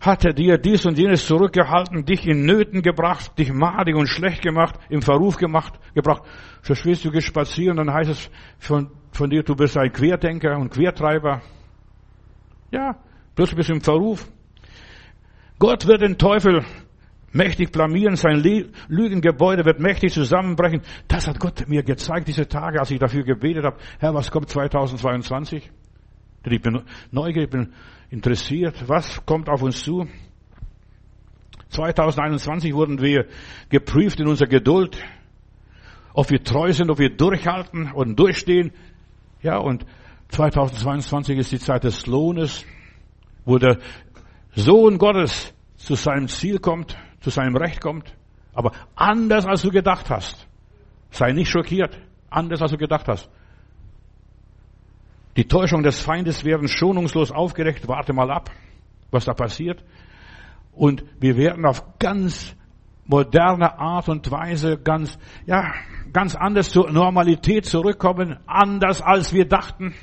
hatte 0.00 0.32
dir 0.32 0.56
dies 0.56 0.86
und 0.86 0.98
jenes 0.98 1.26
zurückgehalten, 1.26 2.06
dich 2.06 2.26
in 2.26 2.46
Nöten 2.46 2.80
gebracht, 2.80 3.38
dich 3.38 3.52
madig 3.52 3.94
und 3.94 4.08
schlecht 4.08 4.42
gemacht, 4.42 4.76
im 4.88 5.02
Verruf 5.02 5.36
gemacht, 5.36 5.78
gebracht. 5.94 6.22
Verstehst 6.62 7.04
du, 7.04 7.10
gehst 7.10 7.26
spazieren, 7.26 7.76
dann 7.76 7.92
heißt 7.92 8.10
es 8.10 8.30
von, 8.58 8.90
von 9.12 9.28
dir, 9.28 9.42
du 9.42 9.54
bist 9.54 9.76
ein 9.76 9.92
Querdenker 9.92 10.56
und 10.56 10.70
Quertreiber. 10.70 11.42
Ja, 12.70 12.96
plötzlich 13.34 13.56
bist 13.56 13.70
im 13.70 13.82
Verruf. 13.82 14.26
Gott 15.58 15.86
wird 15.86 16.00
den 16.00 16.16
Teufel 16.16 16.64
mächtig 17.32 17.70
blamieren, 17.70 18.16
sein 18.16 18.42
Lügengebäude 18.88 19.66
wird 19.66 19.80
mächtig 19.80 20.14
zusammenbrechen. 20.14 20.80
Das 21.08 21.28
hat 21.28 21.38
Gott 21.38 21.68
mir 21.68 21.82
gezeigt, 21.82 22.26
diese 22.26 22.48
Tage, 22.48 22.80
als 22.80 22.90
ich 22.90 22.98
dafür 22.98 23.22
gebetet 23.22 23.64
habe. 23.64 23.76
Herr, 23.98 24.14
was 24.14 24.30
kommt 24.30 24.48
2022? 24.48 25.70
Denn 26.44 26.52
ich 26.54 26.62
bin 26.62 26.82
neugierig, 27.10 27.44
ich 27.44 27.50
bin 27.50 27.74
interessiert. 28.10 28.88
Was 28.88 29.24
kommt 29.24 29.48
auf 29.48 29.62
uns 29.62 29.82
zu? 29.82 30.06
2021 31.70 32.74
wurden 32.74 33.00
wir 33.00 33.26
geprüft 33.68 34.18
in 34.20 34.26
unserer 34.26 34.48
Geduld, 34.48 34.98
ob 36.12 36.30
wir 36.30 36.42
treu 36.42 36.72
sind, 36.72 36.90
ob 36.90 36.98
wir 36.98 37.16
durchhalten 37.16 37.92
und 37.92 38.18
durchstehen. 38.18 38.72
Ja, 39.40 39.58
und 39.58 39.86
2022 40.28 41.38
ist 41.38 41.52
die 41.52 41.58
Zeit 41.58 41.84
des 41.84 42.06
Lohnes, 42.06 42.64
wo 43.44 43.58
der 43.58 43.78
Sohn 44.54 44.98
Gottes 44.98 45.54
zu 45.76 45.94
seinem 45.94 46.28
Ziel 46.28 46.58
kommt, 46.58 46.96
zu 47.20 47.30
seinem 47.30 47.56
Recht 47.56 47.80
kommt, 47.80 48.12
aber 48.52 48.72
anders 48.96 49.46
als 49.46 49.62
du 49.62 49.70
gedacht 49.70 50.10
hast. 50.10 50.46
Sei 51.10 51.32
nicht 51.32 51.50
schockiert, 51.50 51.98
anders 52.28 52.60
als 52.60 52.72
du 52.72 52.76
gedacht 52.76 53.06
hast. 53.08 53.30
Die 55.36 55.46
Täuschung 55.46 55.82
des 55.82 56.00
Feindes 56.00 56.44
werden 56.44 56.68
schonungslos 56.68 57.30
aufgedeckt. 57.30 57.86
Warte 57.88 58.12
mal 58.12 58.30
ab, 58.30 58.50
was 59.10 59.24
da 59.24 59.32
passiert. 59.32 59.82
Und 60.72 61.04
wir 61.20 61.36
werden 61.36 61.66
auf 61.66 61.98
ganz 61.98 62.56
moderne 63.06 63.78
Art 63.78 64.08
und 64.08 64.30
Weise 64.30 64.78
ganz, 64.78 65.18
ja, 65.46 65.72
ganz 66.12 66.36
anders 66.36 66.70
zur 66.70 66.90
Normalität 66.90 67.66
zurückkommen, 67.66 68.38
anders 68.46 69.02
als 69.02 69.32
wir 69.32 69.46
dachten. 69.46 69.94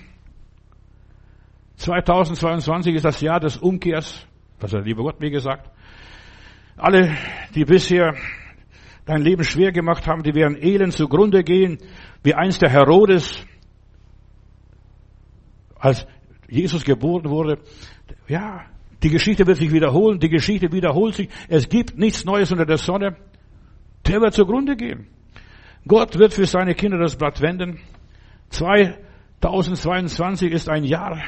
2022 1.78 2.96
ist 2.96 3.06
das 3.06 3.22
Jahr 3.22 3.40
des 3.40 3.58
Umkehrs, 3.58 4.28
das 4.60 4.72
hat 4.72 4.80
der 4.80 4.86
liebe 4.86 5.04
Gott 5.04 5.20
mir 5.20 5.30
gesagt. 5.30 5.70
Alle, 6.76 7.16
die 7.56 7.64
bisher 7.66 8.16
dein 9.06 9.22
Leben 9.22 9.44
schwer 9.44 9.72
gemacht 9.72 10.06
haben, 10.06 10.24
die 10.24 10.36
werden 10.36 10.58
elend 10.62 10.94
zugrunde 10.94 11.44
gehen, 11.44 11.78
wie 12.24 12.34
einst 12.34 12.62
der 12.62 12.70
Herodes, 12.70 13.46
als 15.80 16.08
Jesus 16.48 16.84
geboren 16.84 17.30
wurde. 17.30 17.60
Ja, 18.28 18.66
die 19.04 19.10
Geschichte 19.10 19.46
wird 19.46 19.58
sich 19.58 19.72
wiederholen, 19.72 20.20
die 20.20 20.30
Geschichte 20.30 20.72
wiederholt 20.72 21.16
sich. 21.16 21.30
Es 21.48 21.70
gibt 21.70 21.98
nichts 21.98 22.26
Neues 22.26 22.52
unter 22.52 22.66
der 22.66 22.78
Sonne. 22.78 23.16
Der 24.08 24.22
wird 24.22 24.34
zugrunde 24.34 24.76
gehen. 24.76 25.08
Gott 25.88 26.18
wird 26.18 26.34
für 26.34 26.46
seine 26.46 26.76
Kinder 26.76 26.98
das 26.98 27.16
Blatt 27.16 27.42
wenden. 27.42 27.80
2022 28.50 30.52
ist 30.52 30.70
ein 30.70 30.84
Jahr, 30.84 31.22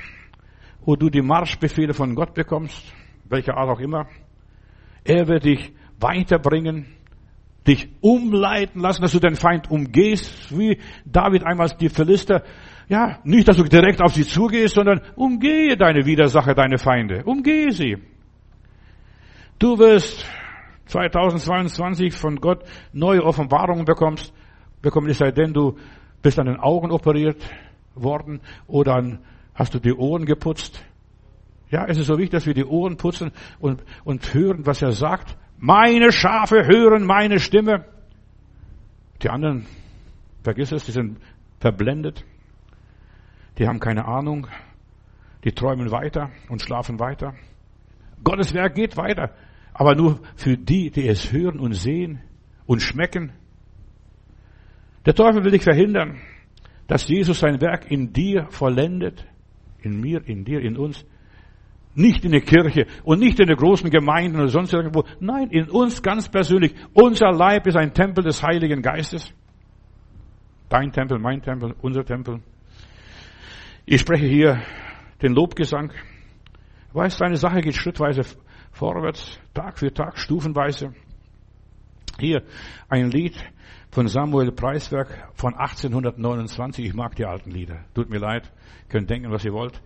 wo 0.85 0.95
du 0.95 1.09
die 1.09 1.21
Marschbefehle 1.21 1.93
von 1.93 2.15
Gott 2.15 2.33
bekommst, 2.33 2.83
welcher 3.25 3.55
Art 3.55 3.69
auch 3.69 3.79
immer. 3.79 4.07
Er 5.03 5.27
wird 5.27 5.45
dich 5.45 5.71
weiterbringen, 5.99 6.87
dich 7.67 7.89
umleiten 8.01 8.81
lassen, 8.81 9.01
dass 9.01 9.11
du 9.11 9.19
den 9.19 9.35
Feind 9.35 9.69
umgehst, 9.69 10.57
wie 10.57 10.79
David 11.05 11.45
einmal 11.45 11.69
die 11.79 11.89
Philister 11.89 12.43
ja, 12.89 13.19
nicht, 13.23 13.47
dass 13.47 13.57
du 13.57 13.63
direkt 13.63 14.01
auf 14.01 14.13
sie 14.13 14.25
zugehst, 14.25 14.73
sondern 14.73 15.01
umgehe 15.15 15.77
deine 15.77 16.05
Widersacher, 16.05 16.55
deine 16.55 16.79
Feinde. 16.79 17.23
Umgehe 17.23 17.71
sie. 17.71 17.97
Du 19.59 19.77
wirst 19.77 20.25
2022 20.87 22.15
von 22.15 22.37
Gott 22.37 22.63
neue 22.91 23.23
Offenbarungen 23.23 23.85
bekommst, 23.85 24.33
bekommen, 24.81 25.07
es 25.07 25.19
sei 25.19 25.31
denn, 25.31 25.53
du 25.53 25.77
bist 26.23 26.39
an 26.39 26.47
den 26.47 26.59
Augen 26.59 26.91
operiert 26.91 27.37
worden 27.93 28.41
oder 28.65 29.19
hast 29.53 29.75
du 29.75 29.79
die 29.79 29.93
Ohren 29.93 30.25
geputzt. 30.25 30.83
Ja, 31.69 31.85
es 31.85 31.99
ist 31.99 32.07
so 32.07 32.17
wichtig, 32.17 32.31
dass 32.31 32.47
wir 32.47 32.55
die 32.55 32.65
Ohren 32.65 32.97
putzen 32.97 33.31
und, 33.59 33.83
und 34.03 34.33
hören, 34.33 34.65
was 34.65 34.81
er 34.81 34.93
sagt. 34.93 35.37
Meine 35.59 36.11
Schafe 36.11 36.65
hören 36.65 37.05
meine 37.05 37.39
Stimme. 37.39 37.85
Die 39.21 39.29
anderen, 39.29 39.67
vergiss 40.41 40.71
es, 40.71 40.85
die 40.85 40.91
sind 40.91 41.19
verblendet. 41.59 42.25
Die 43.59 43.67
haben 43.67 43.79
keine 43.79 44.05
Ahnung. 44.05 44.47
Die 45.43 45.51
träumen 45.51 45.91
weiter 45.91 46.31
und 46.47 46.61
schlafen 46.61 46.99
weiter. 46.99 47.33
Gottes 48.23 48.53
Werk 48.53 48.75
geht 48.75 48.97
weiter. 48.97 49.31
Aber 49.73 49.95
nur 49.95 50.21
für 50.35 50.57
die, 50.57 50.89
die 50.89 51.07
es 51.07 51.31
hören 51.31 51.59
und 51.59 51.73
sehen 51.73 52.21
und 52.65 52.81
schmecken. 52.81 53.33
Der 55.05 55.13
Teufel 55.13 55.43
will 55.43 55.51
dich 55.51 55.63
verhindern, 55.63 56.21
dass 56.87 57.07
Jesus 57.07 57.39
sein 57.39 57.61
Werk 57.61 57.91
in 57.91 58.11
dir 58.13 58.47
vollendet. 58.49 59.25
In 59.81 59.99
mir, 59.99 60.27
in 60.27 60.43
dir, 60.43 60.59
in 60.61 60.77
uns. 60.77 61.05
Nicht 61.95 62.23
in 62.23 62.31
der 62.31 62.41
Kirche 62.41 62.85
und 63.03 63.19
nicht 63.19 63.39
in 63.39 63.47
der 63.47 63.55
großen 63.55 63.89
Gemeinden 63.89 64.37
oder 64.37 64.49
sonst 64.49 64.73
irgendwo. 64.73 65.03
Nein, 65.19 65.49
in 65.49 65.69
uns 65.69 66.01
ganz 66.01 66.29
persönlich. 66.29 66.73
Unser 66.93 67.31
Leib 67.31 67.67
ist 67.67 67.75
ein 67.75 67.93
Tempel 67.93 68.23
des 68.23 68.41
Heiligen 68.43 68.81
Geistes. 68.81 69.33
Dein 70.69 70.91
Tempel, 70.91 71.19
mein 71.19 71.41
Tempel, 71.41 71.75
unser 71.81 72.05
Tempel. 72.05 72.41
Ich 73.91 74.01
spreche 74.01 74.27
hier 74.27 74.61
den 75.19 75.33
Lobgesang. 75.33 75.91
Weißt, 76.93 77.23
eine 77.23 77.37
Sache 77.37 77.61
geht 77.61 77.73
schrittweise 77.73 78.21
vorwärts, 78.71 79.39
Tag 79.55 79.79
für 79.79 79.91
Tag, 79.91 80.19
stufenweise. 80.19 80.93
Hier 82.19 82.43
ein 82.87 83.09
Lied 83.09 83.35
von 83.89 84.07
Samuel 84.07 84.51
Preiswerk 84.51 85.31
von 85.33 85.55
1829. 85.55 86.85
Ich 86.85 86.93
mag 86.93 87.15
die 87.15 87.25
alten 87.25 87.49
Lieder. 87.49 87.79
Tut 87.95 88.11
mir 88.11 88.19
leid. 88.19 88.51
Könnt 88.89 89.09
denken, 89.09 89.31
was 89.31 89.43
ihr 89.43 89.53
wollt. 89.53 89.81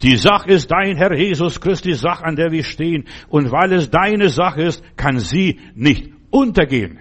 Die 0.00 0.16
Sache 0.16 0.48
ist 0.48 0.70
dein, 0.70 0.96
Herr 0.96 1.14
Jesus 1.14 1.60
Christi, 1.60 1.92
Sache, 1.92 2.24
an 2.24 2.36
der 2.36 2.50
wir 2.50 2.64
stehen. 2.64 3.04
Und 3.28 3.52
weil 3.52 3.74
es 3.74 3.90
deine 3.90 4.30
Sache 4.30 4.62
ist, 4.62 4.82
kann 4.96 5.18
sie 5.18 5.60
nicht 5.74 6.14
untergehen. 6.30 6.98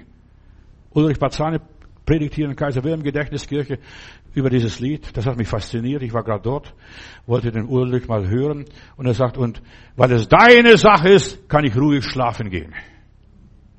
Ulrich 0.89 1.19
Bazzani 1.19 1.59
predigt 2.05 2.35
hier 2.35 2.49
in 2.49 2.55
Kaiser 2.57 2.83
Wilhelm 2.83 3.03
Gedächtniskirche 3.03 3.79
über 4.33 4.49
dieses 4.49 4.79
Lied. 4.79 5.15
Das 5.15 5.25
hat 5.25 5.37
mich 5.37 5.47
fasziniert. 5.47 6.03
Ich 6.03 6.13
war 6.13 6.23
gerade 6.23 6.43
dort, 6.43 6.73
wollte 7.25 7.51
den 7.51 7.65
Ulrich 7.65 8.07
mal 8.07 8.27
hören. 8.27 8.65
Und 8.95 9.05
er 9.05 9.13
sagt, 9.13 9.37
und 9.37 9.61
weil 9.95 10.11
es 10.11 10.27
deine 10.27 10.77
Sache 10.77 11.09
ist, 11.09 11.47
kann 11.49 11.65
ich 11.65 11.75
ruhig 11.75 12.03
schlafen 12.03 12.49
gehen. 12.49 12.73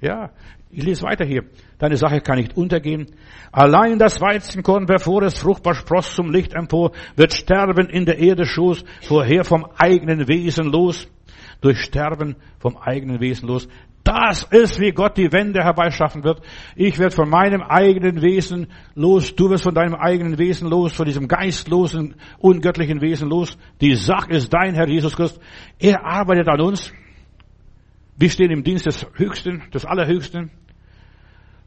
Ja, 0.00 0.30
ich 0.70 0.82
lese 0.82 1.02
weiter 1.02 1.24
hier. 1.24 1.44
Deine 1.78 1.96
Sache 1.96 2.20
kann 2.20 2.38
nicht 2.38 2.57
untergehen. 2.57 3.07
Allein 3.52 3.98
das 3.98 4.20
Weizenkorn, 4.20 4.86
bevor 4.86 5.22
es 5.22 5.38
fruchtbar 5.38 5.74
spross 5.74 6.14
zum 6.14 6.30
Licht 6.30 6.55
empor, 6.55 6.92
wird 7.16 7.32
sterben 7.32 7.88
in 7.88 8.05
der 8.05 8.18
Erde 8.18 8.44
Schoß, 8.44 8.84
vorher 9.02 9.44
vom 9.44 9.66
eigenen 9.76 10.26
Wesen 10.28 10.66
los. 10.66 11.09
Durch 11.61 11.80
Sterben 11.80 12.36
vom 12.59 12.76
eigenen 12.76 13.20
Wesen 13.20 13.48
los. 13.48 13.68
Das 14.05 14.42
ist, 14.42 14.78
wie 14.78 14.92
Gott 14.92 15.16
die 15.16 15.32
Wende 15.32 15.64
herbeischaffen 15.64 16.24
wird. 16.24 16.42
Ich 16.76 16.98
werde 16.98 17.16
von 17.16 17.28
meinem 17.28 17.62
eigenen 17.62 18.20
Wesen 18.20 18.68
los. 18.94 19.34
Du 19.34 19.48
wirst 19.48 19.64
von 19.64 19.74
deinem 19.74 19.94
eigenen 19.94 20.36
Wesen 20.38 20.68
los, 20.68 20.92
von 20.92 21.07
diesem 21.07 21.26
geistlosen, 21.26 22.14
ungöttlichen 22.38 23.00
Wesen 23.00 23.30
los. 23.30 23.57
Die 23.80 23.94
Sache 23.94 24.32
ist 24.32 24.52
dein, 24.52 24.74
Herr 24.74 24.86
Jesus 24.86 25.16
Christus. 25.16 25.40
Er 25.78 26.05
arbeitet 26.05 26.48
an 26.48 26.61
uns. 26.61 26.92
Wir 28.18 28.28
stehen 28.28 28.50
im 28.50 28.62
Dienst 28.62 28.84
des 28.84 29.07
Höchsten, 29.14 29.62
des 29.72 29.86
Allerhöchsten. 29.86 30.50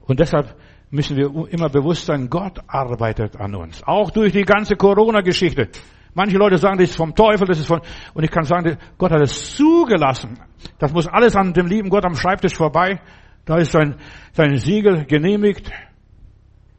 Und 0.01 0.19
deshalb 0.19 0.55
müssen 0.91 1.17
wir 1.17 1.31
immer 1.49 1.69
bewusst 1.69 2.05
sein, 2.05 2.29
Gott 2.29 2.59
arbeitet 2.67 3.35
an 3.35 3.55
uns. 3.55 3.83
Auch 3.83 4.11
durch 4.11 4.31
die 4.31 4.43
ganze 4.43 4.75
Corona-Geschichte. 4.75 5.69
Manche 6.17 6.39
Leute 6.39 6.57
sagen, 6.57 6.79
das 6.79 6.89
ist 6.89 6.97
vom 6.97 7.13
Teufel, 7.13 7.45
das 7.45 7.59
ist 7.59 7.67
von, 7.67 7.79
und 8.15 8.23
ich 8.23 8.31
kann 8.31 8.43
sagen, 8.43 8.75
Gott 8.97 9.11
hat 9.11 9.21
es 9.21 9.55
zugelassen. 9.55 10.39
Das 10.79 10.91
muss 10.91 11.05
alles 11.07 11.35
an 11.35 11.53
dem 11.53 11.67
lieben 11.67 11.89
Gott 11.89 12.05
am 12.05 12.15
Schreibtisch 12.15 12.55
vorbei. 12.55 12.99
Da 13.45 13.57
ist 13.57 13.71
sein, 13.71 13.97
sein 14.31 14.57
Siegel 14.57 15.05
genehmigt. 15.05 15.71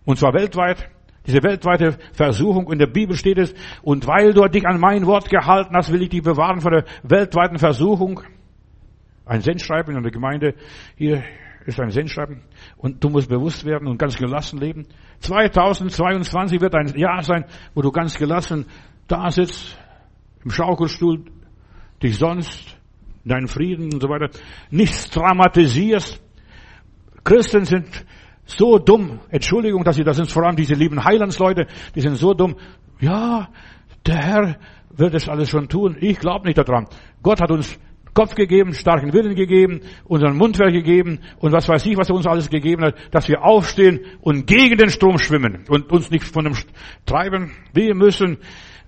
Und 0.05 0.19
zwar 0.19 0.35
weltweit. 0.35 0.91
Diese 1.25 1.41
weltweite 1.45 1.99
Versuchung, 2.15 2.73
in 2.73 2.81
der 2.81 2.89
Bibel 2.89 3.15
steht 3.15 3.39
es, 3.39 3.55
und 3.83 4.09
weil 4.09 4.33
du 4.33 4.45
dich 4.49 4.67
an 4.67 4.81
mein 4.81 5.07
Wort 5.07 5.31
gehalten 5.31 5.77
hast, 5.77 5.93
will 5.93 6.03
ich 6.03 6.09
dich 6.09 6.23
bewahren 6.23 6.61
vor 6.61 6.73
der 6.73 6.85
weltweiten 7.05 7.59
Versuchung. 7.59 8.21
Ein 9.25 9.43
Sendschreiben 9.43 9.95
in 9.95 10.03
der 10.03 10.11
Gemeinde, 10.11 10.55
hier 10.97 11.23
ist 11.65 11.79
ein 11.79 11.91
Sendschreiben 11.91 12.43
und 12.77 13.05
du 13.05 13.09
musst 13.09 13.29
bewusst 13.29 13.65
werden 13.65 13.87
und 13.87 13.99
ganz 13.99 14.17
gelassen 14.17 14.59
leben. 14.59 14.87
2022 15.21 16.61
wird 16.61 16.75
ein 16.75 16.89
Jahr 16.99 17.23
sein, 17.23 17.45
wo 17.75 17.83
du 17.83 17.93
ganz 17.93 18.19
gelassen 18.19 18.67
da 19.09 19.31
sitzt, 19.31 19.79
im 20.45 20.51
Schaukelstuhl, 20.51 21.25
dich 22.03 22.17
sonst, 22.17 22.77
deinen 23.25 23.49
Frieden 23.49 23.93
und 23.93 24.01
so 24.01 24.09
weiter, 24.09 24.31
nichts 24.71 25.11
dramatisierst. 25.11 26.23
Christen 27.25 27.65
sind 27.65 28.07
so 28.45 28.79
dumm, 28.79 29.21
Entschuldigung, 29.31 29.85
dass 29.85 29.97
sie 29.97 30.05
das 30.05 30.17
sind, 30.17 30.31
vor 30.31 30.47
allem 30.47 30.57
diese 30.57 30.75
lieben 30.75 31.05
Heilandsleute, 31.05 31.67
die 31.95 32.01
sind 32.01 32.17
so 32.17 32.33
dumm. 32.33 32.57
Ja, 33.01 33.49
der 34.07 34.17
Herr 34.17 34.57
wird 34.91 35.15
es 35.15 35.29
alles 35.29 35.51
schon 35.51 35.69
tun. 35.69 35.97
Ich 36.01 36.19
glaube 36.19 36.47
nicht 36.47 36.59
daran. 36.59 36.87
Gott 37.23 37.41
hat 37.41 37.51
uns 37.51 37.79
Kopf 38.15 38.35
gegeben, 38.35 38.75
starken 38.75 39.13
Willen 39.13 39.37
gegeben, 39.37 39.81
unseren 40.05 40.37
Mundwerk 40.37 40.73
gegeben 40.73 41.21
und 41.39 41.53
was 41.53 41.69
weiß 41.69 41.87
ich, 41.87 41.97
was 41.97 42.09
er 42.09 42.17
uns 42.17 42.27
alles 42.27 42.51
gegeben 42.51 42.83
hat, 42.83 42.97
dass 43.13 43.29
wir 43.29 43.45
aufstehen 43.45 44.01
und 44.21 44.47
gegen 44.47 44.77
den 44.77 44.91
Strom 44.91 45.19
schwimmen 45.19 45.65
und 45.69 45.93
uns 45.93 46.11
nicht 46.11 46.25
von 46.25 46.45
dem 46.45 46.55
treiben. 47.07 47.53
Wir 47.73 47.95
müssen 47.95 48.39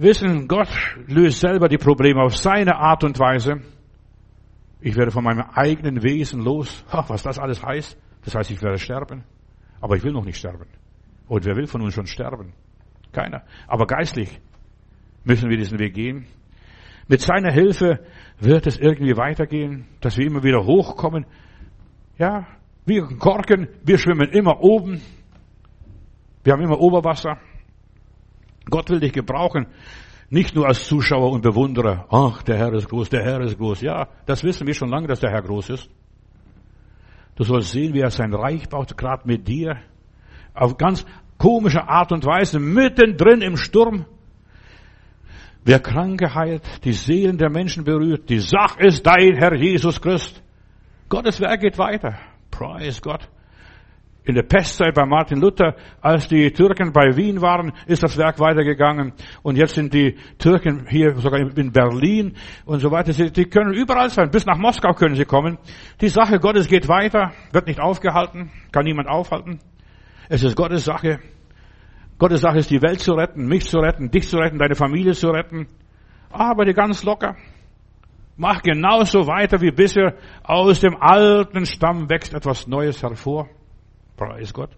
wissen, 0.00 0.48
Gott 0.48 0.68
löst 1.06 1.40
selber 1.40 1.68
die 1.68 1.78
Probleme 1.78 2.22
auf 2.22 2.36
seine 2.36 2.76
Art 2.76 3.04
und 3.04 3.18
Weise. 3.18 3.60
Ich 4.80 4.96
werde 4.96 5.10
von 5.10 5.24
meinem 5.24 5.44
eigenen 5.54 6.02
Wesen 6.02 6.42
los. 6.42 6.84
Ach, 6.90 7.08
was 7.10 7.22
das 7.22 7.38
alles 7.38 7.62
heißt. 7.62 7.98
Das 8.24 8.34
heißt, 8.34 8.50
ich 8.50 8.62
werde 8.62 8.78
sterben. 8.78 9.24
Aber 9.80 9.96
ich 9.96 10.02
will 10.02 10.12
noch 10.12 10.24
nicht 10.24 10.38
sterben. 10.38 10.66
Und 11.28 11.44
wer 11.44 11.56
will 11.56 11.66
von 11.66 11.82
uns 11.82 11.94
schon 11.94 12.06
sterben? 12.06 12.52
Keiner. 13.12 13.42
Aber 13.66 13.86
geistlich 13.86 14.40
müssen 15.24 15.50
wir 15.50 15.56
diesen 15.56 15.78
Weg 15.78 15.94
gehen. 15.94 16.26
Mit 17.08 17.20
seiner 17.20 17.52
Hilfe 17.52 18.00
wird 18.38 18.66
es 18.66 18.78
irgendwie 18.78 19.16
weitergehen, 19.16 19.86
dass 20.00 20.16
wir 20.16 20.26
immer 20.26 20.42
wieder 20.42 20.64
hochkommen. 20.64 21.26
Ja, 22.18 22.46
wir 22.86 23.02
Korken, 23.18 23.68
wir 23.84 23.98
schwimmen 23.98 24.30
immer 24.30 24.60
oben. 24.60 25.00
Wir 26.44 26.52
haben 26.52 26.62
immer 26.62 26.78
Oberwasser. 26.80 27.38
Gott 28.68 28.90
will 28.90 29.00
dich 29.00 29.12
gebrauchen. 29.12 29.66
Nicht 30.28 30.54
nur 30.54 30.68
als 30.68 30.86
Zuschauer 30.86 31.32
und 31.32 31.42
Bewunderer. 31.42 32.06
Ach, 32.10 32.42
der 32.42 32.56
Herr 32.56 32.72
ist 32.74 32.88
groß, 32.88 33.08
der 33.08 33.24
Herr 33.24 33.40
ist 33.40 33.58
groß. 33.58 33.80
Ja, 33.80 34.08
das 34.26 34.44
wissen 34.44 34.66
wir 34.66 34.74
schon 34.74 34.88
lange, 34.88 35.08
dass 35.08 35.20
der 35.20 35.30
Herr 35.30 35.42
groß 35.42 35.70
ist. 35.70 35.90
Du 37.34 37.44
sollst 37.44 37.72
sehen, 37.72 37.94
wie 37.94 38.00
er 38.00 38.10
sein 38.10 38.32
Reich 38.32 38.68
baut, 38.68 38.96
gerade 38.96 39.26
mit 39.26 39.48
dir. 39.48 39.78
Auf 40.54 40.76
ganz 40.76 41.04
komische 41.36 41.88
Art 41.88 42.12
und 42.12 42.24
Weise, 42.24 42.60
mittendrin 42.60 43.40
im 43.40 43.56
Sturm. 43.56 44.04
Wer 45.64 45.80
Kranke 45.80 46.34
heilt, 46.34 46.62
die 46.84 46.92
Seelen 46.92 47.38
der 47.38 47.50
Menschen 47.50 47.84
berührt, 47.84 48.28
die 48.30 48.40
Sache 48.40 48.86
ist 48.86 49.06
dein 49.06 49.36
Herr 49.36 49.54
Jesus 49.56 50.00
Christ. 50.00 50.42
Gottes 51.08 51.40
Werk 51.40 51.60
geht 51.60 51.76
weiter. 51.76 52.18
Preis 52.50 53.02
Gott. 53.02 53.28
In 54.24 54.34
der 54.34 54.42
Pestzeit 54.42 54.94
bei 54.94 55.06
Martin 55.06 55.40
Luther, 55.40 55.74
als 56.02 56.28
die 56.28 56.50
Türken 56.52 56.92
bei 56.92 57.16
Wien 57.16 57.40
waren, 57.40 57.72
ist 57.86 58.02
das 58.02 58.18
Werk 58.18 58.38
weitergegangen. 58.38 59.14
Und 59.42 59.56
jetzt 59.56 59.74
sind 59.74 59.94
die 59.94 60.16
Türken 60.38 60.86
hier 60.88 61.16
sogar 61.16 61.40
in 61.40 61.72
Berlin 61.72 62.36
und 62.66 62.80
so 62.80 62.90
weiter. 62.90 63.12
Sie, 63.12 63.30
die 63.32 63.46
können 63.46 63.72
überall 63.72 64.10
sein. 64.10 64.30
Bis 64.30 64.44
nach 64.44 64.58
Moskau 64.58 64.92
können 64.92 65.14
sie 65.14 65.24
kommen. 65.24 65.56
Die 66.00 66.08
Sache 66.08 66.38
Gottes 66.38 66.68
geht 66.68 66.86
weiter, 66.86 67.32
wird 67.52 67.66
nicht 67.66 67.80
aufgehalten, 67.80 68.50
kann 68.72 68.84
niemand 68.84 69.08
aufhalten. 69.08 69.58
Es 70.28 70.42
ist 70.42 70.54
Gottes 70.54 70.84
Sache. 70.84 71.20
Gottes 72.18 72.42
Sache 72.42 72.58
ist, 72.58 72.70
die 72.70 72.82
Welt 72.82 73.00
zu 73.00 73.12
retten, 73.12 73.46
mich 73.46 73.64
zu 73.64 73.78
retten, 73.78 74.10
dich 74.10 74.28
zu 74.28 74.36
retten, 74.36 74.58
deine 74.58 74.74
Familie 74.74 75.14
zu 75.14 75.28
retten. 75.28 75.66
Arbeite 76.30 76.74
ganz 76.74 77.02
locker. 77.04 77.36
Mach 78.36 78.60
genauso 78.60 79.26
weiter 79.26 79.60
wie 79.62 79.70
bisher. 79.70 80.14
Aus 80.42 80.80
dem 80.80 80.96
alten 81.00 81.64
Stamm 81.64 82.10
wächst 82.10 82.34
etwas 82.34 82.66
Neues 82.66 83.02
hervor. 83.02 83.48
Preis 84.20 84.52
Gott. 84.52 84.70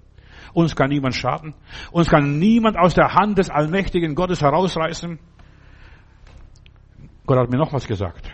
Uns 0.54 0.76
kann 0.76 0.90
niemand 0.90 1.16
schaden. 1.16 1.54
Uns 1.90 2.08
kann 2.08 2.38
niemand 2.38 2.78
aus 2.78 2.94
der 2.94 3.14
Hand 3.14 3.38
des 3.38 3.50
allmächtigen 3.50 4.14
Gottes 4.14 4.40
herausreißen. 4.40 5.18
Gott 7.26 7.38
hat 7.38 7.50
mir 7.50 7.58
noch 7.58 7.72
was 7.72 7.86
gesagt. 7.86 8.30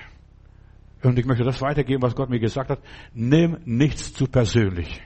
Und 1.02 1.18
ich 1.18 1.24
möchte 1.24 1.44
das 1.44 1.62
weitergeben, 1.62 2.02
was 2.02 2.14
Gott 2.14 2.28
mir 2.28 2.40
gesagt 2.40 2.70
hat. 2.70 2.80
Nimm 3.14 3.56
nichts 3.64 4.12
zu 4.12 4.26
persönlich. 4.26 5.00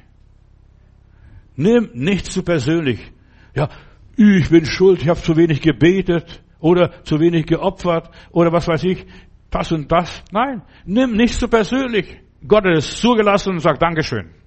Nimm 1.54 1.90
nichts 1.92 2.32
zu 2.32 2.42
persönlich. 2.42 3.12
Ja, 3.54 3.68
ich 4.16 4.48
bin 4.50 4.64
schuld, 4.64 5.02
ich 5.02 5.08
habe 5.08 5.20
zu 5.20 5.36
wenig 5.36 5.60
gebetet 5.60 6.42
oder 6.58 7.04
zu 7.04 7.20
wenig 7.20 7.46
geopfert 7.46 8.10
oder 8.30 8.52
was 8.52 8.66
weiß 8.66 8.84
ich, 8.84 9.06
das 9.50 9.70
und 9.70 9.92
das. 9.92 10.24
Nein, 10.32 10.62
nimm 10.84 11.14
nichts 11.14 11.38
so 11.38 11.46
persönlich. 11.46 12.18
Gott 12.46 12.64
hat 12.64 12.76
es 12.76 12.96
zugelassen 12.96 13.50
und 13.50 13.60
sagt 13.60 13.82
Dankeschön. 13.82 14.41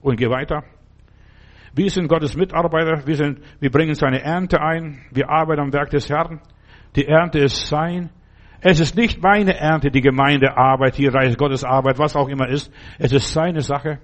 Und 0.00 0.16
geh 0.16 0.28
weiter. 0.28 0.64
Wir 1.74 1.90
sind 1.90 2.08
Gottes 2.08 2.36
Mitarbeiter, 2.36 3.06
wir, 3.06 3.14
sind, 3.14 3.40
wir 3.60 3.70
bringen 3.70 3.94
seine 3.94 4.22
Ernte 4.22 4.60
ein, 4.60 5.04
wir 5.12 5.28
arbeiten 5.28 5.60
am 5.60 5.72
Werk 5.72 5.90
des 5.90 6.08
Herrn. 6.08 6.40
Die 6.96 7.06
Ernte 7.06 7.38
ist 7.38 7.68
sein. 7.68 8.10
Es 8.60 8.80
ist 8.80 8.96
nicht 8.96 9.22
meine 9.22 9.56
Ernte, 9.56 9.90
die 9.90 10.00
Gemeindearbeit, 10.00 10.96
hier 10.96 11.14
Reich 11.14 11.36
Gottes 11.36 11.64
Arbeit, 11.64 11.98
was 11.98 12.16
auch 12.16 12.28
immer 12.28 12.48
ist. 12.48 12.72
Es 12.98 13.12
ist 13.12 13.32
seine 13.32 13.60
Sache. 13.60 14.00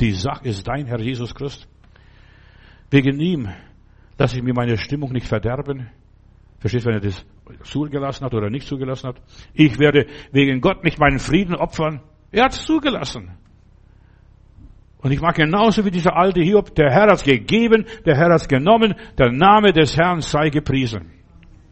Die 0.00 0.12
Sache 0.12 0.48
ist 0.48 0.66
dein 0.66 0.86
Herr 0.86 1.00
Jesus 1.00 1.34
Christus. 1.34 1.68
Wegen 2.90 3.20
ihm 3.20 3.48
lasse 4.16 4.38
ich 4.38 4.42
mir 4.42 4.54
meine 4.54 4.78
Stimmung 4.78 5.12
nicht 5.12 5.26
verderben. 5.26 5.90
Verstehst 6.58 6.86
du, 6.86 6.88
wenn 6.88 6.96
er 6.96 7.02
das 7.02 7.24
zugelassen 7.64 8.24
hat 8.24 8.34
oder 8.34 8.50
nicht 8.50 8.66
zugelassen 8.66 9.08
hat? 9.08 9.20
Ich 9.52 9.78
werde 9.78 10.06
wegen 10.32 10.60
Gott 10.60 10.82
nicht 10.82 10.98
meinen 10.98 11.18
Frieden 11.18 11.54
opfern. 11.54 12.00
Er 12.32 12.44
hat 12.44 12.52
es 12.52 12.64
zugelassen. 12.64 13.38
Und 15.00 15.12
ich 15.12 15.20
mag 15.20 15.36
genauso 15.36 15.84
wie 15.84 15.90
dieser 15.90 16.16
alte 16.16 16.40
Hiob, 16.40 16.74
der 16.74 16.90
Herr 16.90 17.04
hat 17.04 17.14
es 17.14 17.24
gegeben, 17.24 17.86
der 18.04 18.16
Herr 18.16 18.32
hat 18.32 18.40
es 18.40 18.48
genommen, 18.48 18.94
der 19.16 19.30
Name 19.30 19.72
des 19.72 19.96
Herrn 19.96 20.20
sei 20.20 20.50
gepriesen. 20.50 21.12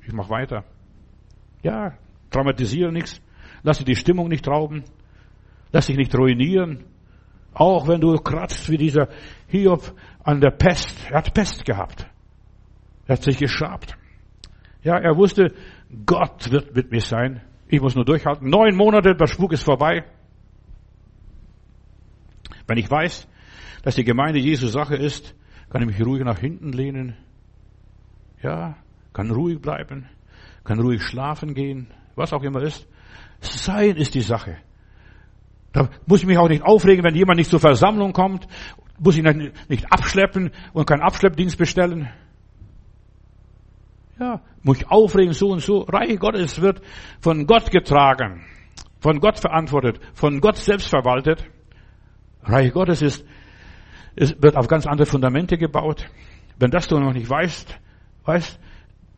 Ich 0.07 0.13
mach 0.13 0.31
weiter. 0.31 0.65
Ja, 1.63 1.95
dramatisiere 2.31 2.93
nichts. 2.93 3.21
Lass 3.65 3.79
dir 3.79 3.85
die 3.85 3.97
Stimmung 3.97 4.29
nicht 4.29 4.47
rauben. 4.47 4.85
Lass 5.73 5.87
dich 5.87 5.97
nicht 5.97 6.17
ruinieren. 6.17 6.85
Auch 7.53 7.89
wenn 7.89 8.01
du 8.01 8.15
kratzt 8.15 8.71
wie 8.71 8.77
dieser 8.77 9.09
Hiob 9.49 9.93
an 10.23 10.41
der 10.41 10.51
Pest. 10.51 11.09
Er 11.11 11.19
hat 11.19 11.35
Pest 11.35 11.65
gehabt. 11.65 12.07
Er 13.07 13.17
hat 13.17 13.23
sich 13.23 13.39
geschabt. 13.39 13.97
Ja, 14.83 14.99
er 14.99 15.17
wusste, 15.17 15.53
Gott 16.05 16.53
wird 16.53 16.77
mit 16.77 16.93
mir 16.93 17.01
sein. 17.01 17.43
Ich 17.69 17.81
muss 17.81 17.97
nur 17.97 18.05
durchhalten. 18.05 18.49
Neun 18.49 18.77
Monate, 18.77 19.17
der 19.17 19.27
Spuk 19.27 19.53
ist 19.53 19.65
vorbei. 19.65 20.05
Wenn 22.67 22.79
ich 22.79 22.91
weiß, 22.91 23.29
dass 23.83 23.95
die 23.95 24.05
Gemeinde 24.05 24.41
Jesu 24.41 24.69
Sache 24.69 24.97
ist, 24.97 25.35
kann 25.71 25.83
ich 25.83 25.89
mich 25.89 26.07
ruhig 26.07 26.25
nach 26.25 26.39
hinten 26.39 26.73
lehnen. 26.73 27.17
Ja, 28.43 28.77
kann 29.13 29.31
ruhig 29.31 29.61
bleiben, 29.61 30.09
kann 30.65 30.81
ruhig 30.81 31.03
schlafen 31.03 31.55
gehen, 31.55 31.89
was 32.15 32.33
auch 32.33 32.43
immer 32.43 32.63
ist. 32.63 32.87
Sein 33.41 33.97
ist 33.97 34.15
die 34.15 34.23
Sache. 34.23 34.59
Da 35.73 35.91
muss 36.07 36.21
ich 36.21 36.27
mich 36.27 36.39
auch 36.39 36.49
nicht 36.49 36.63
aufregen, 36.63 37.05
wenn 37.05 37.15
jemand 37.15 37.39
nicht 37.39 37.51
zur 37.51 37.61
Versammlung 37.61 38.15
kommt 38.15 38.47
Muss 38.99 39.17
ich 39.17 39.23
nicht 39.23 39.93
abschleppen 39.93 40.51
und 40.73 40.87
keinen 40.87 41.03
Abschleppdienst 41.03 41.59
bestellen? 41.59 42.09
Ja, 44.19 44.41
muss 44.63 44.79
ich 44.79 44.91
aufregen, 44.91 45.35
so 45.35 45.49
und 45.49 45.61
so. 45.61 45.81
Reich 45.81 46.19
Gottes 46.19 46.63
wird 46.63 46.81
von 47.21 47.47
Gott 47.47 47.71
getragen, 47.71 48.47
von 49.01 49.21
Gott 49.21 49.39
verantwortet, 49.39 50.01
von 50.15 50.41
Gott 50.41 50.57
selbst 50.57 50.89
verwaltet. 50.89 51.45
Reich 52.47 52.73
Gottes 52.73 53.03
ist, 53.03 53.25
es 54.15 54.41
wird 54.41 54.57
auf 54.57 54.67
ganz 54.69 54.87
andere 54.87 55.07
Fundamente 55.07 55.59
gebaut. 55.59 56.07
Wenn 56.59 56.71
das 56.71 56.89
du 56.89 56.99
noch 56.99 57.13
nicht 57.13 57.29
weißt, 57.29 57.79
weißt, 58.25 58.59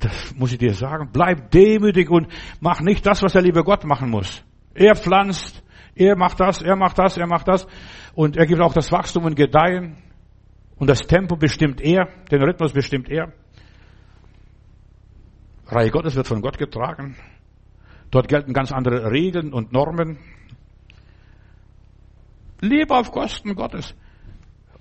das 0.00 0.34
muss 0.36 0.52
ich 0.52 0.58
dir 0.58 0.74
sagen, 0.74 1.10
bleib 1.12 1.50
demütig 1.50 2.10
und 2.10 2.28
mach 2.60 2.80
nicht 2.80 3.06
das, 3.06 3.22
was 3.22 3.32
der 3.32 3.42
liebe 3.42 3.62
Gott 3.62 3.84
machen 3.84 4.10
muss. 4.10 4.44
Er 4.74 4.94
pflanzt, 4.96 5.62
er 5.94 6.16
macht 6.16 6.40
das, 6.40 6.62
er 6.62 6.76
macht 6.76 6.98
das, 6.98 7.16
er 7.16 7.26
macht 7.26 7.48
das. 7.48 7.66
Und 8.14 8.36
er 8.36 8.46
gibt 8.46 8.60
auch 8.60 8.72
das 8.72 8.90
Wachstum 8.92 9.24
und 9.24 9.34
Gedeihen. 9.34 9.98
Und 10.76 10.88
das 10.88 11.00
Tempo 11.00 11.36
bestimmt 11.36 11.80
er, 11.80 12.08
den 12.30 12.42
Rhythmus 12.42 12.72
bestimmt 12.72 13.08
er. 13.08 13.32
Reihe 15.66 15.90
Gottes 15.90 16.14
wird 16.14 16.28
von 16.28 16.40
Gott 16.40 16.58
getragen. 16.58 17.16
Dort 18.10 18.28
gelten 18.28 18.52
ganz 18.52 18.72
andere 18.72 19.10
Regeln 19.10 19.52
und 19.52 19.72
Normen. 19.72 20.18
Lebe 22.60 22.94
auf 22.94 23.12
Kosten 23.12 23.54
Gottes. 23.54 23.94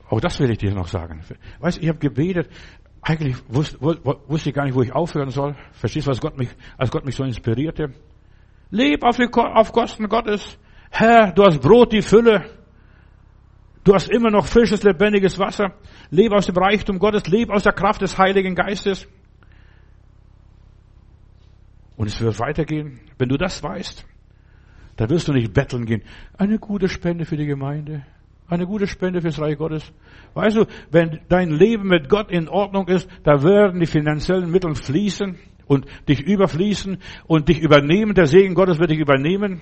Auch 0.09 0.21
das 0.21 0.39
will 0.39 0.49
ich 0.49 0.57
dir 0.57 0.73
noch 0.73 0.88
sagen. 0.88 1.21
Weißt, 1.59 1.82
ich 1.82 1.89
habe 1.89 1.99
gebetet. 1.99 2.49
Eigentlich 3.01 3.36
wusste, 3.47 3.80
wusste 3.80 4.49
ich 4.49 4.55
gar 4.55 4.65
nicht, 4.65 4.75
wo 4.75 4.82
ich 4.82 4.93
aufhören 4.93 5.30
soll. 5.30 5.55
Verstehst 5.73 6.07
du, 6.07 6.11
was 6.11 6.21
Gott 6.21 6.38
mich, 6.38 6.49
als 6.78 6.91
Gott 6.91 7.05
mich 7.05 7.15
so 7.15 7.23
inspirierte? 7.23 7.93
Leb 8.69 9.03
auf, 9.03 9.17
auf 9.36 9.71
Kosten 9.71 10.07
Gottes. 10.07 10.57
Herr, 10.89 11.32
du 11.32 11.43
hast 11.43 11.61
Brot, 11.61 11.93
die 11.93 12.01
Fülle. 12.01 12.45
Du 13.84 13.93
hast 13.93 14.09
immer 14.09 14.30
noch 14.30 14.45
frisches, 14.45 14.84
lebendiges 14.84 15.39
Wasser. 15.39 15.75
Lebe 16.09 16.36
aus 16.36 16.45
dem 16.45 16.57
Reichtum 16.57 16.99
Gottes. 16.99 17.28
Lebe 17.28 17.53
aus 17.53 17.63
der 17.63 17.73
Kraft 17.73 18.01
des 18.01 18.17
Heiligen 18.17 18.55
Geistes. 18.55 19.07
Und 21.95 22.07
es 22.07 22.19
wird 22.19 22.39
weitergehen. 22.39 22.99
Wenn 23.17 23.30
du 23.30 23.38
das 23.38 23.63
weißt, 23.63 24.05
dann 24.98 25.10
wirst 25.10 25.28
du 25.28 25.34
nicht 25.34 25.54
betteln 25.54 25.86
gehen. 25.86 26.02
Eine 26.38 26.60
gute 26.60 26.89
Spende 26.89 27.26
für 27.26 27.38
die 27.38 27.45
Gemeinde. 27.45 28.06
Eine 28.50 28.66
gute 28.66 28.88
Spende 28.88 29.22
fürs 29.22 29.39
Reich 29.39 29.58
Gottes. 29.58 29.91
Weißt 30.34 30.56
du, 30.56 30.66
wenn 30.89 31.20
dein 31.30 31.52
Leben 31.52 31.88
mit 31.88 32.10
Gott 32.10 32.32
in 32.32 32.48
Ordnung 32.50 32.88
ist, 32.88 33.10
da 33.24 33.43
werden 33.43 33.80
die 33.80 33.86
finanziellen 33.86 34.50
Mittel 34.50 34.74
fließen 34.74 35.38
und 35.68 35.86
dich 36.08 36.22
überfließen 36.22 36.98
und 37.28 37.50
dich 37.50 37.60
übernehmen. 37.60 38.16
Der 38.16 38.26
Segen 38.26 38.56
Gottes 38.56 38.80
wird 38.80 38.91
dich 38.91 39.00
übernehmen. 39.00 39.62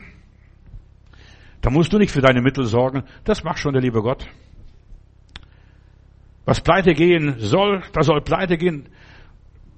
Da 1.61 1.69
musst 1.69 1.91
du 1.91 1.97
nicht 1.97 2.11
für 2.11 2.21
deine 2.21 2.41
Mittel 2.41 2.65
sorgen. 2.65 3.03
Das 3.23 3.43
macht 3.43 3.59
schon 3.59 3.73
der 3.73 3.81
liebe 3.81 4.01
Gott. 4.01 4.27
Was 6.45 6.61
pleite 6.61 6.93
gehen 6.93 7.35
soll, 7.39 7.81
da 7.91 8.03
soll 8.03 8.21
pleite 8.21 8.55
gehen. 8.55 8.87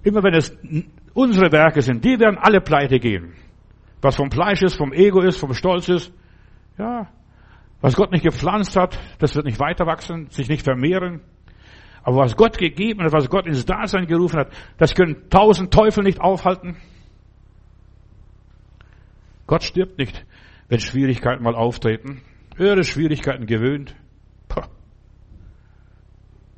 Immer 0.04 0.22
wenn 0.22 0.34
es 0.34 0.56
unsere 1.14 1.52
Werke 1.52 1.82
sind, 1.82 2.04
die 2.04 2.20
werden 2.20 2.38
alle 2.38 2.60
pleite 2.60 3.00
gehen. 3.00 3.34
Was 4.02 4.16
vom 4.16 4.32
Fleisch 4.32 4.62
ist, 4.62 4.78
vom 4.78 4.94
Ego 4.94 5.22
ist, 5.22 5.38
vom 5.38 5.54
Stolz 5.54 5.90
ist. 5.90 6.14
Ja. 6.78 7.08
Was 7.82 7.96
Gott 7.96 8.12
nicht 8.12 8.24
gepflanzt 8.24 8.76
hat, 8.76 9.00
das 9.20 9.36
wird 9.36 9.46
nicht 9.46 9.60
weiter 9.60 9.86
wachsen, 9.86 10.30
sich 10.30 10.50
nicht 10.50 10.64
vermehren. 10.64 11.22
Aber 12.04 12.18
was 12.18 12.36
Gott 12.36 12.58
gegeben 12.58 13.04
hat, 13.04 13.12
was 13.12 13.30
Gott 13.30 13.46
ins 13.46 13.66
Dasein 13.66 14.08
gerufen 14.08 14.40
hat, 14.40 14.52
das 14.78 14.96
können 14.96 15.30
tausend 15.30 15.74
Teufel 15.74 16.04
nicht 16.04 16.22
aufhalten. 16.22 16.78
Gott 19.46 19.64
stirbt 19.64 19.98
nicht, 19.98 20.26
wenn 20.70 20.80
Schwierigkeiten 20.80 21.44
mal 21.44 21.56
auftreten. 21.56 22.22
Er 22.58 22.82
Schwierigkeiten 22.84 23.46
gewöhnt. 23.46 23.96
Puh. 24.48 24.62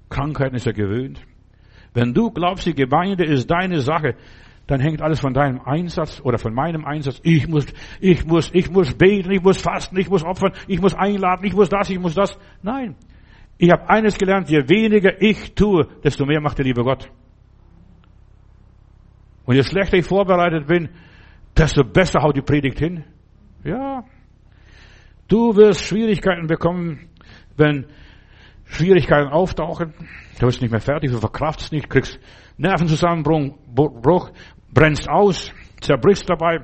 Krankheiten 0.10 0.56
ist 0.56 0.68
er 0.68 0.74
gewöhnt. 0.74 1.22
Wenn 1.94 2.14
du 2.14 2.32
glaubst, 2.32 2.66
die 2.66 2.74
Gemeinde 2.74 3.26
ist 3.26 3.50
deine 3.50 3.82
Sache, 3.82 4.16
dann 4.70 4.80
hängt 4.82 5.01
alles 5.01 5.20
von 5.20 5.34
deinem 5.34 5.61
Einsatz 5.61 6.22
oder 6.24 6.38
von 6.38 6.53
meinem 6.53 6.86
Einsatz. 6.86 7.20
Ich 7.24 7.47
muss, 7.47 7.65
ich 7.99 8.24
muss, 8.28 8.51
ich 8.53 8.70
muss 8.70 8.93
beten, 8.93 9.32
ich 9.32 9.41
muss 9.41 9.59
fasten, 9.59 9.97
ich 9.97 10.07
muss 10.07 10.24
opfern, 10.24 10.53
ich 10.67 10.80
muss 10.80 10.93
einladen, 10.93 11.43
ich 11.43 11.53
muss 11.53 11.70
das, 11.70 11.89
ich 11.89 11.97
muss 11.97 12.13
das. 12.13 12.38
Nein. 12.61 12.95
Ich 13.57 13.72
habe 13.72 13.89
eines 13.89 14.15
gelernt, 14.20 14.47
je 14.47 14.70
weniger 14.70 15.20
ich 15.20 15.55
tue, 15.55 15.88
desto 16.03 16.24
mehr 16.28 16.39
macht 16.39 16.59
der 16.59 16.65
liebe 16.65 16.84
Gott. 16.84 17.09
Und 19.45 19.55
je 19.55 19.63
schlechter 19.63 19.97
ich 19.97 20.05
vorbereitet 20.05 20.67
bin, 20.67 20.89
desto 21.57 21.84
besser 21.84 22.22
haut 22.22 22.38
die 22.38 22.43
Predigt 22.43 22.78
hin. 22.78 23.03
Ja. 23.63 24.03
Du 25.28 25.55
wirst 25.55 25.84
Schwierigkeiten 25.84 26.45
bekommen, 26.45 27.09
wenn 27.57 27.88
Schwierigkeiten 28.65 29.30
auftauchen. 29.30 29.95
Du 30.39 30.45
bist 30.45 30.61
nicht 30.61 30.70
mehr 30.70 30.80
fertig, 30.80 31.09
du 31.09 31.17
verkraftest 31.17 31.72
nicht, 31.72 31.89
kriegst 31.89 32.20
Nervenzusammenbruch, 32.59 34.32
brennst 34.74 35.09
aus, 35.09 35.51
zerbrichst 35.82 36.30
dabei. 36.30 36.59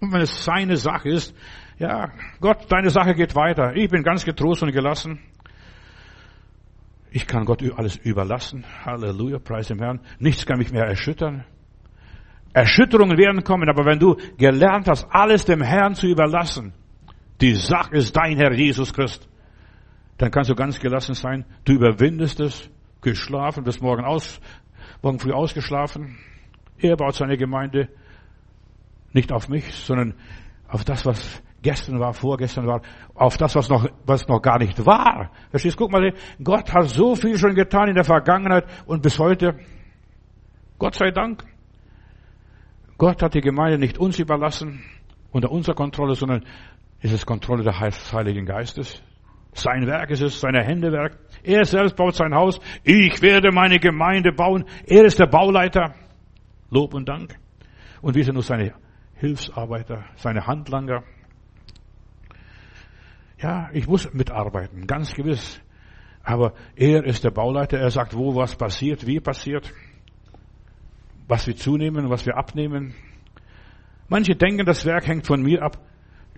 Und 0.00 0.12
wenn 0.12 0.20
es 0.20 0.44
seine 0.44 0.76
Sache 0.76 1.08
ist, 1.08 1.34
ja, 1.78 2.10
Gott, 2.40 2.66
deine 2.70 2.90
Sache 2.90 3.14
geht 3.14 3.34
weiter. 3.34 3.74
Ich 3.76 3.88
bin 3.88 4.02
ganz 4.02 4.24
getrost 4.24 4.62
und 4.62 4.72
gelassen. 4.72 5.20
Ich 7.10 7.26
kann 7.26 7.44
Gott 7.44 7.62
alles 7.76 7.96
überlassen. 7.96 8.64
Halleluja, 8.84 9.38
preis 9.38 9.68
dem 9.68 9.78
Herrn. 9.78 10.00
Nichts 10.18 10.44
kann 10.44 10.58
mich 10.58 10.72
mehr 10.72 10.84
erschüttern. 10.84 11.44
Erschütterungen 12.52 13.16
werden 13.16 13.44
kommen, 13.44 13.68
aber 13.68 13.84
wenn 13.84 13.98
du 13.98 14.16
gelernt 14.36 14.88
hast, 14.88 15.06
alles 15.10 15.44
dem 15.44 15.62
Herrn 15.62 15.94
zu 15.94 16.06
überlassen, 16.06 16.72
die 17.40 17.54
Sache 17.54 17.96
ist 17.96 18.16
dein 18.16 18.36
Herr 18.36 18.52
Jesus 18.52 18.92
Christ, 18.92 19.28
dann 20.16 20.30
kannst 20.30 20.50
du 20.50 20.54
ganz 20.54 20.80
gelassen 20.80 21.14
sein. 21.14 21.44
Du 21.64 21.72
überwindest 21.72 22.40
es, 22.40 22.70
geschlafen, 23.00 23.62
bis 23.64 23.80
morgen 23.80 24.04
aus, 24.04 24.40
morgen 25.02 25.20
früh 25.20 25.32
ausgeschlafen. 25.32 26.18
Er 26.80 26.96
baut 26.96 27.14
seine 27.14 27.36
Gemeinde 27.36 27.88
nicht 29.12 29.32
auf 29.32 29.48
mich, 29.48 29.72
sondern 29.74 30.14
auf 30.68 30.84
das, 30.84 31.04
was 31.06 31.42
gestern 31.62 31.98
war, 31.98 32.12
vorgestern 32.12 32.66
war, 32.66 32.82
auf 33.14 33.36
das, 33.36 33.56
was 33.56 33.68
noch, 33.68 33.88
was 34.04 34.28
noch 34.28 34.40
gar 34.40 34.58
nicht 34.58 34.84
war. 34.86 35.30
Verstehst? 35.50 35.76
Guck 35.76 35.90
mal, 35.90 36.12
Gott 36.42 36.72
hat 36.72 36.88
so 36.88 37.14
viel 37.14 37.36
schon 37.36 37.54
getan 37.54 37.88
in 37.88 37.94
der 37.94 38.04
Vergangenheit 38.04 38.66
und 38.86 39.02
bis 39.02 39.18
heute. 39.18 39.58
Gott 40.78 40.94
sei 40.94 41.10
Dank. 41.10 41.44
Gott 42.96 43.22
hat 43.22 43.34
die 43.34 43.40
Gemeinde 43.40 43.78
nicht 43.78 43.98
uns 43.98 44.18
überlassen, 44.18 44.82
unter 45.30 45.50
unserer 45.50 45.74
Kontrolle, 45.74 46.14
sondern 46.14 46.44
ist 47.00 47.12
es 47.12 47.26
Kontrolle 47.26 47.62
des 47.62 48.12
Heiligen 48.12 48.44
Geistes. 48.44 49.02
Sein 49.52 49.86
Werk 49.86 50.10
ist 50.10 50.20
es, 50.20 50.40
seine 50.40 50.62
Hände 50.62 50.92
Werk. 50.92 51.18
Er 51.42 51.64
selbst 51.64 51.96
baut 51.96 52.14
sein 52.14 52.34
Haus. 52.34 52.60
Ich 52.84 53.22
werde 53.22 53.50
meine 53.50 53.78
Gemeinde 53.78 54.32
bauen. 54.32 54.64
Er 54.86 55.04
ist 55.04 55.18
der 55.18 55.26
Bauleiter. 55.26 55.94
Lob 56.70 56.94
und 56.94 57.08
Dank. 57.08 57.38
Und 58.00 58.14
wir 58.14 58.24
sind 58.24 58.34
nur 58.34 58.42
seine 58.42 58.74
Hilfsarbeiter, 59.14 60.04
seine 60.16 60.46
Handlanger. 60.46 61.02
Ja, 63.40 63.70
ich 63.72 63.86
muss 63.86 64.12
mitarbeiten, 64.12 64.86
ganz 64.86 65.14
gewiss. 65.14 65.60
Aber 66.22 66.54
er 66.76 67.04
ist 67.04 67.24
der 67.24 67.30
Bauleiter. 67.30 67.78
Er 67.78 67.90
sagt, 67.90 68.14
wo 68.14 68.34
was 68.34 68.56
passiert, 68.56 69.06
wie 69.06 69.20
passiert, 69.20 69.72
was 71.26 71.46
wir 71.46 71.56
zunehmen, 71.56 72.10
was 72.10 72.26
wir 72.26 72.36
abnehmen. 72.36 72.94
Manche 74.08 74.34
denken, 74.34 74.66
das 74.66 74.84
Werk 74.84 75.06
hängt 75.06 75.26
von 75.26 75.42
mir 75.42 75.62
ab. 75.62 75.78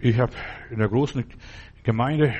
Ich 0.01 0.19
habe 0.19 0.33
in 0.71 0.79
der 0.79 0.89
großen 0.89 1.25
Gemeinde 1.83 2.35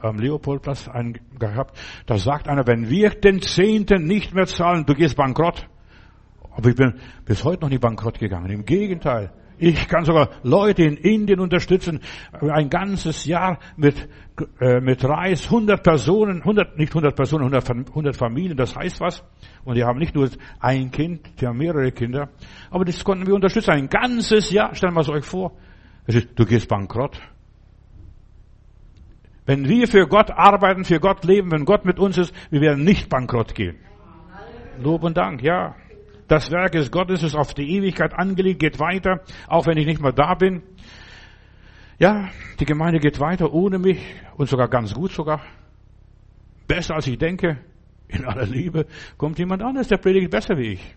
am 0.00 0.18
Leopoldplatz 0.18 0.88
einen 0.88 1.18
gehabt. 1.38 1.78
Da 2.06 2.16
sagt 2.16 2.48
einer, 2.48 2.66
wenn 2.66 2.88
wir 2.88 3.10
den 3.10 3.40
Zehnten 3.42 4.04
nicht 4.04 4.34
mehr 4.34 4.46
zahlen, 4.46 4.86
du 4.86 4.94
gehst 4.94 5.16
bankrott. 5.16 5.68
Aber 6.58 6.70
ich 6.70 6.74
bin 6.74 6.94
bis 7.24 7.44
heute 7.44 7.62
noch 7.62 7.68
nicht 7.68 7.80
bankrott 7.80 8.18
gegangen. 8.18 8.50
Im 8.50 8.64
Gegenteil. 8.64 9.30
Ich 9.58 9.86
kann 9.86 10.04
sogar 10.04 10.30
Leute 10.42 10.82
in 10.82 10.96
Indien 10.96 11.38
unterstützen, 11.38 12.00
ein 12.32 12.68
ganzes 12.68 13.26
Jahr 13.26 13.60
mit, 13.76 14.08
äh, 14.60 14.80
mit 14.80 15.04
Reis, 15.04 15.44
100 15.44 15.84
Personen, 15.84 16.40
100, 16.40 16.76
nicht 16.76 16.90
100 16.90 17.14
Personen, 17.14 17.44
100, 17.44 17.88
100 17.90 18.16
Familien, 18.16 18.56
das 18.56 18.74
heißt 18.74 19.00
was. 19.00 19.22
Und 19.64 19.76
die 19.76 19.84
haben 19.84 20.00
nicht 20.00 20.16
nur 20.16 20.28
ein 20.58 20.90
Kind, 20.90 21.40
die 21.40 21.46
haben 21.46 21.58
mehrere 21.58 21.92
Kinder. 21.92 22.28
Aber 22.70 22.84
das 22.84 23.04
konnten 23.04 23.28
wir 23.28 23.34
unterstützen, 23.34 23.70
ein 23.70 23.88
ganzes 23.88 24.50
Jahr. 24.50 24.74
Stellen 24.74 24.94
wir 24.94 25.02
es 25.02 25.08
euch 25.08 25.24
vor. 25.24 25.52
Du 26.34 26.44
gehst 26.44 26.66
bankrott. 26.66 27.20
Wenn 29.46 29.68
wir 29.68 29.86
für 29.86 30.08
Gott 30.08 30.32
arbeiten, 30.32 30.84
für 30.84 30.98
Gott 30.98 31.24
leben, 31.24 31.52
wenn 31.52 31.64
Gott 31.64 31.84
mit 31.84 32.00
uns 32.00 32.18
ist, 32.18 32.34
wir 32.50 32.60
werden 32.60 32.82
nicht 32.82 33.08
bankrott 33.08 33.54
gehen. 33.54 33.76
Lob 34.82 35.04
und 35.04 35.16
Dank, 35.16 35.40
ja. 35.42 35.76
Das 36.28 36.50
Werk 36.50 36.74
ist 36.74 36.92
Gottes, 36.92 37.22
ist 37.22 37.34
auf 37.34 37.54
die 37.54 37.76
Ewigkeit 37.76 38.12
angelegt, 38.12 38.60
geht 38.60 38.78
weiter, 38.78 39.22
auch 39.46 39.66
wenn 39.66 39.78
ich 39.78 39.86
nicht 39.86 40.00
mehr 40.00 40.12
da 40.12 40.34
bin. 40.34 40.62
Ja, 41.98 42.28
die 42.60 42.66
Gemeinde 42.66 43.00
geht 43.00 43.18
weiter 43.18 43.52
ohne 43.52 43.78
mich 43.78 43.98
und 44.36 44.48
sogar 44.48 44.68
ganz 44.68 44.94
gut 44.94 45.10
sogar. 45.10 45.40
Besser 46.66 46.94
als 46.94 47.06
ich 47.06 47.18
denke. 47.18 47.58
In 48.08 48.24
aller 48.24 48.46
Liebe 48.46 48.86
kommt 49.16 49.38
jemand 49.38 49.62
anderes, 49.62 49.88
der 49.88 49.96
predigt 49.96 50.30
besser 50.30 50.56
wie 50.56 50.74
ich. 50.74 50.96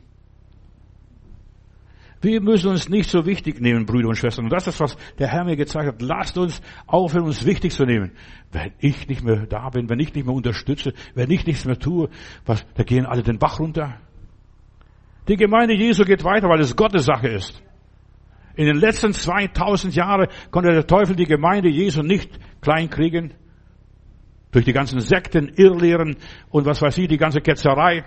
Wir 2.22 2.40
müssen 2.40 2.70
uns 2.70 2.88
nicht 2.88 3.10
so 3.10 3.26
wichtig 3.26 3.60
nehmen, 3.60 3.86
Brüder 3.86 4.10
und 4.10 4.16
Schwestern. 4.16 4.46
Und 4.46 4.54
das 4.54 4.68
ist, 4.68 4.80
was 4.80 4.96
der 5.18 5.28
Herr 5.28 5.44
mir 5.44 5.56
gezeigt 5.56 5.88
hat. 5.88 6.02
Lasst 6.02 6.38
uns 6.38 6.62
aufhören, 6.86 7.26
uns 7.26 7.46
wichtig 7.46 7.74
zu 7.74 7.84
nehmen. 7.84 8.12
Wenn 8.52 8.72
ich 8.80 9.08
nicht 9.08 9.24
mehr 9.24 9.48
da 9.48 9.70
bin, 9.70 9.90
wenn 9.90 10.00
ich 10.00 10.14
nicht 10.14 10.26
mehr 10.26 10.36
unterstütze, 10.36 10.94
wenn 11.16 11.32
ich 11.32 11.48
nichts 11.48 11.66
mehr 11.66 11.80
tue, 11.80 12.10
was, 12.46 12.66
da 12.76 12.84
gehen 12.84 13.08
alle 13.08 13.24
den 13.24 13.40
Bach 13.40 13.60
runter. 13.60 13.98
Die 15.28 15.36
Gemeinde 15.36 15.76
Jesu 15.76 16.04
geht 16.04 16.24
weiter, 16.24 16.50
weil 16.50 16.62
es 16.62 16.76
Gottes 16.76 17.06
Sache 17.06 17.28
ist. 17.28 17.62
In 18.56 18.66
den 18.66 18.78
letzten 18.78 19.14
2000 19.14 19.96
Jahren 19.96 20.28
konnte 20.50 20.72
der 20.72 20.86
Teufel 20.86 21.16
die 21.16 21.26
Gemeinde 21.26 21.70
Jesu 21.70 22.02
nicht 22.02 22.40
kleinkriegen. 22.62 23.34
Durch 24.52 24.66
die 24.66 24.74
ganzen 24.74 25.00
Sekten, 25.00 25.48
Irrlehren 25.56 26.18
und 26.50 26.66
was 26.66 26.82
weiß 26.82 26.98
ich, 26.98 27.08
die 27.08 27.18
ganze 27.18 27.40
Ketzerei. 27.40 28.04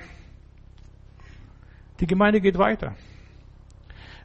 Die 2.01 2.07
Gemeinde 2.07 2.41
geht 2.41 2.59
weiter. 2.59 2.95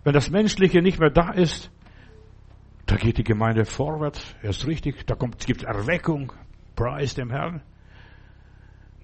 Wenn 0.04 0.14
das 0.14 0.30
Menschliche 0.30 0.82
nicht 0.82 1.00
mehr 1.00 1.12
da 1.12 1.32
ist, 1.32 1.72
da 2.86 2.96
geht 2.96 3.18
die 3.18 3.24
Gemeinde 3.24 3.66
vorwärts. 3.66 4.36
Erst 4.42 4.68
richtig. 4.68 5.06
Da 5.06 5.16
kommt, 5.16 5.38
es 5.40 5.46
gibt 5.46 5.64
Erweckung. 5.64 6.34
Preis 6.76 7.14
dem 7.14 7.30
Herrn. 7.30 7.62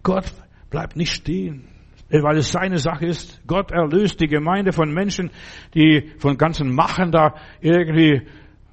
Gott 0.02 0.32
bleibt 0.70 0.96
nicht 0.96 1.14
stehen, 1.14 1.68
weil 2.10 2.38
es 2.38 2.52
seine 2.52 2.78
Sache 2.78 3.06
ist. 3.06 3.42
Gott 3.48 3.72
erlöst 3.72 4.20
die 4.22 4.28
Gemeinde 4.28 4.72
von 4.72 4.94
Menschen, 4.94 5.32
die 5.74 6.12
von 6.20 6.38
ganzen 6.38 6.74
Machen 6.74 7.12
da 7.12 7.36
irgendwie 7.62 8.28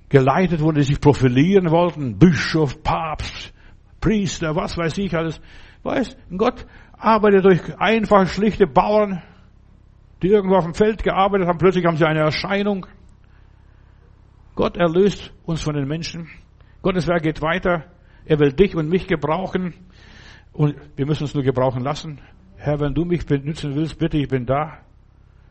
geleitet 0.08 0.60
wurden, 0.60 0.76
die 0.76 0.82
sich 0.82 1.00
profilieren 1.00 1.70
wollten. 1.70 2.18
Bischof, 2.18 2.82
Papst, 2.82 3.54
Priester, 4.00 4.54
was 4.54 4.76
weiß 4.76 4.98
ich 4.98 5.14
alles. 5.16 5.40
Weißt, 5.82 6.16
Gott 6.36 6.66
arbeitet 6.92 7.44
durch 7.44 7.80
einfach 7.80 8.26
schlichte 8.28 8.66
Bauern, 8.66 9.22
die 10.22 10.28
irgendwo 10.28 10.56
auf 10.56 10.64
dem 10.64 10.74
Feld 10.74 11.02
gearbeitet 11.02 11.48
haben, 11.48 11.58
plötzlich 11.58 11.84
haben 11.84 11.96
sie 11.96 12.06
eine 12.06 12.20
Erscheinung. 12.20 12.86
Gott 14.54 14.76
erlöst 14.76 15.32
uns 15.44 15.62
von 15.62 15.74
den 15.74 15.88
Menschen. 15.88 16.28
Gottes 16.82 17.08
Werk 17.08 17.22
geht 17.22 17.40
weiter. 17.40 17.86
Er 18.24 18.38
will 18.38 18.52
dich 18.52 18.76
und 18.76 18.88
mich 18.88 19.06
gebrauchen. 19.06 19.74
Und 20.52 20.76
wir 20.94 21.06
müssen 21.06 21.22
uns 21.22 21.34
nur 21.34 21.42
gebrauchen 21.42 21.82
lassen. 21.82 22.20
Herr, 22.64 22.78
wenn 22.78 22.94
du 22.94 23.04
mich 23.04 23.26
benutzen 23.26 23.74
willst, 23.74 23.98
bitte, 23.98 24.18
ich 24.18 24.28
bin 24.28 24.46
da. 24.46 24.78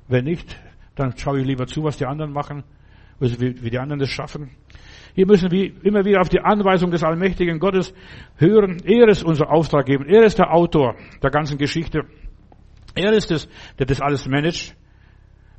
Wenn 0.08 0.24
nicht, 0.24 0.58
dann 0.96 1.18
schaue 1.18 1.42
ich 1.42 1.46
lieber 1.46 1.68
zu, 1.68 1.84
was 1.84 1.98
die 1.98 2.06
anderen 2.06 2.32
machen, 2.32 2.64
wie, 3.20 3.62
wie 3.62 3.70
die 3.70 3.80
anderen 3.80 4.00
das 4.00 4.08
schaffen. 4.10 4.52
Hier 5.14 5.28
müssen 5.28 5.52
wir 5.52 5.74
immer 5.84 6.06
wieder 6.06 6.22
auf 6.22 6.30
die 6.30 6.40
Anweisung 6.40 6.90
des 6.90 7.04
allmächtigen 7.04 7.60
Gottes 7.60 7.94
hören. 8.38 8.78
Er 8.86 9.10
ist 9.10 9.26
unser 9.26 9.52
Auftraggeber. 9.52 10.08
Er 10.08 10.24
ist 10.24 10.40
der 10.40 10.54
Autor 10.54 10.96
der 11.22 11.32
ganzen 11.32 11.58
Geschichte. 11.58 12.04
Er 12.96 13.12
ist 13.12 13.30
es, 13.30 13.50
der 13.78 13.88
das 13.88 14.00
alles 14.00 14.26
managt. 14.26 14.78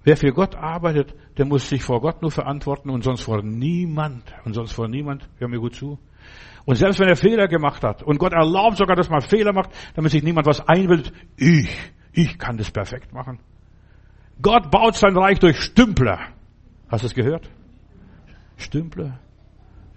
Wer 0.04 0.16
für 0.16 0.32
Gott 0.32 0.54
arbeitet, 0.54 1.14
der 1.36 1.44
muss 1.44 1.68
sich 1.68 1.82
vor 1.82 2.00
Gott 2.00 2.22
nur 2.22 2.30
verantworten 2.30 2.88
und 2.88 3.04
sonst 3.04 3.20
vor 3.20 3.42
niemand. 3.42 4.24
Und 4.46 4.54
sonst 4.54 4.72
vor 4.72 4.88
niemand. 4.88 5.28
Hör 5.36 5.48
mir 5.48 5.60
gut 5.60 5.74
zu. 5.74 5.98
Und 6.64 6.76
selbst 6.76 7.00
wenn 7.00 7.08
er 7.08 7.16
Fehler 7.16 7.48
gemacht 7.48 7.82
hat 7.82 8.02
und 8.02 8.18
Gott 8.18 8.32
erlaubt 8.32 8.76
sogar, 8.76 8.94
dass 8.94 9.10
man 9.10 9.20
Fehler 9.20 9.52
macht, 9.52 9.70
damit 9.94 10.12
sich 10.12 10.22
niemand 10.22 10.46
was 10.46 10.66
einbildet, 10.66 11.12
ich, 11.36 11.76
ich 12.12 12.38
kann 12.38 12.56
das 12.56 12.70
perfekt 12.70 13.12
machen. 13.12 13.40
Gott 14.40 14.70
baut 14.70 14.96
sein 14.96 15.16
Reich 15.16 15.38
durch 15.38 15.60
Stümpler. 15.60 16.20
Hast 16.88 17.02
du 17.02 17.06
es 17.06 17.14
gehört? 17.14 17.50
Stümpler. 18.56 19.18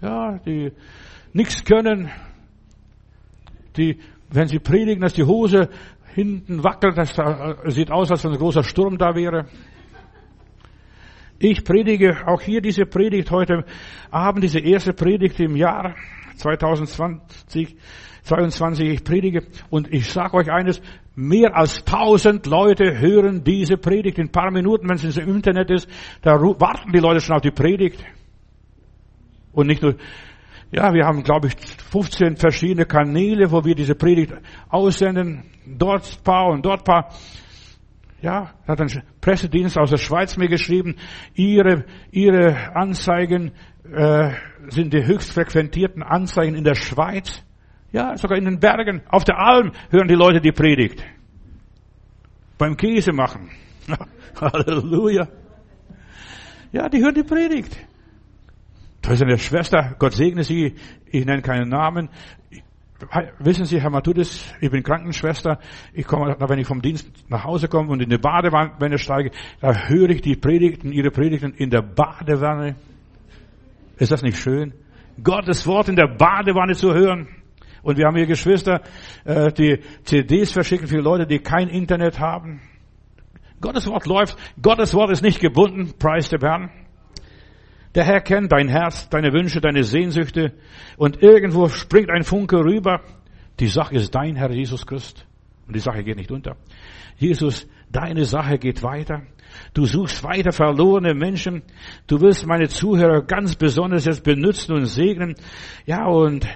Ja, 0.00 0.38
die 0.38 0.72
nichts 1.32 1.64
können, 1.64 2.10
die, 3.76 3.98
wenn 4.30 4.48
sie 4.48 4.58
predigen, 4.58 5.02
dass 5.02 5.12
die 5.12 5.24
Hose 5.24 5.68
hinten 6.14 6.64
wackelt, 6.64 6.96
das 6.96 7.14
sieht 7.74 7.90
aus, 7.90 8.10
als 8.10 8.24
wenn 8.24 8.32
ein 8.32 8.38
großer 8.38 8.64
Sturm 8.64 8.98
da 8.98 9.14
wäre. 9.14 9.46
Ich 11.38 11.64
predige 11.64 12.26
auch 12.26 12.40
hier 12.40 12.60
diese 12.62 12.86
Predigt 12.86 13.30
heute 13.30 13.64
Abend, 14.10 14.42
diese 14.42 14.58
erste 14.58 14.94
Predigt 14.94 15.38
im 15.40 15.54
Jahr 15.54 15.94
2020, 16.36 17.76
22. 18.22 18.88
Ich 18.88 19.04
predige 19.04 19.42
und 19.68 19.92
ich 19.92 20.10
sage 20.10 20.34
euch 20.34 20.50
eines, 20.50 20.80
mehr 21.14 21.54
als 21.54 21.84
tausend 21.84 22.46
Leute 22.46 22.98
hören 22.98 23.44
diese 23.44 23.76
Predigt 23.76 24.18
in 24.18 24.26
ein 24.26 24.32
paar 24.32 24.50
Minuten, 24.50 24.88
wenn 24.88 24.96
es 24.96 25.16
im 25.16 25.28
Internet 25.28 25.70
ist, 25.70 25.88
da 26.22 26.40
warten 26.40 26.92
die 26.92 27.00
Leute 27.00 27.20
schon 27.20 27.36
auf 27.36 27.42
die 27.42 27.50
Predigt. 27.50 28.02
Und 29.52 29.66
nicht 29.66 29.82
nur 29.82 29.96
ja, 30.72 30.92
wir 30.92 31.06
haben, 31.06 31.22
glaube 31.22 31.48
ich, 31.48 31.54
15 31.90 32.36
verschiedene 32.36 32.86
Kanäle, 32.86 33.50
wo 33.52 33.64
wir 33.64 33.74
diese 33.74 33.94
Predigt 33.94 34.32
aussenden. 34.68 35.44
Dort 35.64 36.22
paar 36.24 36.48
und 36.48 36.64
dort 36.64 36.84
paar. 36.84 37.10
Ja, 38.22 38.54
hat 38.66 38.80
ein 38.80 39.02
Pressedienst 39.20 39.78
aus 39.78 39.90
der 39.90 39.98
Schweiz 39.98 40.36
mir 40.36 40.48
geschrieben, 40.48 40.96
ihre, 41.34 41.84
ihre 42.10 42.74
Anzeigen 42.74 43.52
äh, 43.92 44.30
sind 44.68 44.92
die 44.92 45.04
höchst 45.04 45.32
frequentierten 45.32 46.02
Anzeigen 46.02 46.54
in 46.54 46.64
der 46.64 46.74
Schweiz. 46.74 47.42
Ja, 47.92 48.16
sogar 48.16 48.38
in 48.38 48.44
den 48.44 48.58
Bergen, 48.58 49.02
auf 49.08 49.24
der 49.24 49.38
Alm 49.38 49.72
hören 49.90 50.08
die 50.08 50.14
Leute 50.14 50.40
die 50.40 50.52
Predigt. 50.52 51.04
Beim 52.58 52.76
Käse 52.76 53.12
machen. 53.12 53.50
Halleluja. 54.40 55.28
Ja, 56.72 56.88
die 56.88 57.00
hören 57.00 57.14
die 57.14 57.22
Predigt. 57.22 57.76
Da 59.02 59.12
ist 59.12 59.22
eine 59.22 59.38
Schwester, 59.38 59.94
Gott 59.98 60.14
segne 60.14 60.42
sie, 60.42 60.74
ich 61.06 61.24
nenne 61.24 61.42
keinen 61.42 61.68
Namen. 61.68 62.08
Wissen 63.38 63.66
Sie, 63.66 63.80
Herr 63.80 63.90
Matudis, 63.90 64.54
ich 64.60 64.70
bin 64.70 64.82
Krankenschwester. 64.82 65.58
Ich 65.92 66.06
komme, 66.06 66.34
wenn 66.38 66.58
ich 66.58 66.66
vom 66.66 66.80
Dienst 66.80 67.10
nach 67.28 67.44
Hause 67.44 67.68
komme 67.68 67.90
und 67.90 68.00
in 68.00 68.08
die 68.08 68.16
Badewanne 68.16 68.98
steige, 68.98 69.32
da 69.60 69.88
höre 69.88 70.10
ich 70.10 70.22
die 70.22 70.36
Predigten, 70.36 70.92
Ihre 70.92 71.10
Predigten 71.10 71.52
in 71.52 71.68
der 71.68 71.82
Badewanne. 71.82 72.76
Ist 73.98 74.12
das 74.12 74.22
nicht 74.22 74.38
schön? 74.38 74.72
Gottes 75.22 75.66
Wort 75.66 75.88
in 75.88 75.96
der 75.96 76.08
Badewanne 76.08 76.74
zu 76.74 76.94
hören. 76.94 77.28
Und 77.82 77.98
wir 77.98 78.06
haben 78.06 78.16
hier 78.16 78.26
Geschwister, 78.26 78.80
äh, 79.24 79.52
die 79.52 79.80
CDs 80.04 80.52
verschicken 80.52 80.86
für 80.86 80.98
Leute, 80.98 81.26
die 81.26 81.38
kein 81.38 81.68
Internet 81.68 82.18
haben. 82.18 82.60
Gottes 83.60 83.86
Wort 83.86 84.06
läuft. 84.06 84.36
Gottes 84.60 84.94
Wort 84.94 85.10
ist 85.10 85.22
nicht 85.22 85.40
gebunden. 85.40 85.94
Preis 85.98 86.28
der 86.28 86.40
Herrn. 86.40 86.70
Der 87.96 88.04
Herr 88.04 88.20
kennt 88.20 88.52
dein 88.52 88.68
Herz, 88.68 89.08
deine 89.08 89.32
Wünsche, 89.32 89.62
deine 89.62 89.82
Sehnsüchte 89.82 90.52
und 90.98 91.22
irgendwo 91.22 91.68
springt 91.68 92.10
ein 92.10 92.24
Funke 92.24 92.58
rüber. 92.58 93.00
Die 93.58 93.68
Sache 93.68 93.94
ist 93.94 94.14
dein 94.14 94.36
Herr 94.36 94.50
Jesus 94.50 94.86
Christ 94.86 95.26
und 95.66 95.74
die 95.74 95.80
Sache 95.80 96.04
geht 96.04 96.18
nicht 96.18 96.30
unter. 96.30 96.56
Jesus, 97.16 97.66
deine 97.90 98.26
Sache 98.26 98.58
geht 98.58 98.82
weiter. 98.82 99.22
Du 99.72 99.86
suchst 99.86 100.22
weiter 100.22 100.52
verlorene 100.52 101.14
Menschen. 101.14 101.62
Du 102.06 102.20
willst 102.20 102.46
meine 102.46 102.68
Zuhörer 102.68 103.22
ganz 103.22 103.56
besonders 103.56 104.04
jetzt 104.04 104.24
benutzen 104.24 104.74
und 104.74 104.84
segnen. 104.84 105.34
Ja, 105.86 106.04
und 106.04 106.46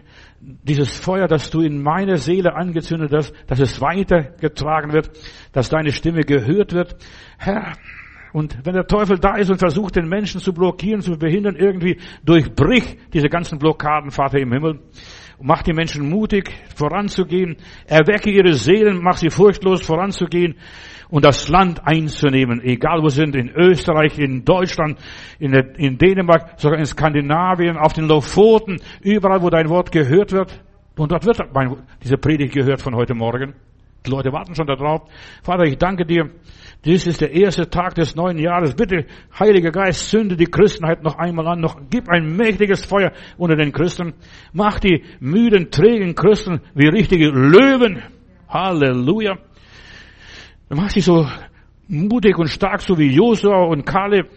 dieses 0.41 0.95
Feuer, 0.95 1.27
das 1.27 1.49
du 1.49 1.63
in 1.63 1.83
meiner 1.83 2.19
Seele 2.19 2.55
angezündet 2.55 3.13
hast, 3.15 3.33
dass 3.47 3.61
es 3.61 3.81
weitergetragen 3.81 4.93
wird, 4.93 5.11
dass 5.53 5.71
deine 5.71 5.93
Stimme 5.93 6.21
gehört 6.21 6.75
wird. 6.75 6.97
Herr, 7.39 7.73
und 8.33 8.59
wenn 8.65 8.75
der 8.75 8.87
Teufel 8.87 9.19
da 9.19 9.37
ist 9.37 9.51
und 9.51 9.59
versucht, 9.59 9.97
den 9.97 10.09
Menschen 10.09 10.41
zu 10.41 10.53
blockieren, 10.53 11.01
zu 11.01 11.19
behindern, 11.19 11.57
irgendwie 11.57 11.99
durchbrich 12.25 12.97
diese 13.13 13.29
ganzen 13.29 13.59
Blockaden, 13.59 14.11
Vater 14.11 14.39
im 14.39 14.53
Himmel. 14.53 14.81
Mach 15.43 15.63
die 15.63 15.73
Menschen 15.73 16.09
mutig, 16.09 16.53
voranzugehen. 16.77 17.57
Erwecke 17.87 18.31
ihre 18.31 18.53
Seelen, 18.53 19.03
mach 19.03 19.17
sie 19.17 19.31
furchtlos 19.31 19.85
voranzugehen 19.85 20.55
und 21.09 21.25
das 21.25 21.49
Land 21.49 21.81
einzunehmen. 21.85 22.61
Egal 22.63 23.03
wo 23.03 23.09
sie 23.09 23.23
sind, 23.23 23.35
in 23.35 23.49
Österreich, 23.49 24.19
in 24.19 24.45
Deutschland, 24.45 24.99
in, 25.39 25.55
in 25.55 25.99
Dänemark, 25.99 26.61
sogar 26.61 26.79
in 26.79 26.85
Skandinavien, 26.85 27.77
auf 27.77 27.95
den 27.95 28.07
Lofoten, 28.07 28.81
überall, 29.03 29.43
wo 29.43 29.51
dein 29.51 29.69
Wort 29.71 29.91
gehört 29.91 30.33
wird. 30.33 30.63
Und 30.97 31.11
dort 31.11 31.25
wird 31.25 31.41
diese 32.03 32.19
Predigt 32.19 32.55
gehört 32.55 32.83
von 32.83 32.95
heute 32.95 33.15
Morgen. 33.15 33.55
Die 34.07 34.11
Leute 34.11 34.33
warten 34.33 34.55
schon 34.55 34.67
darauf. 34.67 35.03
Vater, 35.43 35.65
ich 35.65 35.79
danke 35.79 36.05
dir. 36.05 36.31
Dies 36.85 37.07
ist 37.07 37.21
der 37.21 37.33
erste 37.33 37.69
Tag 37.69 37.95
des 37.95 38.15
neuen 38.15 38.39
Jahres. 38.39 38.75
Bitte, 38.75 39.05
Heiliger 39.39 39.71
Geist, 39.71 40.09
zünde 40.09 40.37
die 40.37 40.47
Christenheit 40.47 41.03
noch 41.03 41.17
einmal 41.19 41.47
an. 41.47 41.61
Noch, 41.61 41.79
gib 41.91 42.09
ein 42.09 42.37
mächtiges 42.37 42.87
Feuer 42.87 43.13
unter 43.37 43.57
den 43.57 43.73
Christen. 43.73 44.15
Mach 44.55 44.81
die 44.81 45.05
müden, 45.21 45.71
trägen 45.71 46.15
Christen 46.15 46.61
wie 46.75 46.89
richtige 46.89 47.29
Löwen. 47.29 48.03
Halleluja. 48.49 49.37
Mach 50.71 50.89
sie 50.89 51.01
so 51.01 51.27
mutig 51.87 52.39
und 52.39 52.49
stark, 52.49 52.81
so 52.81 52.97
wie 52.99 53.13
Josua 53.13 53.65
und 53.65 53.85
Kaleb 53.85 54.31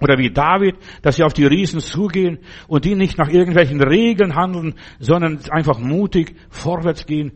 oder 0.00 0.18
wie 0.18 0.30
David, 0.30 0.76
dass 1.02 1.16
sie 1.16 1.24
auf 1.24 1.32
die 1.32 1.46
Riesen 1.46 1.80
zugehen 1.80 2.38
und 2.68 2.84
die 2.84 2.94
nicht 2.94 3.18
nach 3.18 3.28
irgendwelchen 3.28 3.80
Regeln 3.82 4.36
handeln, 4.36 4.74
sondern 5.00 5.40
einfach 5.50 5.78
mutig 5.80 6.36
vorwärts 6.50 7.06
gehen 7.06 7.32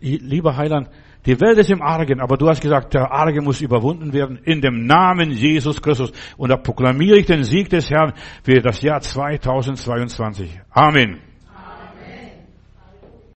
lieber 0.00 0.56
Heiland, 0.56 0.88
die 1.26 1.40
Welt 1.40 1.58
ist 1.58 1.70
im 1.70 1.80
Argen, 1.80 2.20
aber 2.20 2.36
du 2.36 2.48
hast 2.48 2.60
gesagt, 2.60 2.94
der 2.94 3.10
Arge 3.10 3.40
muss 3.40 3.60
überwunden 3.60 4.12
werden 4.12 4.38
in 4.44 4.60
dem 4.60 4.86
Namen 4.86 5.30
Jesus 5.30 5.80
Christus. 5.80 6.12
Und 6.36 6.50
da 6.50 6.56
proklamiere 6.56 7.18
ich 7.18 7.26
den 7.26 7.44
Sieg 7.44 7.70
des 7.70 7.90
Herrn 7.90 8.12
für 8.42 8.60
das 8.60 8.82
Jahr 8.82 9.00
2022. 9.00 10.60
Amen. 10.70 11.23